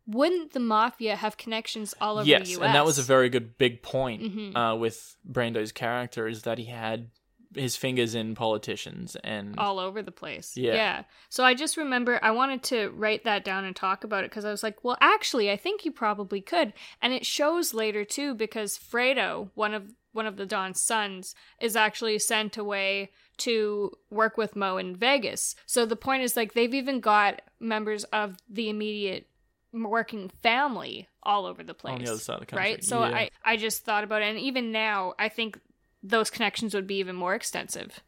wouldn't 0.05 0.53
the 0.53 0.59
mafia 0.61 1.15
have 1.15 1.37
connections 1.37 1.95
all 2.01 2.19
over 2.19 2.27
yes, 2.29 2.43
the 2.47 2.53
U.S.? 2.55 2.67
and 2.67 2.75
that 2.75 2.85
was 2.85 2.99
a 2.99 3.03
very 3.03 3.29
good 3.29 3.57
big 3.57 3.83
point 3.83 4.21
Mhm. 4.23 4.57
uh, 4.57 4.77
with 4.77 5.17
Brando's 5.25 5.71
character 5.71 6.27
is 6.27 6.43
that 6.43 6.59
he 6.59 6.65
had 6.65 7.11
his 7.55 7.77
fingers 7.77 8.15
in 8.15 8.35
politicians 8.35 9.17
and 9.25 9.55
all 9.59 9.79
over 9.79 10.03
the 10.03 10.13
place. 10.13 10.57
Yeah. 10.57 10.75
yeah. 10.75 11.03
So 11.29 11.45
I 11.45 11.55
just 11.55 11.77
remember 11.77 12.19
I 12.23 12.31
wanted 12.31 12.63
to 12.65 12.91
write 12.91 13.25
that 13.25 13.45
down 13.45 13.65
and 13.65 13.75
talk 13.75 14.05
about 14.05 14.25
it 14.25 14.31
because 14.31 14.45
I 14.45 14.51
was 14.51 14.63
like, 14.63 14.83
well, 14.85 14.97
actually, 15.01 15.51
I 15.51 15.57
think 15.57 15.85
you 15.85 15.93
probably 15.93 16.41
could, 16.41 16.73
and 17.01 17.13
it 17.13 17.27
shows 17.27 17.75
later 17.75 18.05
too 18.05 18.35
because 18.35 18.79
Fredo, 18.79 19.51
one 19.55 19.75
of 19.75 19.95
one 20.13 20.27
of 20.27 20.37
the 20.37 20.47
Don's 20.47 20.81
sons, 20.81 21.35
is 21.61 21.75
actually 21.77 22.19
sent 22.19 22.57
away 22.59 23.11
to 23.39 23.93
work 24.11 24.37
with 24.37 24.55
Moe 24.55 24.77
in 24.77 24.95
Vegas. 24.95 25.55
So 25.67 25.87
the 25.87 25.97
point 25.97 26.23
is 26.23 26.37
like 26.37 26.53
they've 26.53 26.75
even 26.75 27.01
got 27.01 27.41
members 27.59 28.05
of 28.05 28.37
the 28.49 28.69
immediate 28.69 29.27
working 29.73 30.31
family 30.43 31.09
all 31.23 31.47
over 31.47 31.63
the 31.63 31.73
place 31.73 31.95
on 31.95 32.05
the 32.05 32.11
other 32.11 32.21
side 32.21 32.35
of 32.35 32.41
the 32.41 32.47
country. 32.47 32.73
right 32.73 32.85
so 32.85 33.01
Yeah. 33.01 33.15
i 33.17 33.31
i 33.43 33.57
just 33.57 33.85
thought 33.87 34.05
about 34.05 34.21
it 34.21 34.27
and 34.27 34.39
even 34.39 34.71
now 34.71 35.15
i 35.19 35.31
think 35.31 35.59
those 36.03 36.31
connections 36.31 36.75
would 36.75 36.87
be 36.87 36.97
even 36.97 37.17
more 37.17 37.35
extensive 37.35 38.01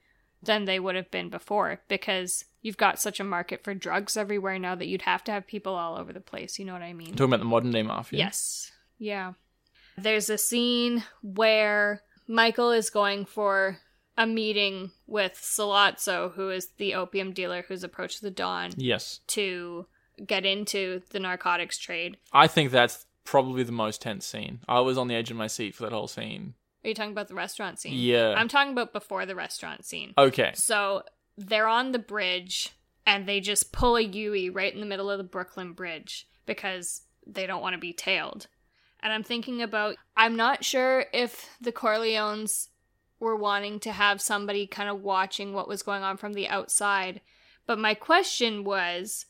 than 0.43 0.65
they 0.65 0.79
would 0.79 0.95
have 0.95 1.11
been 1.11 1.31
before 1.31 1.81
because 1.89 2.45
you've 2.61 2.77
got 2.77 3.01
such 3.01 3.19
a 3.21 3.25
market 3.25 3.63
for 3.65 3.75
drugs 3.75 4.17
everywhere 4.17 4.59
now 4.59 4.75
that 4.75 4.87
you'd 4.87 5.03
have 5.03 5.25
to 5.25 5.33
have 5.33 5.47
people 5.47 5.75
all 5.75 5.97
over 5.97 6.13
the 6.13 6.21
place 6.21 6.59
you 6.59 6.65
know 6.65 6.73
what 6.73 6.83
i 6.83 6.93
mean 6.93 7.13
talking 7.13 7.27
about 7.27 7.39
the 7.39 7.45
modern 7.45 7.71
day 7.71 7.83
mafia. 7.83 8.19
yes 8.19 8.71
yeah 8.99 9.33
there's 9.97 10.29
a 10.29 10.39
scene 10.39 11.03
where 11.23 12.03
michael 12.29 12.71
is 12.71 12.91
going 12.91 13.25
for 13.25 13.79
a 14.17 14.27
meeting 14.27 14.93
with 15.07 15.35
Sollozzo, 15.35 16.33
who 16.35 16.51
is 16.51 16.69
the 16.77 16.95
opium 16.95 17.33
dealer 17.33 17.65
who's 17.67 17.83
approached 17.83 18.23
the 18.23 18.31
Don 18.31 18.71
Yes, 18.77 19.21
to 19.29 19.87
get 20.25 20.45
into 20.45 21.03
the 21.11 21.19
narcotics 21.19 21.79
trade. 21.79 22.17
I 22.33 22.47
think 22.47 22.71
that's 22.71 23.07
probably 23.25 23.63
the 23.63 23.73
most 23.73 24.03
tense 24.03 24.27
scene. 24.27 24.61
I 24.69 24.81
was 24.81 24.99
on 24.99 25.09
the 25.09 25.15
edge 25.15 25.31
of 25.31 25.37
my 25.37 25.47
seat 25.47 25.75
for 25.75 25.83
that 25.85 25.93
whole 25.93 26.09
scene. 26.09 26.55
Are 26.85 26.89
you 26.89 26.95
talking 26.95 27.13
about 27.13 27.29
the 27.29 27.35
restaurant 27.35 27.81
scene? 27.81 27.95
Yeah. 27.95 28.35
I'm 28.37 28.49
talking 28.49 28.73
about 28.73 28.93
before 28.93 29.25
the 29.25 29.35
restaurant 29.35 29.85
scene. 29.87 30.13
Okay. 30.19 30.53
So 30.55 31.03
they're 31.39 31.67
on 31.67 31.93
the 31.93 31.99
bridge 31.99 32.71
and 33.07 33.27
they 33.27 33.41
just 33.41 33.73
pull 33.73 33.97
a 33.97 34.03
Yui 34.03 34.51
right 34.51 34.73
in 34.73 34.81
the 34.81 34.87
middle 34.87 35.11
of 35.11 35.19
the 35.19 35.25
Brooklyn 35.25 35.73
Bridge 35.73 36.29
because 36.47 37.03
they 37.27 37.47
don't 37.47 37.63
want 37.63 37.75
to 37.75 37.81
be 37.81 37.93
tailed. 37.93 38.49
And 39.01 39.13
I'm 39.13 39.23
thinking 39.23 39.63
about 39.63 39.97
I'm 40.17 40.37
not 40.37 40.65
sure 40.65 41.07
if 41.13 41.51
the 41.61 41.73
Corleones 41.73 42.69
were 43.19 43.37
wanting 43.37 43.81
to 43.81 43.93
have 43.93 44.21
somebody 44.21 44.67
kind 44.67 44.91
of 44.91 45.01
watching 45.01 45.53
what 45.53 45.69
was 45.69 45.83
going 45.83 46.03
on 46.03 46.17
from 46.17 46.35
the 46.35 46.49
outside. 46.49 47.21
But 47.67 47.79
my 47.79 47.95
question 47.95 48.65
was 48.65 49.27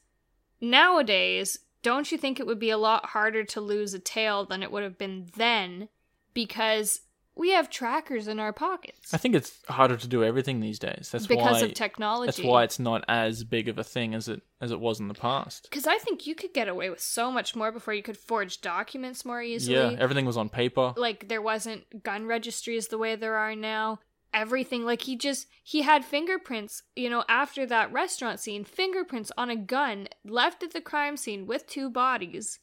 nowadays, 0.61 1.59
don't 1.83 2.11
you 2.11 2.19
think 2.19 2.41
it 2.41 2.47
would 2.47 2.59
be 2.59 2.71
a 2.71 2.79
lot 2.79 3.07
harder 3.07 3.45
to 3.45 3.61
lose 3.61 3.95
a 3.95 3.99
tail 3.99 4.45
than 4.45 4.63
it 4.63 4.73
would 4.73 4.83
have 4.83 4.99
been 4.99 5.29
then? 5.37 5.89
Because 6.33 7.03
we 7.37 7.51
have 7.51 7.69
trackers 7.69 8.29
in 8.29 8.39
our 8.39 8.53
pockets. 8.53 9.13
I 9.13 9.17
think 9.17 9.35
it's 9.35 9.59
harder 9.69 9.97
to 9.97 10.09
do 10.09 10.23
everything 10.23 10.61
these 10.61 10.79
days. 10.79 11.09
That's 11.11 11.27
because 11.27 11.63
why 11.63 11.69
of 11.69 11.75
technology. 11.75 12.27
that's 12.27 12.43
why 12.43 12.63
it's 12.63 12.79
not 12.79 13.05
as 13.09 13.45
big 13.45 13.69
of 13.69 13.79
a 13.79 13.85
thing 13.85 14.15
as 14.15 14.29
it 14.29 14.43
as 14.61 14.71
it 14.71 14.81
was 14.81 15.01
in 15.01 15.09
the 15.09 15.15
past. 15.15 15.65
Because 15.65 15.87
I 15.87 15.99
think 15.99 16.27
you 16.27 16.35
could 16.35 16.55
get 16.55 16.69
away 16.69 16.91
with 16.91 17.01
so 17.01 17.31
much 17.31 17.57
more 17.57 17.73
before 17.73 17.95
you 17.95 18.03
could 18.03 18.17
forge 18.17 18.61
documents 18.61 19.25
more 19.25 19.43
easily. 19.43 19.77
Yeah, 19.77 19.97
everything 19.99 20.27
was 20.27 20.37
on 20.37 20.49
paper. 20.49 20.95
like 20.97 21.29
there 21.29 21.43
wasn't 21.43 22.03
gun 22.03 22.27
registries 22.27 22.89
the 22.89 22.99
way 22.99 23.17
there 23.17 23.37
are 23.37 23.57
now. 23.57 24.01
Everything 24.33 24.85
like 24.85 25.03
he 25.03 25.17
just 25.17 25.47
he 25.63 25.83
had 25.83 26.05
fingerprints, 26.05 26.83
you 26.97 27.09
know, 27.09 27.25
after 27.29 27.67
that 27.67 27.93
restaurant 27.93 28.41
scene, 28.41 28.65
fingerprints 28.65 29.31
on 29.39 29.49
a 29.49 29.57
gun 29.57 30.09
left 30.25 30.63
at 30.63 30.73
the 30.73 30.81
crime 30.81 31.17
scene 31.17 31.47
with 31.47 31.69
two 31.69 31.89
bodies. 31.89 32.59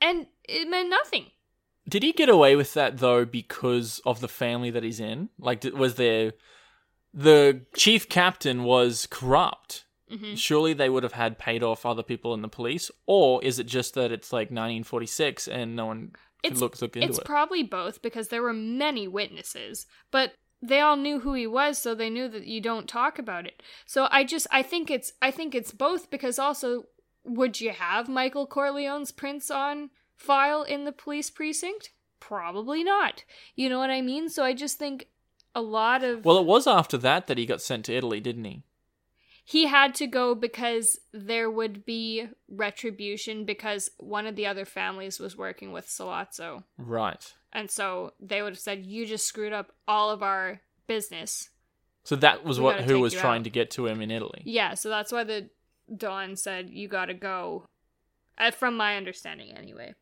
And 0.00 0.26
it 0.44 0.68
meant 0.68 0.88
nothing. 0.90 1.26
Did 1.88 2.02
he 2.02 2.12
get 2.12 2.28
away 2.28 2.54
with 2.56 2.74
that 2.74 2.98
though 2.98 3.24
because 3.24 4.00
of 4.06 4.20
the 4.20 4.28
family 4.28 4.70
that 4.70 4.82
he's 4.84 5.00
in? 5.00 5.28
Like, 5.38 5.64
was 5.64 5.96
there 5.96 6.32
the 7.12 7.62
chief 7.76 8.08
captain 8.08 8.64
was 8.64 9.06
corrupt? 9.10 9.84
Mhm. 10.10 10.36
Surely 10.36 10.74
they 10.74 10.88
would 10.90 11.02
have 11.02 11.12
had 11.14 11.38
paid 11.38 11.62
off 11.62 11.86
other 11.86 12.02
people 12.02 12.34
in 12.34 12.42
the 12.42 12.48
police, 12.48 12.90
or 13.06 13.42
is 13.42 13.58
it 13.58 13.66
just 13.66 13.94
that 13.94 14.12
it's 14.12 14.32
like 14.32 14.50
1946 14.50 15.48
and 15.48 15.74
no 15.74 15.86
one 15.86 16.12
can 16.42 16.52
It's 16.52 16.60
look 16.60 16.80
look 16.82 16.96
into 16.96 17.08
It's 17.08 17.18
it? 17.18 17.24
probably 17.24 17.62
both 17.62 18.02
because 18.02 18.28
there 18.28 18.42
were 18.42 18.52
many 18.52 19.08
witnesses, 19.08 19.86
but 20.10 20.34
they 20.60 20.80
all 20.80 20.96
knew 20.96 21.20
who 21.20 21.34
he 21.34 21.46
was, 21.46 21.78
so 21.78 21.94
they 21.94 22.10
knew 22.10 22.28
that 22.28 22.46
you 22.46 22.60
don't 22.60 22.88
talk 22.88 23.18
about 23.18 23.46
it. 23.46 23.62
So 23.86 24.06
I 24.10 24.22
just 24.24 24.46
I 24.50 24.62
think 24.62 24.90
it's 24.90 25.12
I 25.22 25.30
think 25.30 25.54
it's 25.54 25.72
both 25.72 26.10
because 26.10 26.38
also 26.38 26.84
would 27.24 27.60
you 27.60 27.70
have 27.70 28.08
Michael 28.08 28.46
Corleone's 28.46 29.12
prints 29.12 29.50
on 29.50 29.90
file 30.22 30.62
in 30.62 30.84
the 30.84 30.92
police 30.92 31.30
precinct? 31.30 31.90
Probably 32.20 32.84
not. 32.84 33.24
You 33.56 33.68
know 33.68 33.78
what 33.78 33.90
I 33.90 34.00
mean? 34.00 34.28
So 34.28 34.44
I 34.44 34.54
just 34.54 34.78
think 34.78 35.08
a 35.54 35.60
lot 35.62 36.02
of 36.02 36.24
well, 36.24 36.38
it 36.38 36.46
was 36.46 36.66
after 36.66 36.96
that 36.98 37.26
that 37.26 37.38
he 37.38 37.46
got 37.46 37.60
sent 37.60 37.84
to 37.86 37.94
Italy, 37.94 38.20
didn't 38.20 38.44
he? 38.44 38.62
he 39.44 39.66
had 39.66 39.92
to 39.96 40.06
go 40.06 40.34
because 40.36 40.98
there 41.12 41.50
would 41.50 41.84
be 41.84 42.28
retribution 42.48 43.44
because 43.44 43.90
one 43.98 44.26
of 44.26 44.36
the 44.36 44.46
other 44.46 44.64
families 44.64 45.18
was 45.18 45.36
working 45.36 45.72
with 45.72 45.88
Sollozzo. 45.88 46.62
Right. 46.78 47.34
And 47.52 47.68
so 47.70 48.12
they 48.20 48.40
would 48.40 48.52
have 48.52 48.60
said, 48.60 48.86
"You 48.86 49.04
just 49.04 49.26
screwed 49.26 49.52
up 49.52 49.72
all 49.86 50.10
of 50.10 50.22
our 50.22 50.60
business." 50.86 51.50
So 52.04 52.16
that 52.16 52.44
was 52.44 52.58
We 52.58 52.64
what 52.64 52.80
who 52.82 53.00
was 53.00 53.12
trying 53.12 53.40
out. 53.40 53.44
to 53.44 53.50
get 53.50 53.70
to 53.72 53.86
him 53.86 54.00
in 54.00 54.10
Italy. 54.10 54.42
Yeah, 54.44 54.74
so 54.74 54.88
that's 54.88 55.12
why 55.12 55.24
the 55.24 55.50
Don 55.94 56.36
said, 56.36 56.70
"You 56.70 56.88
got 56.88 57.06
to 57.06 57.14
go." 57.14 57.66
Uh, 58.38 58.50
from 58.50 58.76
my 58.76 58.96
understanding, 58.96 59.52
anyway. 59.52 59.92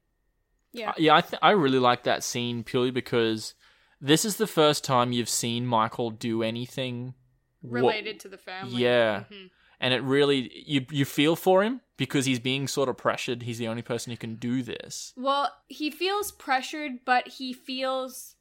Yeah. 0.72 0.90
Uh, 0.90 0.94
yeah, 0.98 1.16
I 1.16 1.20
th- 1.20 1.40
I 1.42 1.50
really 1.50 1.78
like 1.78 2.04
that 2.04 2.22
scene 2.22 2.62
purely 2.64 2.90
because 2.90 3.54
this 4.00 4.24
is 4.24 4.36
the 4.36 4.46
first 4.46 4.84
time 4.84 5.12
you've 5.12 5.28
seen 5.28 5.66
Michael 5.66 6.10
do 6.10 6.42
anything 6.42 7.14
Related 7.62 8.20
to 8.20 8.28
the 8.28 8.38
family. 8.38 8.82
Yeah. 8.82 9.24
Mhm. 9.30 9.50
and 9.80 9.94
it 9.94 10.02
really 10.02 10.50
you 10.66 10.86
you 10.90 11.04
feel 11.04 11.36
for 11.36 11.62
him 11.62 11.80
because 11.96 12.24
he's 12.26 12.38
being 12.38 12.66
sort 12.68 12.88
of 12.88 12.96
pressured. 12.96 13.42
He's 13.42 13.58
the 13.58 13.68
only 13.68 13.82
person 13.82 14.10
who 14.10 14.16
can 14.16 14.36
do 14.36 14.62
this. 14.62 15.12
Well, 15.16 15.52
he 15.68 15.90
feels 15.90 16.32
pressured, 16.32 17.04
but 17.04 17.28
he 17.28 17.52
feels 17.52 18.36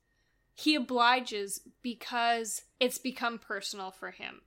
he 0.54 0.76
obliges 0.76 1.62
because 1.82 2.64
it's 2.80 2.98
become 2.98 3.40
personal 3.40 3.92
for 3.92 4.12
him. 4.12 4.42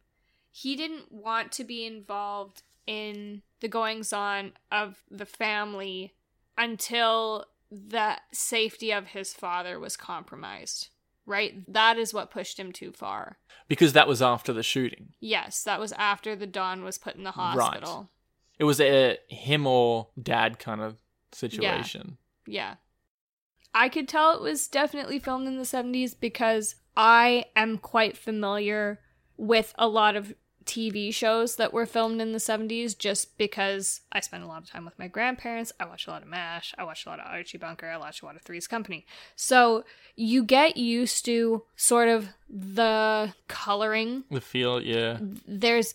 He 0.51 0.76
didn't 0.76 1.11
want 1.11 1.53
to 1.53 1.64
be 1.64 1.87
involved 1.87 2.62
in 2.87 3.43
the 3.61 3.68
goings 3.68 4.12
on 4.12 4.53
of 4.70 5.03
the 5.11 5.24
family 5.26 6.14
until 6.59 7.47
the 7.73 8.18
safety 8.33 8.93
of 8.93 9.09
his 9.09 9.33
father 9.33 9.81
was 9.81 9.97
compromised. 9.97 10.89
Right? 11.25 11.64
That 11.73 11.99
is 11.99 12.12
what 12.12 12.33
pushed 12.33 12.59
him 12.59 12.73
too 12.73 12.91
far. 12.91 13.39
Because 13.68 13.93
that 13.93 14.09
was 14.09 14.20
after 14.20 14.53
the 14.53 14.64
shooting. 14.64 15.14
Yes, 15.20 15.62
that 15.62 15.79
was 15.79 15.93
after 15.93 16.35
the 16.35 16.49
Don 16.49 16.83
was 16.83 16.99
put 16.99 17.14
in 17.14 17.23
the 17.23 17.31
hospital. 17.31 17.97
Right. 17.97 18.07
It 18.59 18.64
was 18.64 18.81
a 18.81 19.18
him 19.29 19.66
or 19.66 20.09
dad 20.20 20.59
kind 20.59 20.81
of 20.81 20.97
situation. 21.31 22.18
Yeah. 22.47 22.75
I 23.73 23.89
could 23.89 24.09
tell 24.09 24.35
it 24.35 24.43
was 24.43 24.68
definitely 24.68 25.20
filmed 25.20 25.47
in 25.47 25.57
the 25.57 25.62
70s 25.62 26.14
because 26.18 26.75
I 26.97 27.47
am 27.57 27.79
quite 27.79 28.16
familiar 28.16 29.01
with 29.37 29.75
a 29.79 29.89
lot 29.89 30.16
of 30.16 30.35
TV 30.65 31.13
shows 31.13 31.57
that 31.57 31.73
were 31.73 31.87
filmed 31.87 32.21
in 32.21 32.33
the 32.33 32.39
70s 32.39 32.97
just 32.97 33.37
because 33.39 34.01
I 34.11 34.21
spent 34.21 34.45
a 34.45 34.47
lot 34.47 34.63
of 34.63 34.71
time 34.71 34.85
with 34.85 34.99
my 34.99 35.09
grandparents. 35.09 35.73
I 35.79 35.85
watched 35.85 36.09
a 36.09 36.11
lot 36.11 36.23
of 36.23 36.29
MASH. 36.29 36.75
I 36.79 36.85
watched 36.85 37.07
a 37.07 37.11
lot 37.11 37.21
of 37.21 37.27
Archie 37.27 37.59
Bunker. 37.59 37.89
I 37.89 37.97
watched 37.97 38.23
a 38.23 38.27
lot 38.27 38.37
of 38.37 38.43
Three's 38.43 38.67
Company. 38.67 39.07
So 39.37 39.85
you 40.17 40.45
get 40.45 40.77
used 40.77 41.25
to 41.27 41.65
sort 41.77 42.09
of 42.09 42.29
the 42.49 43.35
coloring. 43.49 44.25
The 44.31 44.41
feel, 44.41 44.81
yeah. 44.81 45.19
There's 45.47 45.95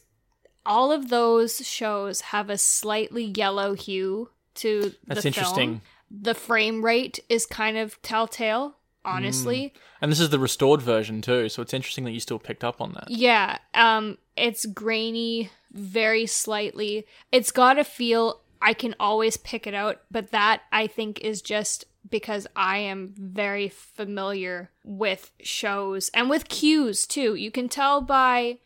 all 0.66 0.92
of 0.92 1.10
those 1.10 1.66
shows 1.66 2.22
have 2.22 2.50
a 2.50 2.58
slightly 2.58 3.24
yellow 3.24 3.74
hue 3.74 4.30
to 4.56 4.94
That's 5.06 5.22
the 5.22 5.30
interesting. 5.30 5.82
The 6.10 6.36
frame 6.36 6.84
rate 6.84 7.20
is 7.30 7.46
kind 7.46 7.78
of 7.78 8.02
telltale, 8.02 8.76
Mm. 9.08 9.14
honestly. 9.16 9.74
And 10.02 10.12
this 10.12 10.20
is 10.20 10.30
the 10.30 10.40
restored 10.40 10.82
version 10.82 11.22
too, 11.22 11.50
so 11.50 11.62
it's 11.62 11.74
interesting 11.74 12.04
that 12.04 12.12
you 12.12 12.20
still 12.20 12.40
picked 12.40 12.64
up 12.64 12.82
on 12.82 12.94
that. 12.94 13.10
Yeah, 13.10 13.58
um 13.74 14.18
it's 14.36 14.66
grainy 14.66 15.50
very 15.72 16.26
slightly. 16.26 17.06
It's 17.32 17.52
got 17.52 17.80
a 17.80 17.84
feel 17.84 18.42
I 18.62 18.74
can 18.74 18.96
always 19.00 19.38
pick 19.38 19.68
it 19.68 19.74
out, 19.74 20.02
but 20.10 20.32
that 20.32 20.62
I 20.72 20.88
think 20.88 21.20
is 21.22 21.42
just 21.42 21.86
because 22.10 22.48
I 22.56 22.78
am 22.78 23.14
very 23.18 23.70
familiar 23.70 24.72
with 24.84 25.32
shows 25.42 26.10
and 26.14 26.30
with 26.30 26.50
cues 26.50 27.06
too. 27.06 27.36
You 27.36 27.52
can 27.52 27.70
tell 27.70 28.02
by 28.02 28.60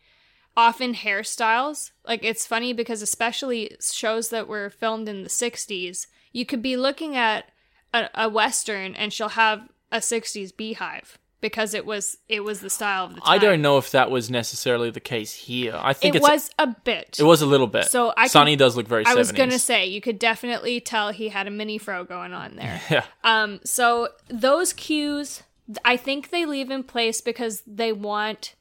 often 0.56 0.94
hairstyles. 0.94 1.90
Like 2.06 2.24
it's 2.24 2.46
funny 2.46 2.72
because 2.72 3.02
especially 3.02 3.76
shows 3.80 4.28
that 4.28 4.48
were 4.48 4.70
filmed 4.70 5.08
in 5.08 5.22
the 5.22 5.28
60s, 5.28 6.06
you 6.32 6.46
could 6.46 6.62
be 6.62 6.76
looking 6.76 7.16
at 7.16 7.46
a, 7.92 8.08
a 8.14 8.28
western 8.28 8.94
and 8.94 9.12
she'll 9.12 9.30
have 9.30 9.68
a 9.92 9.98
60s 9.98 10.56
beehive 10.56 11.18
because 11.40 11.74
it 11.74 11.84
was 11.84 12.16
it 12.28 12.40
was 12.40 12.60
the 12.60 12.70
style 12.70 13.04
of 13.06 13.14
the 13.14 13.20
time. 13.20 13.30
I 13.34 13.38
don't 13.38 13.60
know 13.60 13.76
if 13.76 13.90
that 13.90 14.10
was 14.10 14.30
necessarily 14.30 14.90
the 14.90 15.00
case 15.00 15.34
here. 15.34 15.78
I 15.78 15.92
think 15.92 16.14
It 16.14 16.22
was 16.22 16.50
a 16.58 16.68
bit. 16.68 17.16
it 17.18 17.24
was 17.24 17.42
a 17.42 17.46
little 17.46 17.66
bit. 17.66 17.84
So 17.86 18.14
I 18.16 18.28
could- 18.28 18.58
does 18.58 18.76
look 18.76 18.88
very. 18.88 19.04
I 19.04 19.14
was 19.14 19.32
gonna 19.32 19.58
say 19.58 19.86
you 19.86 20.00
could 20.00 20.18
definitely 20.18 20.80
tell 20.80 21.10
he 21.10 21.28
had 21.28 21.46
a 21.46 21.50
mini 21.50 21.78
fro 21.78 22.04
going 22.04 22.32
on 22.32 22.56
there. 22.56 22.80
Yeah. 22.90 23.04
Um, 23.24 23.60
so 23.64 24.08
those 24.28 24.72
cues, 24.72 25.42
I 25.84 25.96
think 25.96 26.30
they 26.30 26.44
leave 26.46 26.70
in 26.70 26.82
place 26.84 27.20
because 27.20 27.62
they 27.66 27.92
want, 27.92 28.54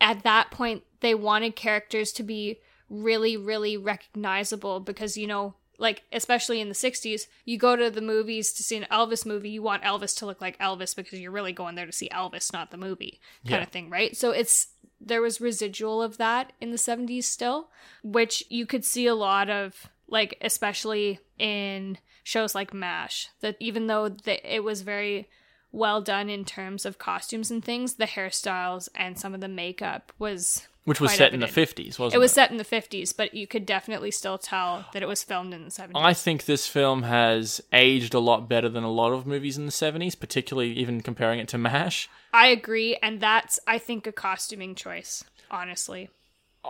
at 0.00 0.22
that 0.22 0.50
point, 0.50 0.82
they 1.00 1.14
wanted 1.14 1.56
characters 1.56 2.12
to 2.12 2.22
be 2.22 2.60
really, 2.88 3.36
really 3.36 3.76
recognizable 3.76 4.80
because, 4.80 5.16
you 5.16 5.26
know, 5.26 5.54
like, 5.78 6.02
especially 6.12 6.60
in 6.60 6.68
the 6.68 6.74
60s, 6.74 7.26
you 7.44 7.58
go 7.58 7.76
to 7.76 7.90
the 7.90 8.00
movies 8.00 8.52
to 8.52 8.62
see 8.62 8.76
an 8.76 8.86
Elvis 8.90 9.26
movie, 9.26 9.50
you 9.50 9.62
want 9.62 9.82
Elvis 9.82 10.16
to 10.18 10.26
look 10.26 10.40
like 10.40 10.58
Elvis 10.58 10.94
because 10.94 11.18
you're 11.20 11.30
really 11.30 11.52
going 11.52 11.74
there 11.74 11.86
to 11.86 11.92
see 11.92 12.08
Elvis, 12.10 12.52
not 12.52 12.70
the 12.70 12.76
movie 12.76 13.20
kind 13.46 13.60
Yeah. 13.60 13.62
of 13.62 13.68
thing, 13.70 13.90
right? 13.90 14.16
So 14.16 14.30
it's, 14.30 14.68
there 15.00 15.20
was 15.20 15.40
residual 15.40 16.02
of 16.02 16.16
that 16.18 16.52
in 16.60 16.70
the 16.70 16.78
70s 16.78 17.24
still, 17.24 17.70
which 18.02 18.44
you 18.48 18.66
could 18.66 18.84
see 18.84 19.06
a 19.06 19.14
lot 19.14 19.50
of, 19.50 19.90
like, 20.08 20.36
especially 20.40 21.18
in 21.38 21.98
shows 22.22 22.54
like 22.54 22.72
MASH, 22.72 23.28
that 23.40 23.56
even 23.60 23.86
though 23.86 24.08
the, 24.08 24.54
it 24.54 24.64
was 24.64 24.82
very 24.82 25.28
well 25.72 26.00
done 26.00 26.30
in 26.30 26.44
terms 26.44 26.86
of 26.86 26.98
costumes 26.98 27.50
and 27.50 27.64
things, 27.64 27.94
the 27.94 28.06
hairstyles 28.06 28.88
and 28.94 29.18
some 29.18 29.34
of 29.34 29.40
the 29.40 29.48
makeup 29.48 30.12
was 30.18 30.68
Which 30.84 31.00
was 31.00 31.12
set 31.12 31.32
in 31.32 31.40
the 31.40 31.46
fifties, 31.46 31.98
wasn't 31.98 32.14
It 32.14 32.16
it? 32.16 32.20
was 32.20 32.32
set 32.32 32.50
in 32.50 32.58
the 32.58 32.64
50s, 32.64 33.16
but 33.16 33.32
you 33.32 33.46
could 33.46 33.64
definitely 33.64 34.10
still 34.10 34.36
tell 34.36 34.84
that 34.92 35.02
it 35.02 35.06
was 35.08 35.22
filmed 35.22 35.54
in 35.54 35.64
the 35.64 35.70
70s. 35.70 35.92
I 35.94 36.12
think 36.12 36.44
this 36.44 36.66
film 36.66 37.04
has 37.04 37.62
aged 37.72 38.12
a 38.12 38.18
lot 38.18 38.50
better 38.50 38.68
than 38.68 38.84
a 38.84 38.90
lot 38.90 39.12
of 39.12 39.26
movies 39.26 39.56
in 39.56 39.64
the 39.64 39.72
seventies, 39.72 40.14
particularly 40.14 40.72
even 40.72 41.00
comparing 41.00 41.40
it 41.40 41.48
to 41.48 41.58
MASH. 41.58 42.10
I 42.34 42.48
agree, 42.48 42.98
and 43.02 43.18
that's 43.20 43.58
I 43.66 43.78
think 43.78 44.06
a 44.06 44.12
costuming 44.12 44.74
choice, 44.74 45.24
honestly. 45.50 46.10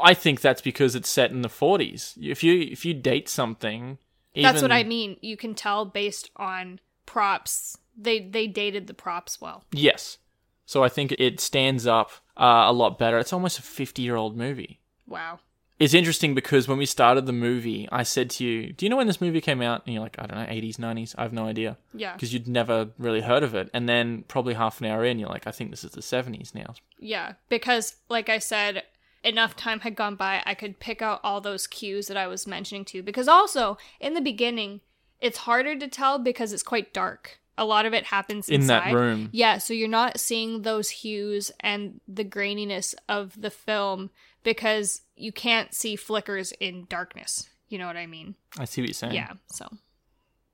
I 0.01 0.15
think 0.15 0.41
that's 0.41 0.61
because 0.61 0.95
it's 0.95 1.09
set 1.09 1.31
in 1.31 1.43
the 1.43 1.49
forties. 1.49 2.17
If 2.21 2.45
you 2.45 2.61
if 2.61 2.85
you 2.85 2.95
date 2.95 3.29
something, 3.29 3.99
even, 4.35 4.43
That's 4.43 4.63
what 4.63 4.73
I 4.73 4.83
mean. 4.85 5.17
You 5.23 5.37
can 5.37 5.55
tell 5.55 5.85
based 5.85 6.31
on 6.37 6.81
props. 7.07 7.79
They 7.97 8.21
they 8.21 8.47
dated 8.47 8.87
the 8.87 8.95
props 8.95 9.41
well. 9.41 9.65
Yes. 9.73 10.19
So 10.67 10.83
I 10.83 10.89
think 10.89 11.13
it 11.13 11.41
stands 11.41 11.87
up 11.87 12.11
uh, 12.37 12.65
a 12.67 12.73
lot 12.73 12.99
better. 12.99 13.19
It's 13.19 13.33
almost 13.33 13.59
a 13.59 13.63
fifty-year-old 13.63 14.37
movie. 14.37 14.81
Wow. 15.07 15.41
It's 15.81 15.93
interesting 15.93 16.37
because 16.37 16.69
when 16.69 16.79
we 16.79 16.87
started 16.87 17.27
the 17.27 17.33
movie, 17.33 17.89
I 17.91 18.05
said 18.05 18.31
to 18.31 18.45
you, 18.45 18.73
"Do 18.73 18.87
you 18.87 18.91
know 18.91 18.97
when 18.97 19.09
this 19.09 19.21
movie 19.21 19.41
came 19.41 19.61
out?" 19.61 19.83
And 19.85 19.95
you're 19.95 20.03
like, 20.03 20.17
"I 20.19 20.27
don't 20.27 20.39
know, 20.39 20.47
80s, 20.47 20.77
90s. 20.77 21.15
I 21.19 21.23
have 21.23 21.33
no 21.33 21.47
idea." 21.47 21.77
Yeah. 21.93 22.13
Because 22.15 22.33
you'd 22.33 22.47
never 22.47 22.91
really 22.97 23.23
heard 23.23 23.43
of 23.43 23.55
it. 23.55 23.71
And 23.75 23.89
then 23.89 24.25
probably 24.29 24.55
half 24.55 24.81
an 24.81 24.87
hour 24.87 25.05
in, 25.05 25.19
you're 25.19 25.29
like, 25.29 25.47
"I 25.47 25.51
think 25.51 25.71
this 25.71 25.83
is 25.83 25.91
the 25.91 26.01
70s 26.01 26.55
now." 26.55 26.75
Yeah, 26.99 27.33
because 27.49 27.97
like 28.09 28.29
I 28.29 28.39
said, 28.39 28.85
enough 29.25 29.57
time 29.57 29.81
had 29.81 29.97
gone 29.97 30.15
by, 30.15 30.43
I 30.47 30.55
could 30.55 30.79
pick 30.79 31.03
out 31.03 31.21
all 31.25 31.41
those 31.41 31.67
cues 31.67 32.07
that 32.07 32.17
I 32.17 32.29
was 32.29 32.47
mentioning 32.47 32.85
to 32.87 32.99
you. 32.99 33.03
Because 33.03 33.27
also 33.27 33.77
in 33.99 34.15
the 34.15 34.21
beginning, 34.21 34.81
it's 35.21 35.39
harder 35.39 35.77
to 35.77 35.89
tell 35.89 36.19
because 36.19 36.53
it's 36.53 36.63
quite 36.63 36.93
dark. 36.93 37.41
A 37.57 37.65
lot 37.65 37.87
of 37.87 37.95
it 37.95 38.05
happens 38.05 38.49
In 38.49 38.67
that 38.67 38.93
room. 38.93 39.29
Yeah, 39.33 39.59
so 39.59 39.73
you're 39.73 39.89
not 39.89 40.19
seeing 40.19 40.63
those 40.63 40.91
hues 40.91 41.53
and 41.61 42.01
the 42.09 42.25
graininess 42.25 42.95
of 43.09 43.41
the 43.41 43.51
film 43.51 44.11
because 44.43 45.03
you 45.17 45.33
can't 45.33 45.73
see 45.75 45.97
flickers 45.97 46.53
in 46.61 46.87
darkness. 46.89 47.49
You 47.69 47.79
know 47.79 47.87
what 47.87 47.97
I 47.97 48.07
mean? 48.07 48.35
I 48.59 48.65
see 48.65 48.83
what 48.83 48.89
you're 48.89 48.95
saying. 48.95 49.15
Yeah. 49.15 49.33
So 49.53 49.69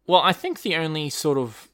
Well, 0.07 0.20
I 0.20 0.32
think 0.32 0.62
the 0.62 0.76
only 0.76 1.11
sort 1.11 1.38
of 1.38 1.68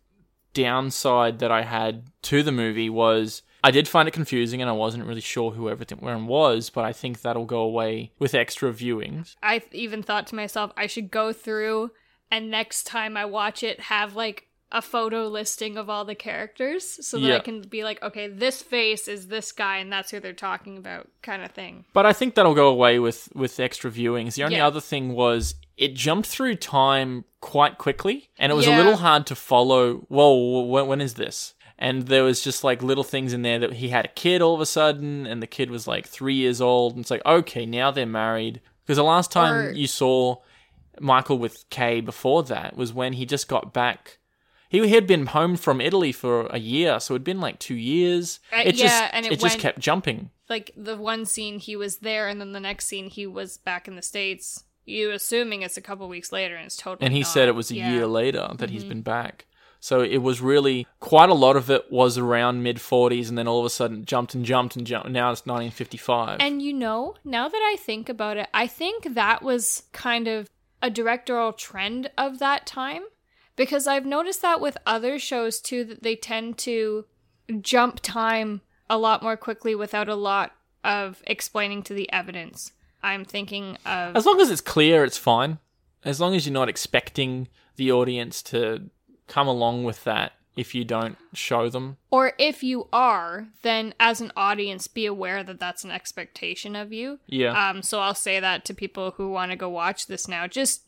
downside 0.55 1.39
that 1.41 1.51
I 1.53 1.63
had 1.63 2.05
to 2.23 2.43
the 2.43 2.53
movie 2.53 2.89
was 2.89 3.43
I 3.63 3.71
did 3.71 3.89
find 3.89 4.09
it 4.09 4.13
confusing 4.13 4.61
and 4.61 4.71
I 4.71 4.75
wasn't 4.75 5.05
really 5.05 5.21
sure 5.21 5.51
who 5.51 5.69
everything 5.69 5.99
was, 6.27 6.71
but 6.71 6.85
I 6.85 6.93
think 6.93 7.21
that'll 7.21 7.45
go 7.45 7.61
away 7.61 8.13
with 8.19 8.35
extra 8.35 8.73
viewings. 8.73 9.35
I 9.43 9.63
even 9.73 10.03
thought 10.03 10.27
to 10.29 10.35
myself, 10.35 10.73
I 10.77 10.87
should 10.87 11.11
go 11.11 11.33
through 11.33 11.91
and 12.31 12.51
next 12.51 12.85
time 12.85 13.17
I 13.17 13.25
watch 13.25 13.63
it, 13.63 13.81
have 13.81 14.17
like 14.17 14.49
a 14.77 14.83
photo 14.83 15.27
listing 15.27 15.79
of 15.79 15.89
all 15.89 16.05
the 16.05 16.15
characters 16.15 16.99
so 17.07 17.19
that 17.19 17.33
I 17.33 17.39
can 17.39 17.63
be 17.63 17.83
like, 17.83 18.03
okay, 18.03 18.29
this 18.29 18.61
face 18.63 19.09
is 19.09 19.29
this 19.29 19.51
guy 19.51 19.79
and 19.79 19.91
that's 19.91 20.11
who 20.11 20.21
they're 20.21 20.35
talking 20.35 20.77
about, 20.77 21.09
kind 21.23 21.43
of 21.43 21.51
thing. 21.53 21.87
But 21.95 22.05
I 22.05 22.13
think 22.13 22.35
that'll 22.35 22.55
go 22.55 22.69
away 22.69 22.99
with 22.99 23.29
with 23.35 23.59
extra 23.59 23.91
viewings. 23.91 24.35
The 24.35 24.45
only 24.45 24.57
Yeah. 24.57 24.67
other 24.67 24.81
thing 24.83 25.15
was 25.15 25.55
it 25.79 25.95
jumped 25.95 26.29
through 26.29 26.57
time 26.57 27.25
quite 27.41 27.79
quickly, 27.79 28.29
and 28.39 28.53
it 28.53 28.55
was 28.55 28.67
a 28.67 28.77
little 28.77 28.97
hard 28.97 29.27
to 29.29 29.35
follow. 29.35 30.05
Whoa, 30.09 30.61
when, 30.67 30.87
when 30.89 31.01
is 31.01 31.15
this? 31.15 31.55
And 31.79 32.07
there 32.09 32.25
was 32.25 32.43
just 32.43 32.63
like 32.65 32.83
little 32.83 33.05
things 33.05 33.33
in 33.33 33.43
there 33.43 33.59
that 33.59 33.75
he 33.75 33.89
had 33.89 34.05
a 34.05 34.09
kid 34.09 34.43
all 34.43 34.55
of 34.55 34.61
a 34.61 34.67
sudden, 34.67 35.27
and 35.27 35.43
the 35.43 35.47
kid 35.47 35.71
was 35.71 35.87
like 35.87 36.07
three 36.07 36.35
years 36.35 36.61
old, 36.61 36.93
and 36.95 37.01
it's 37.03 37.11
like 37.11 37.25
okay, 37.25 37.65
now 37.65 37.91
they're 37.91 38.07
married. 38.07 38.61
Because 38.85 38.97
the 38.99 39.05
last 39.05 39.33
time 39.33 39.53
Or- 39.55 39.71
you 39.73 39.87
saw 39.87 40.37
Michael 41.01 41.39
with 41.39 41.65
Kay 41.71 42.01
before 42.01 42.43
that 42.45 42.77
was 42.77 42.93
when 42.93 43.15
he 43.15 43.25
just 43.27 43.49
got 43.49 43.73
back. 43.73 44.19
He 44.69 44.89
had 44.89 45.07
been 45.07 45.27
home 45.27 45.57
from 45.57 45.81
Italy 45.81 46.13
for 46.13 46.47
a 46.47 46.59
year, 46.59 46.99
so 47.01 47.15
it'd 47.15 47.25
been 47.25 47.41
like 47.41 47.59
two 47.59 47.75
years. 47.77 48.41
Uh, 48.53 48.63
it 48.65 48.75
yeah, 48.77 48.83
just 48.89 49.15
and 49.15 49.27
it 49.27 49.33
it 49.33 49.41
just 49.41 49.59
kept 49.59 49.79
jumping. 49.79 50.31
Like 50.49 50.73
the 50.77 50.97
one 50.97 51.25
scene 51.25 51.59
he 51.59 51.77
was 51.77 51.99
there 51.99 52.29
and 52.29 52.41
then 52.41 52.53
the 52.53 52.61
next 52.61 52.87
scene 52.87 53.09
he 53.11 53.27
was 53.27 53.57
back 53.59 53.89
in 53.89 53.97
the 53.97 54.03
States. 54.03 54.65
You 54.85 55.11
assuming 55.11 55.63
it's 55.63 55.77
a 55.77 55.81
couple 55.81 56.09
weeks 56.09 56.31
later 56.31 56.55
and 56.55 56.67
it's 56.67 56.77
totally 56.77 57.05
and 57.07 57.13
he 57.15 57.21
not. 57.21 57.29
said 57.29 57.49
it 57.49 57.57
was 57.57 57.71
a 57.71 57.75
Yeah. 57.75 57.87
Mm-hmm. 57.87 57.95
year 57.95 58.07
later 58.07 58.49
that 58.59 58.71
he's 58.71 58.85
been 58.85 59.03
back. 59.03 59.47
So 59.81 60.01
it 60.01 60.19
was 60.19 60.41
really 60.41 60.87
quite 61.01 61.29
a 61.29 61.35
lot 61.35 61.57
of 61.57 61.71
it 61.71 61.91
was 61.93 62.17
around 62.19 62.63
mid 62.63 62.77
40s, 62.79 63.29
and 63.29 63.37
then 63.37 63.47
all 63.47 63.61
of 63.61 63.67
a 63.67 63.71
sudden 63.71 64.05
jumped 64.05 64.35
and 64.35 64.45
jumped 64.45 64.75
and 64.77 64.87
jumped. 64.87 65.11
Now 65.11 65.31
it's 65.33 65.45
1955. 65.47 66.39
And 66.41 66.63
you 66.63 66.73
know, 66.73 67.15
now 67.25 67.49
that 67.49 67.61
I 67.73 67.77
think 67.79 68.09
about 68.09 68.37
it, 68.37 68.49
I 68.55 68.67
think 68.67 69.15
that 69.15 69.43
was 69.43 69.85
kind 69.93 70.27
of 70.29 70.49
a 70.83 70.91
directorial 70.91 71.53
trend 71.53 72.11
of 72.19 72.39
that 72.39 72.67
time 72.67 73.03
because 73.57 73.87
I've 73.87 74.07
noticed 74.07 74.43
that 74.43 74.61
with 74.61 74.79
other 74.87 75.19
shows 75.19 75.61
too 75.61 75.85
that 75.85 76.03
they 76.03 76.15
tend 76.17 76.59
to 76.59 77.07
jump 77.61 78.01
time 78.01 78.61
a 78.89 78.99
lot 78.99 79.23
more 79.23 79.37
quickly 79.37 79.75
without 79.75 80.09
a 80.09 80.15
lot 80.15 80.53
of 80.85 81.23
explaining 81.27 81.83
to 81.85 81.95
the 81.95 82.11
evidence. 82.13 82.73
I'm 83.03 83.25
thinking 83.25 83.77
of 83.85 84.17
as 84.17 84.27
long 84.27 84.41
as 84.41 84.51
it's 84.51 84.61
clear, 84.61 85.05
it's 85.05 85.19
fine. 85.19 85.59
As 86.05 86.21
long 86.21 86.35
as 86.35 86.47
you're 86.47 86.53
not 86.53 86.69
expecting 86.69 87.49
the 87.77 87.91
audience 87.91 88.43
to 88.45 88.91
come 89.27 89.49
along 89.49 89.85
with 89.85 90.05
that 90.05 90.33
if 90.57 90.75
you 90.75 90.85
don't 90.85 91.19
show 91.35 91.69
them. 91.69 91.99
or 92.11 92.33
if 92.39 92.63
you 92.63 92.89
are, 92.93 93.47
then 93.63 93.93
as 94.01 94.23
an 94.23 94.33
audience 94.37 94.89
be 94.89 95.05
aware 95.05 95.45
that 95.45 95.61
that's 95.61 95.85
an 95.85 95.91
expectation 95.91 96.75
of 96.75 96.93
you. 96.95 97.21
Yeah. 97.27 97.53
Um, 97.53 97.83
so 97.83 98.01
I'll 98.01 98.15
say 98.15 98.41
that 98.41 98.65
to 98.65 98.75
people 98.75 99.13
who 99.13 99.29
want 99.29 99.51
to 99.51 99.57
go 99.57 99.69
watch 99.69 100.07
this 100.07 100.27
now. 100.27 100.47
Just 100.47 100.83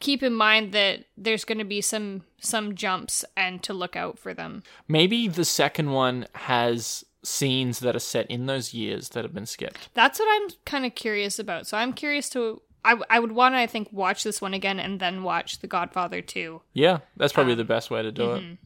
keep 0.00 0.22
in 0.22 0.34
mind 0.34 0.72
that 0.72 1.04
there's 1.16 1.44
going 1.44 1.58
to 1.58 1.64
be 1.64 1.80
some 1.80 2.22
some 2.40 2.74
jumps 2.74 3.24
and 3.36 3.62
to 3.64 3.72
look 3.74 3.96
out 3.96 4.18
for 4.18 4.32
them. 4.34 4.62
Maybe 4.86 5.28
the 5.28 5.44
second 5.44 5.90
one 5.90 6.26
has 6.34 7.04
scenes 7.24 7.80
that 7.80 7.96
are 7.96 8.00
set 8.00 8.30
in 8.30 8.46
those 8.46 8.72
years 8.72 9.08
that 9.10 9.24
have 9.24 9.34
been 9.34 9.46
skipped. 9.46 9.88
That's 9.94 10.18
what 10.20 10.28
I'm 10.30 10.50
kind 10.64 10.86
of 10.86 10.94
curious 10.94 11.38
about. 11.38 11.66
So 11.66 11.76
I'm 11.76 11.92
curious 11.92 12.28
to. 12.30 12.62
I, 12.84 12.96
I 13.10 13.18
would 13.18 13.32
want 13.32 13.54
to, 13.54 13.58
I 13.58 13.66
think, 13.66 13.88
watch 13.92 14.22
this 14.22 14.40
one 14.40 14.54
again 14.54 14.78
and 14.78 15.00
then 15.00 15.24
watch 15.24 15.58
The 15.58 15.66
Godfather 15.66 16.22
2. 16.22 16.62
Yeah, 16.74 16.98
that's 17.16 17.32
probably 17.32 17.54
Um, 17.54 17.58
the 17.58 17.64
best 17.64 17.90
way 17.90 18.02
to 18.02 18.12
do 18.12 18.22
mm-hmm. 18.22 18.52
it. 18.52 18.58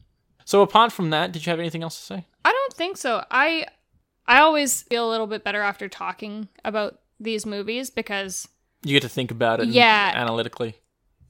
So 0.45 0.61
apart 0.61 0.91
from 0.91 1.09
that, 1.09 1.31
did 1.31 1.45
you 1.45 1.49
have 1.49 1.59
anything 1.59 1.81
else 1.81 1.97
to 1.97 2.03
say? 2.05 2.25
I 2.45 2.51
don't 2.51 2.73
think 2.73 2.97
so. 2.97 3.25
I 3.31 3.65
I 4.27 4.39
always 4.41 4.83
feel 4.83 5.09
a 5.09 5.11
little 5.11 5.27
bit 5.27 5.43
better 5.43 5.61
after 5.61 5.89
talking 5.89 6.47
about 6.63 6.99
these 7.19 7.45
movies 7.45 7.89
because 7.89 8.47
You 8.83 8.93
get 8.93 9.01
to 9.01 9.09
think 9.09 9.31
about 9.31 9.59
it 9.61 9.67
Yeah. 9.69 10.11
analytically. 10.13 10.75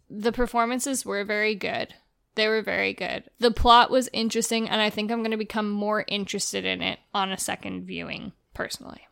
The 0.09 0.31
performances 0.31 1.05
were 1.05 1.23
very 1.23 1.55
good. 1.55 1.93
They 2.35 2.47
were 2.47 2.61
very 2.61 2.93
good. 2.93 3.25
The 3.39 3.51
plot 3.51 3.91
was 3.91 4.09
interesting, 4.11 4.67
and 4.67 4.81
I 4.81 4.89
think 4.89 5.11
I'm 5.11 5.19
going 5.19 5.31
to 5.31 5.37
become 5.37 5.69
more 5.69 6.03
interested 6.07 6.65
in 6.65 6.81
it 6.81 6.99
on 7.13 7.31
a 7.31 7.37
second 7.37 7.85
viewing, 7.85 8.31
personally. 8.53 9.07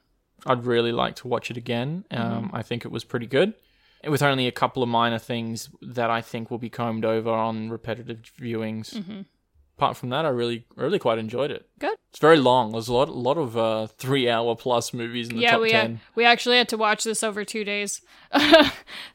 I'd 0.45 0.65
really 0.65 0.91
like 0.91 1.15
to 1.17 1.27
watch 1.27 1.51
it 1.51 1.57
again. 1.57 2.05
Um, 2.09 2.45
Mm-hmm. 2.45 2.55
I 2.55 2.63
think 2.63 2.83
it 2.83 2.91
was 2.91 3.03
pretty 3.03 3.27
good, 3.27 3.53
with 4.07 4.23
only 4.23 4.47
a 4.47 4.51
couple 4.51 4.81
of 4.81 4.89
minor 4.89 5.19
things 5.19 5.69
that 5.83 6.09
I 6.09 6.21
think 6.21 6.49
will 6.49 6.57
be 6.57 6.69
combed 6.69 7.05
over 7.05 7.29
on 7.29 7.69
repetitive 7.69 8.21
viewings. 8.39 8.95
Mm-hmm. 8.95 9.21
Apart 9.81 9.97
from 9.97 10.09
that, 10.09 10.25
I 10.25 10.29
really, 10.29 10.63
really 10.75 10.99
quite 10.99 11.17
enjoyed 11.17 11.49
it. 11.49 11.67
Good. 11.79 11.97
It's 12.11 12.19
very 12.19 12.37
long. 12.37 12.71
There's 12.71 12.87
a 12.87 12.93
lot, 12.93 13.09
a 13.09 13.13
lot 13.13 13.39
of 13.39 13.57
uh, 13.57 13.87
three-hour 13.87 14.55
plus 14.55 14.93
movies 14.93 15.29
in 15.29 15.37
the 15.37 15.41
yeah, 15.41 15.51
top 15.53 15.61
we 15.61 15.69
ten. 15.71 15.95
had, 15.95 15.99
we 16.13 16.23
actually 16.23 16.57
had 16.57 16.69
to 16.69 16.77
watch 16.77 17.03
this 17.03 17.23
over 17.23 17.43
two 17.43 17.63
days. 17.63 18.01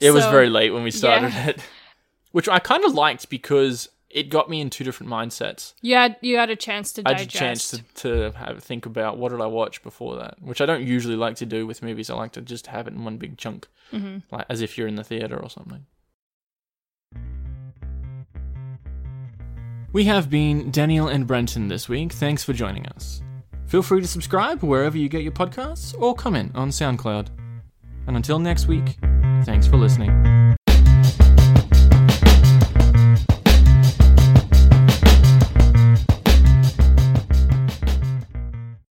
It 0.00 0.10
was 0.10 0.26
very 0.26 0.50
late 0.50 0.72
when 0.72 0.82
we 0.82 0.90
started 0.90 1.32
yeah. 1.32 1.50
it, 1.50 1.60
which 2.32 2.48
I 2.48 2.58
kind 2.58 2.84
of 2.84 2.94
liked 2.94 3.30
because 3.30 3.88
it 4.10 4.28
got 4.28 4.50
me 4.50 4.60
in 4.60 4.68
two 4.68 4.82
different 4.82 5.12
mindsets. 5.12 5.74
You 5.82 6.16
you 6.20 6.36
had 6.36 6.50
a 6.50 6.56
chance 6.56 6.92
to 6.94 7.02
I 7.06 7.12
had 7.12 7.20
a 7.20 7.26
chance 7.26 7.70
to, 7.70 7.84
to 8.02 8.32
have 8.32 8.60
think 8.60 8.86
about 8.86 9.18
what 9.18 9.30
did 9.30 9.40
I 9.40 9.46
watch 9.46 9.84
before 9.84 10.16
that, 10.16 10.42
which 10.42 10.60
I 10.60 10.66
don't 10.66 10.82
usually 10.82 11.14
like 11.14 11.36
to 11.36 11.46
do 11.46 11.64
with 11.64 11.80
movies. 11.80 12.10
I 12.10 12.16
like 12.16 12.32
to 12.32 12.40
just 12.40 12.66
have 12.66 12.88
it 12.88 12.94
in 12.94 13.04
one 13.04 13.18
big 13.18 13.38
chunk, 13.38 13.68
Mm-hmm. 13.92 14.34
like 14.34 14.46
as 14.48 14.62
if 14.62 14.76
you're 14.76 14.88
in 14.88 14.96
the 14.96 15.04
theater 15.04 15.40
or 15.40 15.48
something. 15.48 15.86
We 19.96 20.04
have 20.04 20.28
been 20.28 20.70
Daniel 20.70 21.08
and 21.08 21.26
Brenton 21.26 21.68
this 21.68 21.88
week. 21.88 22.12
Thanks 22.12 22.44
for 22.44 22.52
joining 22.52 22.84
us. 22.88 23.22
Feel 23.64 23.80
free 23.80 24.02
to 24.02 24.06
subscribe 24.06 24.62
wherever 24.62 24.98
you 24.98 25.08
get 25.08 25.22
your 25.22 25.32
podcasts 25.32 25.98
or 25.98 26.14
comment 26.14 26.52
on 26.54 26.68
SoundCloud. 26.68 27.28
And 28.06 28.14
until 28.14 28.38
next 28.38 28.66
week, 28.66 28.98
thanks 29.46 29.66
for 29.66 29.78
listening. 29.78 30.54